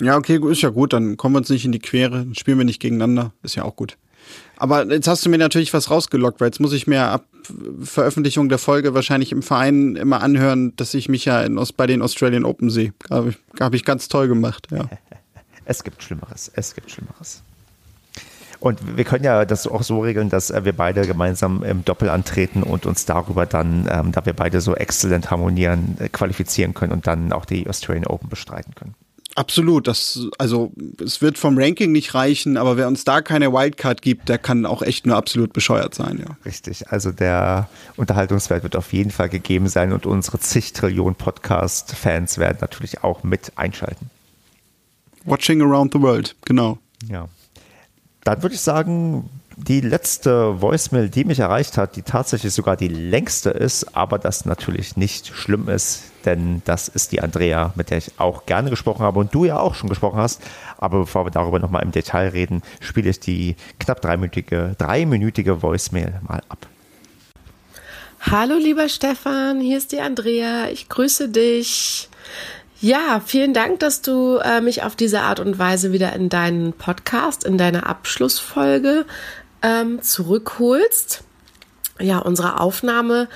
[0.00, 2.64] Ja, okay, ist ja gut, dann kommen wir uns nicht in die Quere, spielen wir
[2.64, 3.98] nicht gegeneinander, ist ja auch gut.
[4.62, 7.24] Aber jetzt hast du mir natürlich was rausgelockt, weil jetzt muss ich mir ab
[7.82, 12.00] Veröffentlichung der Folge wahrscheinlich im Verein immer anhören, dass ich mich ja in, bei den
[12.00, 12.94] Australian Open sehe.
[13.10, 14.88] Habe ich, hab ich ganz toll gemacht, ja.
[15.64, 17.42] Es gibt Schlimmeres, es gibt Schlimmeres.
[18.60, 22.08] Und wir können ja das auch so regeln, dass äh, wir beide gemeinsam im Doppel
[22.08, 26.92] antreten und uns darüber dann, ähm, da wir beide so exzellent harmonieren, äh, qualifizieren können
[26.92, 28.94] und dann auch die Australian Open bestreiten können.
[29.34, 30.72] Absolut, das, also
[31.02, 34.66] es wird vom Ranking nicht reichen, aber wer uns da keine Wildcard gibt, der kann
[34.66, 36.36] auch echt nur absolut bescheuert sein, ja.
[36.44, 42.36] Richtig, also der Unterhaltungswert wird auf jeden Fall gegeben sein und unsere zig Trillionen Podcast-Fans
[42.36, 44.10] werden natürlich auch mit einschalten.
[45.24, 46.78] Watching around the world, genau.
[47.08, 47.28] Ja.
[48.24, 52.88] Dann würde ich sagen, die letzte Voicemail, die mich erreicht hat, die tatsächlich sogar die
[52.88, 57.98] längste ist, aber das natürlich nicht schlimm ist, denn das ist die Andrea, mit der
[57.98, 60.42] ich auch gerne gesprochen habe und du ja auch schon gesprochen hast.
[60.78, 66.20] Aber bevor wir darüber nochmal im Detail reden, spiele ich die knapp dreiminütige, dreiminütige Voicemail
[66.26, 66.66] mal ab.
[68.20, 70.68] Hallo lieber Stefan, hier ist die Andrea.
[70.70, 72.08] Ich grüße dich.
[72.80, 76.72] Ja, vielen Dank, dass du äh, mich auf diese Art und Weise wieder in deinen
[76.72, 79.06] Podcast, in deine Abschlussfolge
[79.62, 81.24] ähm, zurückholst.
[82.00, 83.28] Ja, unsere Aufnahme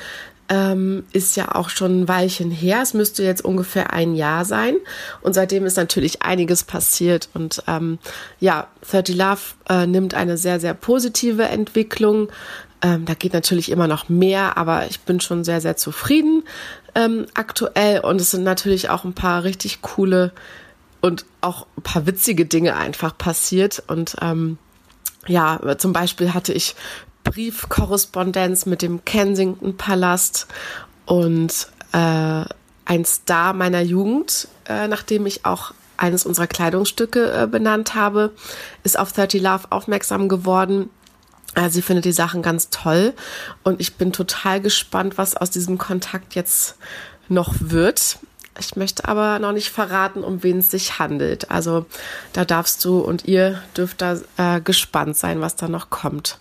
[0.49, 2.81] ähm, ist ja auch schon ein Weilchen her.
[2.83, 4.77] Es müsste jetzt ungefähr ein Jahr sein.
[5.23, 7.29] Und seitdem ist natürlich einiges passiert.
[7.35, 7.99] Und ähm,
[8.41, 12.29] ja, 30 Love äh, nimmt eine sehr, sehr positive Entwicklung.
[12.83, 16.45] Ähm, da geht natürlich immer noch mehr, aber ich bin schon sehr, sehr zufrieden
[16.95, 18.01] ähm, aktuell.
[18.01, 20.33] Und es sind natürlich auch ein paar richtig coole
[21.01, 23.83] und auch ein paar witzige Dinge einfach passiert.
[23.87, 24.59] Und ähm,
[25.27, 26.75] ja, zum Beispiel hatte ich
[27.25, 30.47] Briefkorrespondenz mit dem Kensington Palast
[31.07, 32.45] und äh,
[32.85, 38.33] ein Star meiner Jugend, äh, nachdem ich auch eines unserer Kleidungsstücke äh, benannt habe,
[38.85, 40.91] ist auf 30 Love aufmerksam geworden.
[41.55, 43.15] Äh, sie findet die Sachen ganz toll
[43.65, 46.77] und ich bin total gespannt, was aus diesem Kontakt jetzt
[47.29, 48.19] noch wird.
[48.59, 51.51] Ich möchte aber noch nicht verraten, um wen es sich handelt.
[51.51, 51.87] Also
[52.33, 56.39] da darfst du und ihr dürft da äh, gespannt sein, was da noch kommt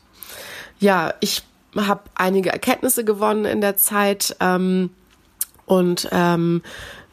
[0.80, 1.44] ja, ich
[1.76, 4.90] habe einige Erkenntnisse gewonnen in der Zeit ähm,
[5.66, 6.62] und ähm,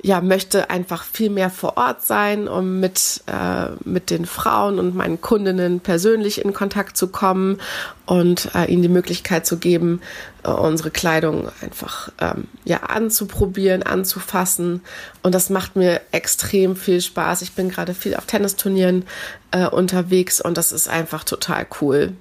[0.04, 4.96] ja, möchte einfach viel mehr vor Ort sein, um mit, äh, mit den Frauen und
[4.96, 7.60] meinen Kundinnen persönlich in Kontakt zu kommen
[8.04, 10.00] und äh, ihnen die Möglichkeit zu geben,
[10.42, 14.82] äh, unsere Kleidung einfach ähm, ja, anzuprobieren, anzufassen.
[15.22, 17.42] Und das macht mir extrem viel Spaß.
[17.42, 19.04] Ich bin gerade viel auf Tennisturnieren
[19.52, 22.12] äh, unterwegs und das ist einfach total cool.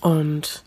[0.00, 0.64] Und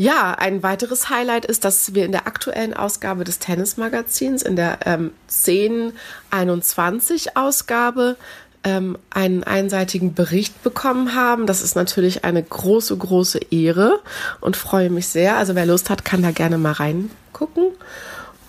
[0.00, 4.78] ja, ein weiteres Highlight ist, dass wir in der aktuellen Ausgabe des Tennismagazins, in der
[4.86, 8.16] ähm, 1021 Ausgabe,
[8.64, 11.46] ähm, einen einseitigen Bericht bekommen haben.
[11.46, 14.00] Das ist natürlich eine große, große Ehre
[14.40, 15.36] und freue mich sehr.
[15.36, 17.66] Also wer Lust hat, kann da gerne mal reingucken.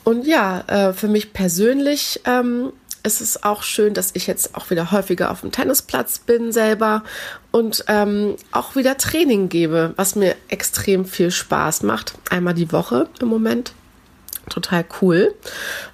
[0.05, 2.71] Und ja, äh, für mich persönlich ähm,
[3.03, 7.03] es ist auch schön, dass ich jetzt auch wieder häufiger auf dem Tennisplatz bin selber
[7.51, 12.13] und ähm, auch wieder Training gebe, was mir extrem viel Spaß macht.
[12.29, 13.73] Einmal die Woche im Moment.
[14.49, 15.33] Total cool.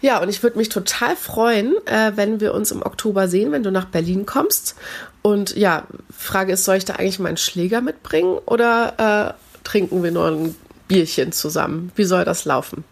[0.01, 3.63] Ja, und ich würde mich total freuen, äh, wenn wir uns im Oktober sehen, wenn
[3.63, 4.75] du nach Berlin kommst.
[5.21, 5.85] Und ja,
[6.15, 10.55] Frage ist, soll ich da eigentlich meinen Schläger mitbringen oder äh, trinken wir nur ein
[10.87, 11.91] Bierchen zusammen?
[11.95, 12.83] Wie soll das laufen?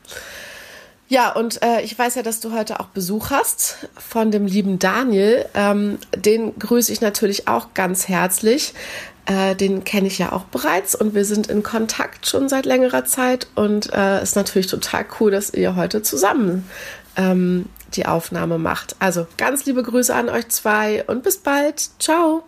[1.08, 4.80] Ja, und äh, ich weiß ja, dass du heute auch Besuch hast von dem lieben
[4.80, 5.46] Daniel.
[5.54, 8.74] Ähm, den grüße ich natürlich auch ganz herzlich.
[9.28, 13.06] Äh, den kenne ich ja auch bereits und wir sind in Kontakt schon seit längerer
[13.06, 16.68] Zeit und äh, ist natürlich total cool, dass ihr heute zusammen
[17.18, 18.96] ähm, die Aufnahme macht.
[19.00, 21.90] Also ganz liebe Grüße an euch zwei und bis bald.
[22.00, 22.44] Ciao.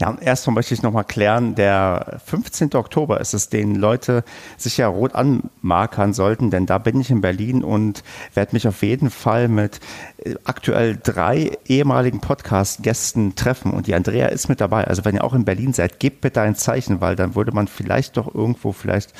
[0.00, 2.74] Ja, erstmal möchte ich nochmal klären, der 15.
[2.74, 4.24] Oktober ist es, den Leute
[4.56, 8.02] sich ja rot anmarkern sollten, denn da bin ich in Berlin und
[8.34, 9.78] werde mich auf jeden Fall mit
[10.18, 14.84] äh, aktuell drei ehemaligen Podcast-Gästen treffen und die Andrea ist mit dabei.
[14.84, 17.68] Also wenn ihr auch in Berlin seid, gebt bitte ein Zeichen, weil dann würde man
[17.68, 19.12] vielleicht doch irgendwo vielleicht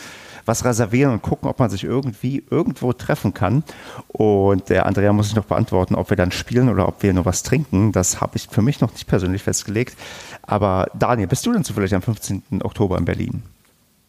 [0.47, 3.65] was reservieren und gucken, ob man sich irgendwie irgendwo treffen kann.
[4.09, 7.25] Und der Andrea muss sich noch beantworten, ob wir dann spielen oder ob wir nur
[7.25, 7.93] was trinken.
[7.93, 9.97] Das habe ich für mich noch nicht persönlich festgelegt.
[10.43, 12.43] Aber Daniel, bist du denn zufällig am 15.
[12.63, 13.43] Oktober in Berlin?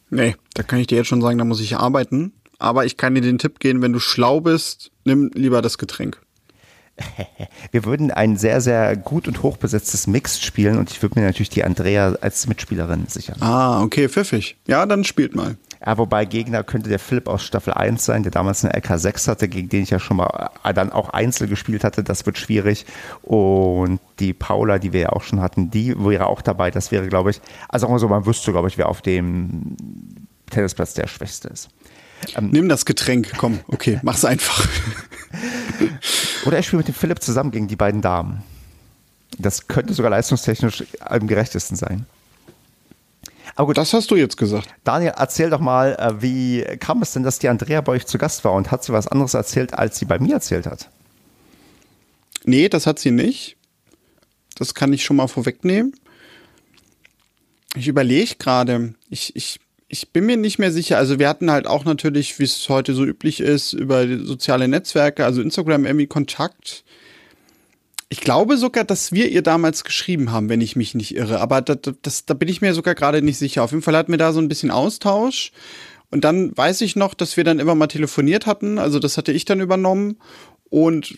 [0.10, 2.34] Nee, da kann ich dir jetzt schon sagen, da muss ich arbeiten.
[2.60, 6.22] Aber ich kann dir den Tipp geben, wenn du schlau bist, nimm lieber das Getränk.
[7.72, 11.50] Wir würden ein sehr, sehr gut und hochbesetztes Mix spielen und ich würde mir natürlich
[11.50, 13.42] die Andrea als Mitspielerin sichern.
[13.42, 14.56] Ah, okay, pfiffig.
[14.68, 15.58] Ja, dann spielt mal.
[15.84, 19.48] Ja, wobei Gegner könnte der Philipp aus Staffel 1 sein, der damals eine LK6 hatte,
[19.48, 22.04] gegen den ich ja schon mal äh, dann auch Einzel gespielt hatte.
[22.04, 22.86] Das wird schwierig.
[23.22, 26.72] Und die Paula, die wir ja auch schon hatten, die wäre auch dabei.
[26.72, 29.76] Das wäre, glaube ich, also auch mal so, man wüsste, glaube ich, wer auf dem
[30.50, 31.70] Tennisplatz der Schwächste ist.
[32.36, 34.68] Ähm, Nimm das Getränk, komm, okay, mach's einfach.
[36.46, 38.44] Oder ich spiele mit dem Philipp zusammen gegen die beiden Damen.
[39.38, 42.06] Das könnte sogar leistungstechnisch am gerechtesten sein.
[43.56, 43.78] Aber gut.
[43.78, 44.70] Das hast du jetzt gesagt.
[44.84, 48.18] Daniel, erzähl doch mal, äh, wie kam es denn, dass die Andrea bei euch zu
[48.18, 50.90] Gast war und hat sie was anderes erzählt, als sie bei mir erzählt hat?
[52.44, 53.58] Nee, das hat sie nicht.
[54.56, 55.94] Das kann ich schon mal vorwegnehmen.
[57.76, 60.98] Ich überlege gerade, ich, ich, ich bin mir nicht mehr sicher.
[60.98, 65.26] Also wir hatten halt auch natürlich, wie es heute so üblich ist, über soziale Netzwerke,
[65.26, 66.84] also Instagram irgendwie Kontakt.
[68.10, 71.40] Ich glaube sogar, dass wir ihr damals geschrieben haben, wenn ich mich nicht irre.
[71.40, 73.64] Aber das, das, da bin ich mir sogar gerade nicht sicher.
[73.64, 75.52] Auf jeden Fall hatten wir da so ein bisschen Austausch.
[76.12, 78.78] Und dann weiß ich noch, dass wir dann immer mal telefoniert hatten.
[78.78, 80.20] Also das hatte ich dann übernommen.
[80.70, 81.18] Und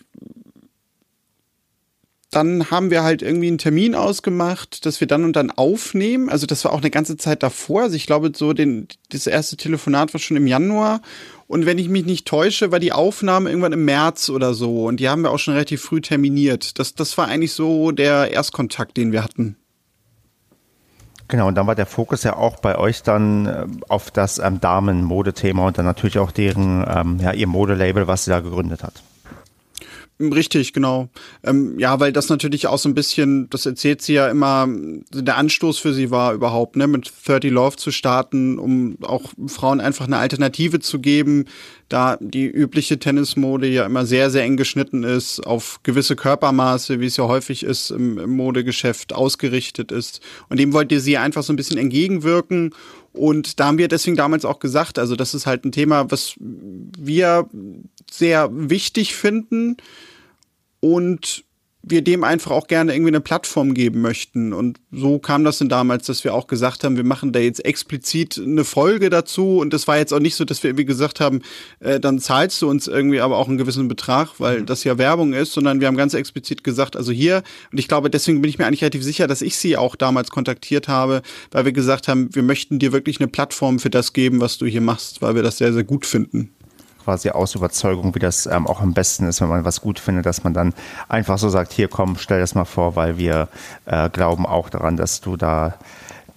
[2.32, 6.30] dann haben wir halt irgendwie einen Termin ausgemacht, dass wir dann und dann aufnehmen.
[6.30, 7.84] Also das war auch eine ganze Zeit davor.
[7.84, 11.02] Also ich glaube, so den, das erste Telefonat war schon im Januar.
[11.48, 14.86] Und wenn ich mich nicht täusche, war die Aufnahme irgendwann im März oder so.
[14.86, 16.78] Und die haben wir auch schon relativ früh terminiert.
[16.78, 19.56] Das, das war eigentlich so der Erstkontakt, den wir hatten.
[21.30, 24.62] Genau, und dann war der Fokus ja auch bei euch dann äh, auf das ähm,
[24.62, 29.04] Damen-Modethema und dann natürlich auch deren, ähm, ja, ihr Modelabel, was sie da gegründet hat.
[30.20, 31.10] Richtig, genau.
[31.44, 34.68] Ähm, ja, weil das natürlich auch so ein bisschen, das erzählt sie ja immer,
[35.14, 39.80] der Anstoß für sie war überhaupt, ne, mit 30 Love zu starten, um auch Frauen
[39.80, 41.46] einfach eine Alternative zu geben,
[41.88, 47.06] da die übliche Tennismode ja immer sehr, sehr eng geschnitten ist, auf gewisse Körpermaße, wie
[47.06, 50.22] es ja häufig ist im, im Modegeschäft, ausgerichtet ist.
[50.50, 52.74] Und dem wollte sie einfach so ein bisschen entgegenwirken
[53.18, 56.36] und da haben wir deswegen damals auch gesagt, also das ist halt ein Thema, was
[56.40, 57.48] wir
[58.10, 59.78] sehr wichtig finden
[60.80, 61.44] und
[61.90, 64.54] wir dem einfach auch gerne irgendwie eine Plattform geben möchten.
[64.54, 67.64] Und so kam das denn damals, dass wir auch gesagt haben, wir machen da jetzt
[67.64, 69.60] explizit eine Folge dazu.
[69.60, 71.42] Und das war jetzt auch nicht so, dass wir irgendwie gesagt haben,
[71.80, 75.34] äh, dann zahlst du uns irgendwie aber auch einen gewissen Betrag, weil das ja Werbung
[75.34, 78.58] ist, sondern wir haben ganz explizit gesagt, also hier, und ich glaube, deswegen bin ich
[78.58, 81.22] mir eigentlich relativ sicher, dass ich sie auch damals kontaktiert habe,
[81.52, 84.66] weil wir gesagt haben, wir möchten dir wirklich eine Plattform für das geben, was du
[84.66, 86.57] hier machst, weil wir das sehr, sehr gut finden
[87.08, 90.26] quasi aus Überzeugung, wie das ähm, auch am besten ist, wenn man was gut findet,
[90.26, 90.74] dass man dann
[91.08, 93.48] einfach so sagt, hier komm, stell das mal vor, weil wir
[93.86, 95.76] äh, glauben auch daran, dass du da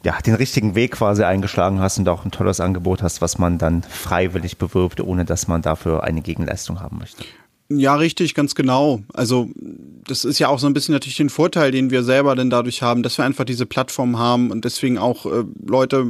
[0.05, 3.59] ja, den richtigen Weg quasi eingeschlagen hast und auch ein tolles Angebot hast, was man
[3.59, 7.25] dann freiwillig bewirbt, ohne dass man dafür eine Gegenleistung haben möchte.
[7.73, 9.01] Ja, richtig, ganz genau.
[9.13, 9.49] Also
[10.05, 12.83] das ist ja auch so ein bisschen natürlich den Vorteil, den wir selber denn dadurch
[12.83, 16.05] haben, dass wir einfach diese Plattform haben und deswegen auch äh, Leute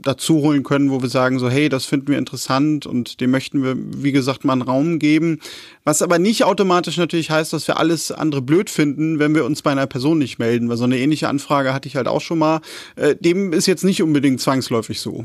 [0.00, 3.64] dazu holen können, wo wir sagen so, hey, das finden wir interessant und dem möchten
[3.64, 5.40] wir, wie gesagt, mal einen Raum geben.
[5.82, 9.60] Was aber nicht automatisch natürlich heißt, dass wir alles andere blöd finden, wenn wir uns
[9.62, 12.38] bei einer Person nicht melden, weil so eine ähnliche Anfrage hatte ich halt auch schon
[12.38, 12.60] mal.
[12.94, 15.24] Äh, dem ist jetzt nicht unbedingt zwangsläufig so.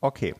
[0.00, 0.34] Okay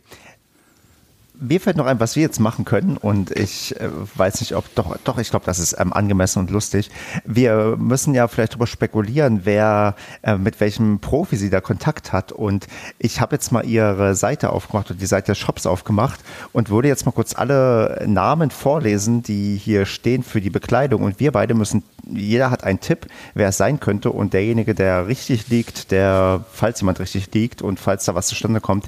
[1.41, 4.73] mir fällt noch ein, was wir jetzt machen können und ich äh, weiß nicht, ob
[4.75, 6.91] doch, doch, ich glaube, das ist ähm, angemessen und lustig.
[7.25, 12.31] Wir müssen ja vielleicht darüber spekulieren, wer äh, mit welchem Profi sie da Kontakt hat
[12.31, 12.67] und
[12.99, 16.21] ich habe jetzt mal ihre Seite aufgemacht und die Seite des Shops aufgemacht
[16.53, 21.21] und würde jetzt mal kurz alle Namen vorlesen, die hier stehen für die Bekleidung und
[21.21, 25.49] wir beide müssen, jeder hat einen Tipp, wer es sein könnte und derjenige, der richtig
[25.49, 28.87] liegt, der, falls jemand richtig liegt und falls da was zustande kommt,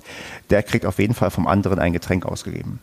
[0.50, 2.80] der kriegt auf jeden Fall vom anderen ein Getränk ausgegeben.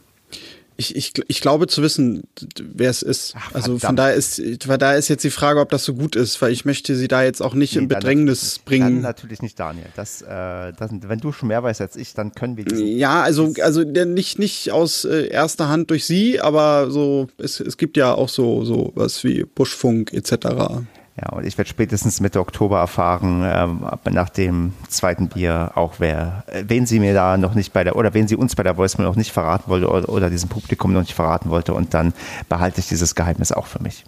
[0.79, 2.23] Ich, ich, ich glaube zu wissen,
[2.61, 3.33] wer es ist.
[3.37, 6.15] Ach, also von daher ist, von daher ist jetzt die Frage, ob das so gut
[6.15, 8.95] ist, weil ich möchte sie da jetzt auch nicht nee, in Bedrängnis bringen.
[8.95, 9.87] Dann natürlich nicht, Daniel.
[9.97, 10.25] Das, äh,
[10.71, 13.81] das, wenn du schon mehr weißt als ich, dann können wir diesen, Ja, also, also
[13.83, 18.29] nicht, nicht aus äh, erster Hand durch sie, aber so, es, es gibt ja auch
[18.29, 20.81] so, so was wie Buschfunk etc.
[21.21, 26.43] Ja, und ich werde spätestens Mitte Oktober erfahren, ähm, nach dem zweiten Bier auch wer,
[26.47, 28.77] äh, wen sie mir da noch nicht bei der, oder wen sie uns bei der
[28.77, 32.13] Voicemail noch nicht verraten wollte oder, oder diesem Publikum noch nicht verraten wollte und dann
[32.47, 34.05] behalte ich dieses Geheimnis auch für mich.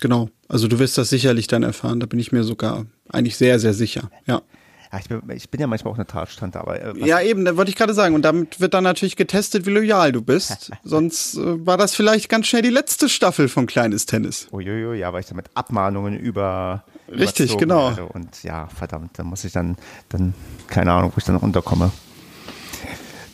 [0.00, 0.28] Genau.
[0.48, 3.72] Also du wirst das sicherlich dann erfahren, da bin ich mir sogar eigentlich sehr, sehr
[3.72, 4.10] sicher.
[4.26, 4.42] Ja.
[4.92, 6.80] Ja, ich, bin, ich bin ja manchmal auch eine Tatstand, aber.
[6.80, 8.14] Äh, ja, eben, da wollte ich gerade sagen.
[8.14, 10.70] Und damit wird dann natürlich getestet, wie loyal du bist.
[10.84, 14.48] Sonst äh, war das vielleicht ganz schnell die letzte Staffel von Kleines Tennis.
[14.52, 16.84] Uiuiui, ja, weil ich da mit Abmahnungen über.
[17.10, 17.90] Richtig, genau.
[17.90, 18.06] Werde.
[18.06, 19.76] Und ja, verdammt, da muss ich dann,
[20.08, 20.34] dann,
[20.68, 21.90] keine Ahnung, wo ich dann unterkomme.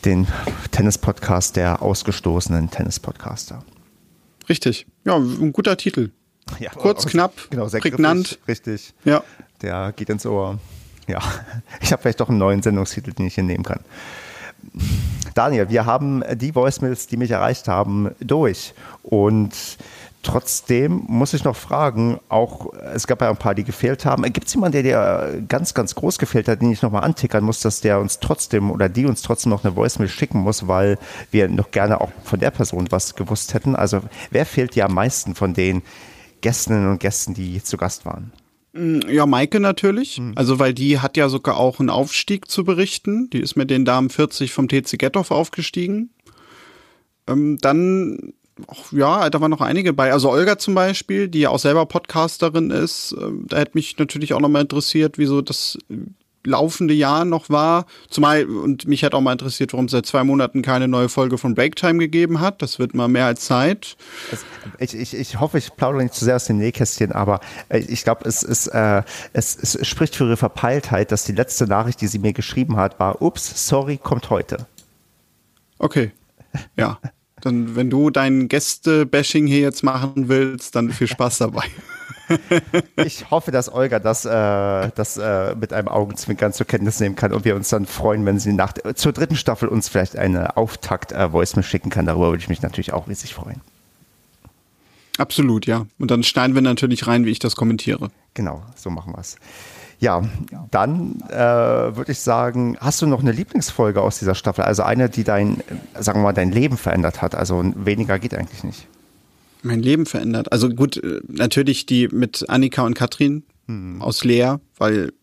[0.03, 0.27] Den
[0.71, 3.63] Tennis-Podcast der ausgestoßenen Tennis-Podcaster.
[4.49, 4.87] Richtig.
[5.05, 6.11] Ja, ein guter Titel.
[6.59, 8.39] Ja, Kurz, knapp, genau, prägnant.
[8.47, 8.93] Richtig.
[9.05, 9.23] Ja.
[9.61, 10.59] Der geht ins Ohr.
[11.11, 11.19] Ja,
[11.81, 13.81] ich habe vielleicht doch einen neuen Sendungstitel, den ich hier nehmen kann.
[15.33, 18.73] Daniel, wir haben die Voicemails, die mich erreicht haben, durch.
[19.03, 19.53] Und
[20.23, 24.23] trotzdem muss ich noch fragen, auch es gab ja ein paar, die gefehlt haben.
[24.31, 27.59] Gibt es jemanden, der dir ganz, ganz groß gefehlt hat, den ich nochmal antickern muss,
[27.59, 30.97] dass der uns trotzdem oder die uns trotzdem noch eine Voicemail schicken muss, weil
[31.31, 33.75] wir noch gerne auch von der Person was gewusst hätten?
[33.75, 35.81] Also wer fehlt dir am meisten von den
[36.41, 38.31] Gästinnen und Gästen, die zu Gast waren?
[38.73, 40.19] Mm, ja, Maike natürlich.
[40.19, 40.33] Mhm.
[40.35, 43.29] Also, weil die hat ja sogar auch einen Aufstieg zu berichten.
[43.29, 46.11] Die ist mit den Damen 40 vom TC Gettorf aufgestiegen.
[47.27, 48.33] Ähm, dann,
[48.67, 50.11] ach, ja, da waren noch einige bei.
[50.11, 53.15] Also Olga zum Beispiel, die ja auch selber Podcasterin ist.
[53.19, 55.77] Ähm, da hätte mich natürlich auch nochmal interessiert, wieso das
[56.45, 57.85] laufende Jahr noch war.
[58.09, 61.37] Zumal, und mich hat auch mal interessiert, warum es seit zwei Monaten keine neue Folge
[61.37, 62.61] von Breaktime gegeben hat.
[62.61, 63.97] Das wird mal mehr als Zeit.
[64.79, 67.39] ich, ich, ich hoffe, ich plaudere nicht zu sehr aus dem Nähkästchen, aber
[67.69, 69.03] äh, ich glaube, es, ist, äh,
[69.33, 72.99] es, es spricht für ihre Verpeiltheit, dass die letzte Nachricht, die sie mir geschrieben hat,
[72.99, 74.65] war, ups, sorry, kommt heute.
[75.79, 76.11] Okay.
[76.77, 76.99] Ja.
[77.41, 81.63] Dann, wenn du dein Gäste-Bashing hier jetzt machen willst, dann viel Spaß dabei.
[82.95, 87.33] ich hoffe, dass Olga das, äh, das äh, mit einem Augenzwinkern zur Kenntnis nehmen kann
[87.33, 91.63] und wir uns dann freuen, wenn sie nach, zur dritten Staffel uns vielleicht eine Auftakt-Voicemail
[91.63, 92.05] äh, schicken kann.
[92.05, 93.61] Darüber würde ich mich natürlich auch riesig freuen.
[95.17, 95.85] Absolut, ja.
[95.99, 98.09] Und dann schneiden wir natürlich rein, wie ich das kommentiere.
[98.33, 99.35] Genau, so machen wir es.
[99.99, 100.23] Ja,
[100.71, 104.63] dann äh, würde ich sagen, hast du noch eine Lieblingsfolge aus dieser Staffel?
[104.63, 105.61] Also eine, die dein,
[105.99, 107.35] sagen wir mal, dein Leben verändert hat.
[107.35, 108.87] Also weniger geht eigentlich nicht.
[109.63, 110.51] Mein Leben verändert.
[110.51, 114.01] Also gut, äh, natürlich die mit Annika und Katrin hm.
[114.01, 115.13] aus Lea, weil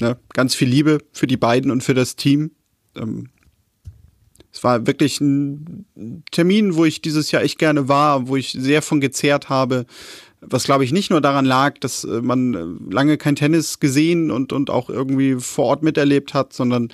[0.00, 2.52] ne, ganz viel Liebe für die beiden und für das Team.
[2.96, 3.28] Ähm,
[4.52, 5.84] es war wirklich ein
[6.30, 9.84] Termin, wo ich dieses Jahr echt gerne war, wo ich sehr von gezehrt habe.
[10.40, 14.30] Was glaube ich nicht nur daran lag, dass äh, man äh, lange kein Tennis gesehen
[14.30, 16.88] und, und auch irgendwie vor Ort miterlebt hat, sondern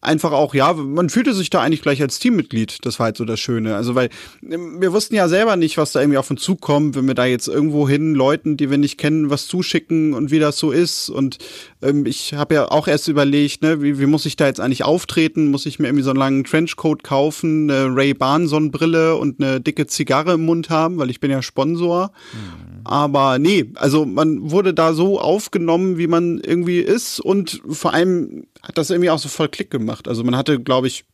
[0.00, 2.78] einfach auch, ja, man fühlte sich da eigentlich gleich als Teammitglied.
[2.82, 3.74] Das war halt so das Schöne.
[3.74, 4.10] Also, weil
[4.48, 7.24] ähm, wir wussten ja selber nicht, was da irgendwie auf uns zukommt, wenn wir da
[7.24, 11.08] jetzt irgendwo hin Leuten, die wir nicht kennen, was zuschicken und wie das so ist.
[11.10, 11.38] Und
[11.82, 14.84] ähm, ich habe ja auch erst überlegt, ne, wie, wie muss ich da jetzt eigentlich
[14.84, 15.50] auftreten?
[15.50, 20.34] Muss ich mir irgendwie so einen langen Trenchcoat kaufen, eine Ray-Ban-Sonnenbrille und eine dicke Zigarre
[20.34, 22.12] im Mund haben, weil ich bin ja Sponsor.
[22.32, 22.68] Mhm.
[22.84, 28.46] Aber nee, also man wurde da so aufgenommen, wie man irgendwie ist und vor allem
[28.62, 29.87] hat das irgendwie auch so voll Klick gemacht.
[30.08, 31.04] Also man hatte, glaube ich,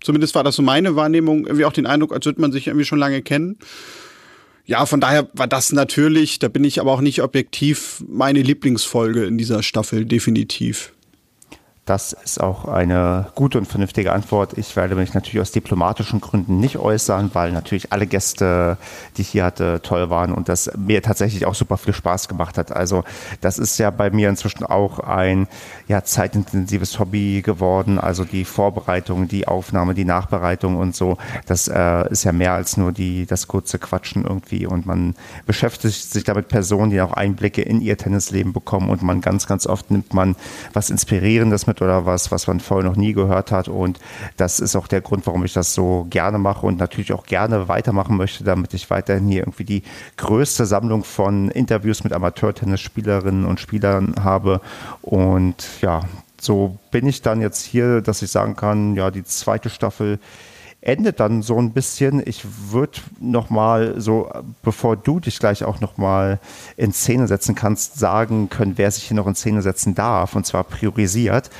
[0.00, 2.84] zumindest war das so meine Wahrnehmung, irgendwie auch den Eindruck, als würde man sich irgendwie
[2.84, 3.58] schon lange kennen.
[4.64, 9.24] Ja, von daher war das natürlich, da bin ich aber auch nicht objektiv, meine Lieblingsfolge
[9.24, 10.92] in dieser Staffel, definitiv.
[11.84, 14.56] Das ist auch eine gute und vernünftige Antwort.
[14.56, 18.78] Ich werde mich natürlich aus diplomatischen Gründen nicht äußern, weil natürlich alle Gäste,
[19.16, 22.56] die ich hier hatte, toll waren und das mir tatsächlich auch super viel Spaß gemacht
[22.56, 22.70] hat.
[22.70, 23.02] Also
[23.40, 25.48] das ist ja bei mir inzwischen auch ein
[25.88, 27.98] ja, zeitintensives Hobby geworden.
[27.98, 31.18] Also die Vorbereitung, die Aufnahme, die Nachbereitung und so.
[31.46, 34.66] Das äh, ist ja mehr als nur die, das kurze Quatschen irgendwie.
[34.66, 39.20] Und man beschäftigt sich damit Personen, die auch Einblicke in ihr Tennisleben bekommen und man
[39.20, 40.36] ganz, ganz oft nimmt man
[40.72, 43.68] was Inspirierendes mit mit oder was, was man vorher noch nie gehört hat.
[43.68, 43.98] Und
[44.36, 47.68] das ist auch der Grund, warum ich das so gerne mache und natürlich auch gerne
[47.68, 49.82] weitermachen möchte, damit ich weiterhin hier irgendwie die
[50.18, 54.60] größte Sammlung von Interviews mit Amateurtennisspielerinnen und Spielern habe.
[55.00, 56.02] Und ja,
[56.40, 60.18] so bin ich dann jetzt hier, dass ich sagen kann, ja, die zweite Staffel
[60.82, 62.22] endet dann so ein bisschen.
[62.26, 64.30] Ich würde noch mal so,
[64.62, 66.40] bevor du dich gleich auch noch mal
[66.76, 70.44] in Szene setzen kannst, sagen können, wer sich hier noch in Szene setzen darf und
[70.44, 71.50] zwar priorisiert.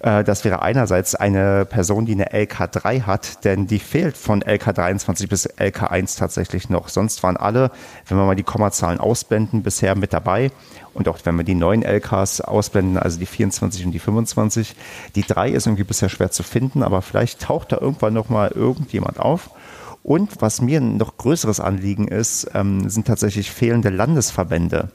[0.00, 5.28] Äh, das wäre einerseits eine Person, die eine LK3 hat, denn die fehlt von LK23
[5.28, 6.88] bis LK1 tatsächlich noch.
[6.88, 7.70] Sonst waren alle,
[8.08, 10.50] wenn wir mal die Kommazahlen ausblenden, bisher mit dabei.
[10.94, 14.74] Und auch wenn wir die neuen LKs ausblenden, also die 24 und die 25,
[15.14, 19.20] die 3 ist irgendwie bisher schwer zu finden, aber vielleicht taucht da irgendwann nochmal irgendjemand
[19.20, 19.50] auf.
[20.02, 24.90] Und was mir ein noch größeres Anliegen ist, ähm, sind tatsächlich fehlende Landesverbände.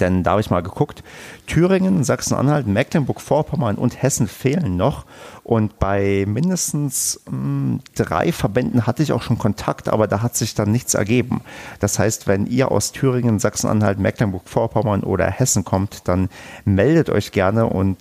[0.00, 1.02] Denn da habe ich mal geguckt,
[1.46, 5.06] Thüringen, Sachsen-Anhalt, Mecklenburg-Vorpommern und Hessen fehlen noch.
[5.48, 10.36] Und bei mindestens mh, hm, drei Verbänden hatte ich auch schon Kontakt, aber da hat
[10.36, 11.40] sich dann nichts ergeben.
[11.80, 16.28] Das heißt, wenn ihr aus Thüringen, Sachsen-Anhalt, Mecklenburg-Vorpommern oder Hessen kommt, dann
[16.66, 17.96] meldet euch gerne und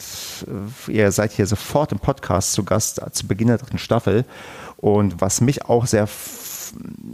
[0.87, 4.25] äh, ihr seid hier sofort im Podcast zu Gast zu Beginn der dritten Staffel.
[4.75, 6.05] Und was mich auch sehr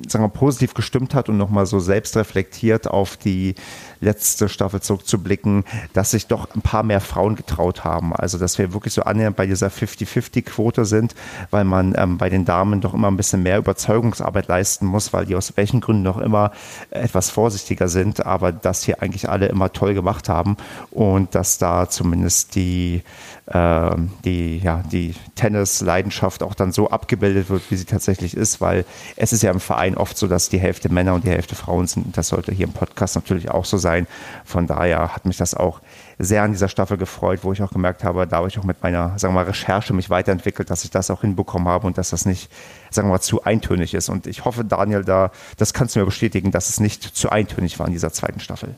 [0.08, 3.56] sagen wir, positiv gestimmt hat und nochmal so selbst reflektiert auf die
[4.02, 5.64] letzte Staffel zurückzublicken,
[5.94, 8.14] dass sich doch ein paar mehr Frauen getraut haben.
[8.14, 11.16] Also, dass wir wirklich so annähernd bei dieser 50-50-Quote sind,
[11.52, 15.26] weil man ähm, bei den Damen doch immer ein bisschen mehr Überzeugungsarbeit leisten muss, weil
[15.26, 16.52] die aus welchen Gründen noch immer
[16.90, 20.58] etwas vorsichtiger sind, aber das hier eigentlich alle immer toll gemacht haben
[20.92, 23.04] und dass da zumindest die
[23.46, 28.86] äh, die, ja, die Tennis-Leidenschaft auch dann so abgebildet wird, wie sie tatsächlich ist, weil
[29.16, 31.88] es ist ja im Verein oft so, dass die Hälfte Männer und die Hälfte Frauen
[31.88, 32.18] sind.
[32.18, 34.08] Das sollte hier im Podcast natürlich auch so sein.
[34.44, 35.82] Von daher hat mich das auch
[36.20, 38.82] sehr an dieser Staffel gefreut, wo ich auch gemerkt habe, da habe ich auch mit
[38.82, 42.10] meiner, sagen wir mal, Recherche mich weiterentwickelt, dass ich das auch hinbekommen habe und dass
[42.10, 42.52] das nicht,
[42.90, 44.10] sagen wir mal, zu eintönig ist.
[44.10, 47.80] Und ich hoffe, Daniel, da, das kannst du mir bestätigen, dass es nicht zu eintönig
[47.80, 48.76] war in dieser zweiten Staffel.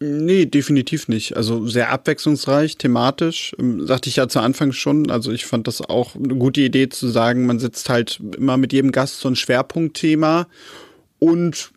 [0.00, 1.36] Nee, definitiv nicht.
[1.36, 3.54] Also sehr abwechslungsreich, thematisch.
[3.58, 5.10] Ähm, sagte ich ja zu Anfang schon.
[5.10, 8.72] Also ich fand das auch eine gute Idee zu sagen, man sitzt halt immer mit
[8.72, 10.46] jedem Gast so ein Schwerpunktthema.
[11.18, 11.72] Und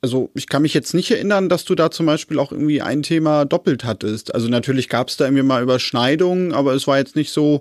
[0.00, 3.02] also ich kann mich jetzt nicht erinnern, dass du da zum Beispiel auch irgendwie ein
[3.02, 4.34] Thema doppelt hattest.
[4.34, 7.60] Also natürlich gab es da irgendwie mal Überschneidungen, aber es war jetzt nicht so,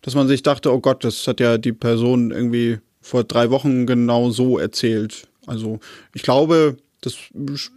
[0.00, 3.86] dass man sich dachte, oh Gott, das hat ja die Person irgendwie vor drei Wochen
[3.86, 5.28] genau so erzählt.
[5.46, 5.80] Also
[6.14, 7.16] ich glaube, das,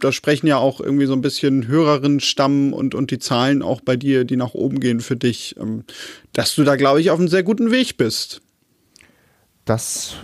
[0.00, 3.96] da sprechen ja auch irgendwie so ein bisschen Hörerinnenstammen und, und die Zahlen auch bei
[3.96, 5.84] dir, die nach oben gehen für dich, ähm,
[6.32, 8.40] dass du da, glaube ich, auf einem sehr guten Weg bist.
[9.64, 10.16] Das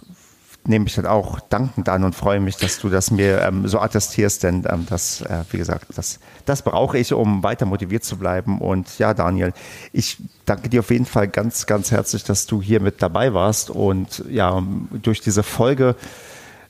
[0.66, 3.80] nehme ich dann auch dankend an und freue mich, dass du das mir ähm, so
[3.80, 8.16] attestierst, denn ähm, das, äh, wie gesagt, das, das brauche ich, um weiter motiviert zu
[8.16, 8.60] bleiben.
[8.62, 9.52] Und ja, Daniel,
[9.92, 10.16] ich
[10.46, 14.24] danke dir auf jeden Fall ganz, ganz herzlich, dass du hier mit dabei warst und
[14.30, 14.62] ja,
[15.02, 15.96] durch diese Folge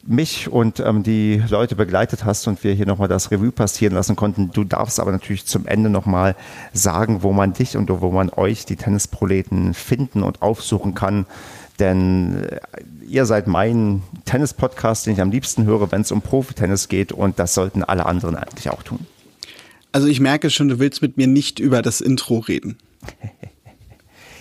[0.06, 4.16] mich und ähm, die Leute begleitet hast und wir hier nochmal das Revue passieren lassen
[4.16, 4.50] konnten.
[4.52, 6.36] Du darfst aber natürlich zum Ende nochmal
[6.72, 11.26] sagen, wo man dich und wo man euch, die Tennisproleten, finden und aufsuchen kann.
[11.78, 12.60] Denn äh,
[13.08, 17.38] ihr seid mein Tennis-Podcast, den ich am liebsten höre, wenn es um Profitennis geht und
[17.38, 19.06] das sollten alle anderen eigentlich auch tun.
[19.92, 22.78] Also ich merke schon, du willst mit mir nicht über das Intro reden.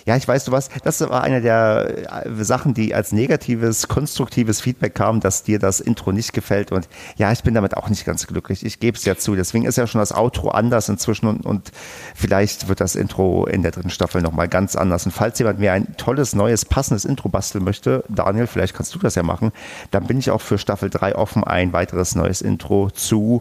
[0.06, 4.60] Ja, ich weiß, du was, das war eine der äh, Sachen, die als negatives, konstruktives
[4.60, 6.72] Feedback kam, dass dir das Intro nicht gefällt.
[6.72, 8.66] Und ja, ich bin damit auch nicht ganz glücklich.
[8.66, 9.34] Ich gebe es ja zu.
[9.34, 11.72] Deswegen ist ja schon das Outro anders inzwischen und, und
[12.14, 15.06] vielleicht wird das Intro in der dritten Staffel nochmal ganz anders.
[15.06, 18.98] Und falls jemand mir ein tolles, neues, passendes Intro basteln möchte, Daniel, vielleicht kannst du
[18.98, 19.52] das ja machen,
[19.90, 23.40] dann bin ich auch für Staffel 3 offen, ein weiteres neues Intro zu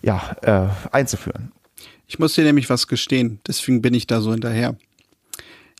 [0.00, 1.52] ja, äh, einzuführen.
[2.06, 4.76] Ich muss dir nämlich was gestehen, deswegen bin ich da so hinterher.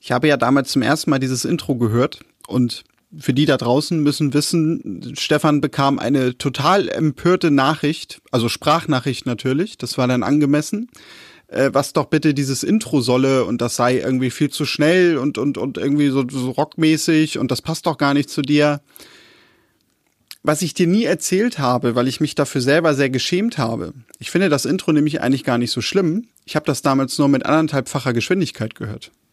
[0.04, 2.84] Ich habe ja damals zum ersten Mal dieses Intro gehört und
[3.16, 9.78] für die da draußen müssen wissen, Stefan bekam eine total empörte Nachricht, also Sprachnachricht natürlich,
[9.78, 10.90] das war dann angemessen,
[11.48, 15.38] äh, was doch bitte dieses Intro solle und das sei irgendwie viel zu schnell und,
[15.38, 18.82] und, und irgendwie so, so rockmäßig und das passt doch gar nicht zu dir.
[20.42, 23.94] Was ich dir nie erzählt habe, weil ich mich dafür selber sehr geschämt habe.
[24.18, 26.28] Ich finde das Intro nämlich eigentlich gar nicht so schlimm.
[26.44, 29.10] Ich habe das damals nur mit anderthalbfacher Geschwindigkeit gehört.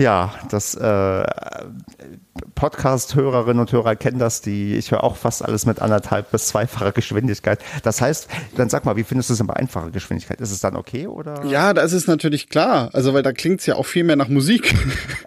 [0.00, 1.24] ja, das äh,
[2.54, 6.92] Podcast-Hörerinnen und Hörer kennen das, die ich höre auch fast alles mit anderthalb bis zweifacher
[6.92, 7.60] Geschwindigkeit.
[7.82, 10.40] Das heißt, dann sag mal, wie findest du es bei einfacher Geschwindigkeit?
[10.40, 11.44] Ist es dann okay oder?
[11.44, 12.90] Ja, das ist natürlich klar.
[12.92, 14.74] Also, weil da klingt es ja auch viel mehr nach Musik.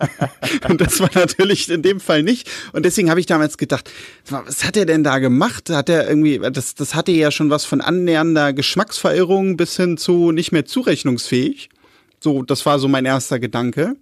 [0.70, 2.50] und das war natürlich in dem Fall nicht.
[2.72, 3.92] Und deswegen habe ich damals gedacht,
[4.28, 5.70] was hat er denn da gemacht?
[5.70, 10.32] Hat er irgendwie, das, das hatte ja schon was von annähernder Geschmacksverirrung bis hin zu
[10.32, 11.70] nicht mehr zurechnungsfähig.
[12.20, 13.98] So, das war so mein erster Gedanke.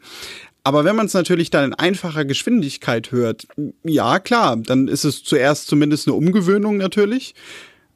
[0.64, 3.48] Aber wenn man es natürlich dann in einfacher Geschwindigkeit hört,
[3.84, 7.34] ja klar, dann ist es zuerst zumindest eine Umgewöhnung natürlich,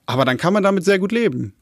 [0.07, 1.53] aber dann kann man damit sehr gut leben.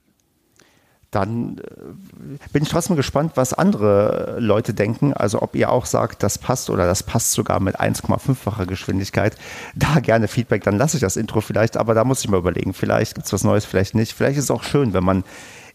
[1.12, 5.14] Dann äh, bin ich trotzdem gespannt, was andere Leute denken.
[5.14, 9.36] Also ob ihr auch sagt, das passt oder das passt sogar mit 1,5-facher Geschwindigkeit.
[9.76, 12.74] Da gerne Feedback, dann lasse ich das Intro vielleicht, aber da muss ich mal überlegen.
[12.74, 14.14] Vielleicht gibt es was Neues, vielleicht nicht.
[14.14, 15.24] Vielleicht ist es auch schön, wenn man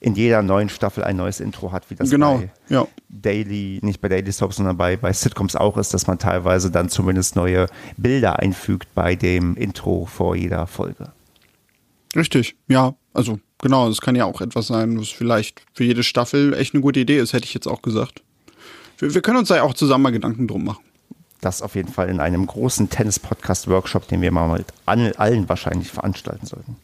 [0.00, 2.86] in jeder neuen Staffel ein neues Intro hat, wie das genau, bei ja.
[3.08, 6.88] Daily, nicht bei Daily Soaps, sondern bei, bei Sitcoms auch ist, dass man teilweise dann
[6.88, 7.66] zumindest neue
[7.96, 11.12] Bilder einfügt bei dem Intro vor jeder Folge.
[12.14, 16.54] Richtig, ja, also genau, es kann ja auch etwas sein, was vielleicht für jede Staffel
[16.54, 18.22] echt eine gute Idee ist, hätte ich jetzt auch gesagt.
[18.98, 20.84] Wir, wir können uns da ja auch zusammen mal Gedanken drum machen.
[21.40, 26.46] Das auf jeden Fall in einem großen Tennis-Podcast-Workshop, den wir mal mit allen wahrscheinlich veranstalten
[26.46, 26.76] sollten.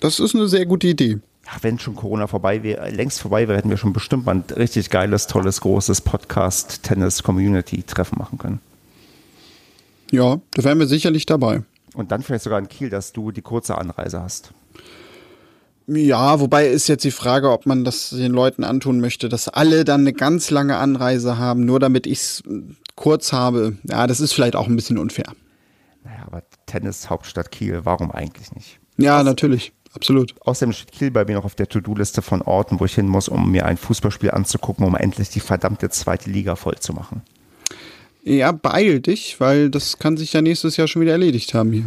[0.00, 1.18] Das ist eine sehr gute Idee
[1.60, 4.90] wenn schon Corona vorbei wäre, längst vorbei wäre, hätten wir schon bestimmt mal ein richtig
[4.90, 8.60] geiles, tolles, großes Podcast-Tennis-Community-Treffen machen können.
[10.10, 11.62] Ja, da wären wir sicherlich dabei.
[11.94, 14.52] Und dann vielleicht sogar in Kiel, dass du die kurze Anreise hast.
[15.86, 19.84] Ja, wobei ist jetzt die Frage, ob man das den Leuten antun möchte, dass alle
[19.84, 22.42] dann eine ganz lange Anreise haben, nur damit ich es
[22.94, 23.78] kurz habe.
[23.84, 25.32] Ja, das ist vielleicht auch ein bisschen unfair.
[26.04, 28.78] Naja, aber Tennis Hauptstadt Kiel, warum eigentlich nicht?
[28.98, 29.24] Ja, Was?
[29.24, 29.72] natürlich.
[29.94, 30.34] Absolut.
[30.40, 33.28] Außerdem steht Kiel bei mir noch auf der To-Do-Liste von Orten, wo ich hin muss,
[33.28, 37.22] um mir ein Fußballspiel anzugucken, um endlich die verdammte zweite Liga voll zu machen.
[38.22, 41.84] Ja, beeil dich, weil das kann sich ja nächstes Jahr schon wieder erledigt haben hier.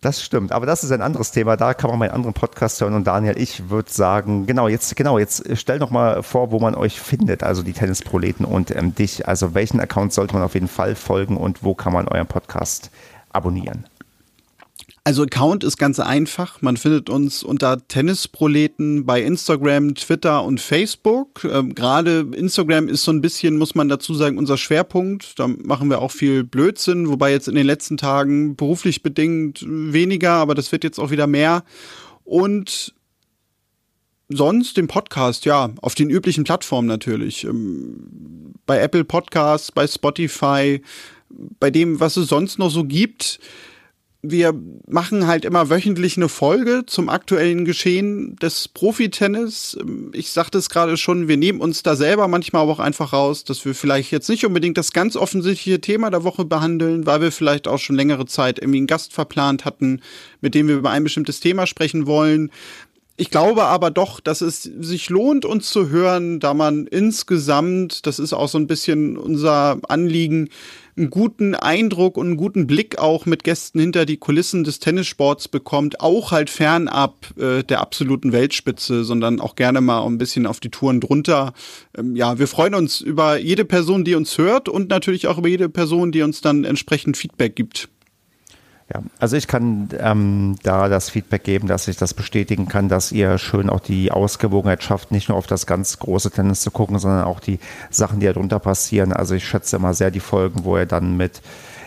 [0.00, 1.56] Das stimmt, aber das ist ein anderes Thema.
[1.56, 2.94] Da kann man meinen anderen Podcast hören.
[2.94, 6.76] Und Daniel, ich würde sagen, genau, jetzt, genau, jetzt stell doch mal vor, wo man
[6.76, 9.26] euch findet, also die Tennisproleten und ähm, dich.
[9.26, 12.90] Also welchen Account sollte man auf jeden Fall folgen und wo kann man euren Podcast
[13.30, 13.86] abonnieren?
[15.08, 16.60] Also Account ist ganz einfach.
[16.60, 21.44] Man findet uns unter Tennisproleten bei Instagram, Twitter und Facebook.
[21.44, 25.38] Ähm, Gerade Instagram ist so ein bisschen, muss man dazu sagen, unser Schwerpunkt.
[25.38, 30.32] Da machen wir auch viel Blödsinn, wobei jetzt in den letzten Tagen beruflich bedingt weniger,
[30.32, 31.64] aber das wird jetzt auch wieder mehr.
[32.24, 32.92] Und
[34.28, 37.44] sonst den Podcast, ja, auf den üblichen Plattformen natürlich.
[37.44, 40.82] Ähm, bei Apple Podcasts, bei Spotify,
[41.30, 43.40] bei dem, was es sonst noch so gibt
[44.20, 44.52] wir
[44.88, 49.78] machen halt immer wöchentlich eine Folge zum aktuellen Geschehen des Profitennis.
[50.12, 53.44] Ich sagte es gerade schon, wir nehmen uns da selber manchmal aber auch einfach raus,
[53.44, 57.30] dass wir vielleicht jetzt nicht unbedingt das ganz offensichtliche Thema der Woche behandeln, weil wir
[57.30, 60.02] vielleicht auch schon längere Zeit irgendwie einen Gast verplant hatten,
[60.40, 62.50] mit dem wir über ein bestimmtes Thema sprechen wollen.
[63.20, 68.20] Ich glaube aber doch, dass es sich lohnt, uns zu hören, da man insgesamt, das
[68.20, 70.50] ist auch so ein bisschen unser Anliegen,
[70.96, 75.48] einen guten Eindruck und einen guten Blick auch mit Gästen hinter die Kulissen des Tennissports
[75.48, 80.60] bekommt, auch halt fernab äh, der absoluten Weltspitze, sondern auch gerne mal ein bisschen auf
[80.60, 81.54] die Touren drunter.
[81.96, 85.48] Ähm, ja, wir freuen uns über jede Person, die uns hört und natürlich auch über
[85.48, 87.88] jede Person, die uns dann entsprechend Feedback gibt.
[88.92, 93.12] Ja, also ich kann ähm, da das Feedback geben, dass ich das bestätigen kann, dass
[93.12, 96.98] ihr schön auch die Ausgewogenheit schafft, nicht nur auf das ganz große Tennis zu gucken,
[96.98, 97.58] sondern auch die
[97.90, 99.12] Sachen, die darunter passieren.
[99.12, 101.42] Also ich schätze immer sehr die Folgen, wo ihr dann mit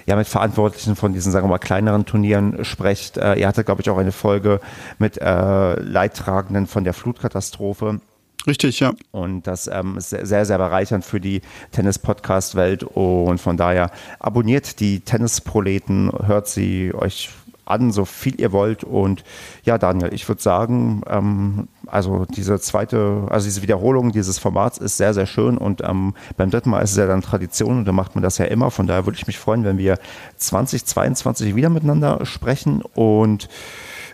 [0.07, 3.18] ja, mit Verantwortlichen von diesen, sagen wir mal, kleineren Turnieren sprecht.
[3.18, 4.60] Äh, ihr hattet, glaube ich, auch eine Folge
[4.98, 8.02] mit äh, Leidtragenden von der Flutkatastrophe.
[8.47, 8.93] Richtig, ja.
[9.11, 11.41] Und das ähm, ist sehr, sehr bereichernd für die
[11.72, 12.84] Tennis-Podcast-Welt.
[12.84, 17.30] Und von daher abonniert die Tennisproleten, hört sie euch
[17.65, 18.84] an, so viel ihr wollt.
[18.84, 19.23] Und
[19.63, 24.97] ja, Daniel, ich würde sagen, ähm, also diese zweite, also diese Wiederholung dieses Formats ist
[24.97, 25.57] sehr, sehr schön.
[25.57, 28.39] Und ähm, beim dritten Mal ist es ja dann Tradition und da macht man das
[28.39, 28.72] ja immer.
[28.72, 29.99] Von daher würde ich mich freuen, wenn wir
[30.38, 32.81] 2022 wieder miteinander sprechen.
[32.95, 33.49] Und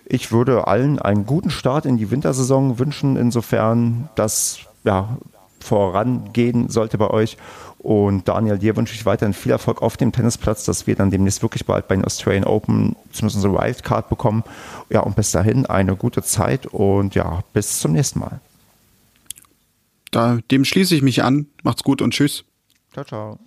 [0.10, 5.18] ich würde allen einen guten Start in die Wintersaison wünschen, insofern das ja,
[5.60, 7.38] vorangehen sollte bei euch.
[7.80, 11.42] Und Daniel, dir wünsche ich weiterhin viel Erfolg auf dem Tennisplatz, dass wir dann demnächst
[11.42, 14.44] wirklich bald bei den Australian Open zumindest unsere Wildcard bekommen.
[14.90, 18.40] Ja, und bis dahin eine gute Zeit und ja, bis zum nächsten Mal.
[20.12, 21.48] Da, dem schließe ich mich an.
[21.64, 22.46] Macht's gut und tschüss.
[22.94, 23.47] Ciao, ciao.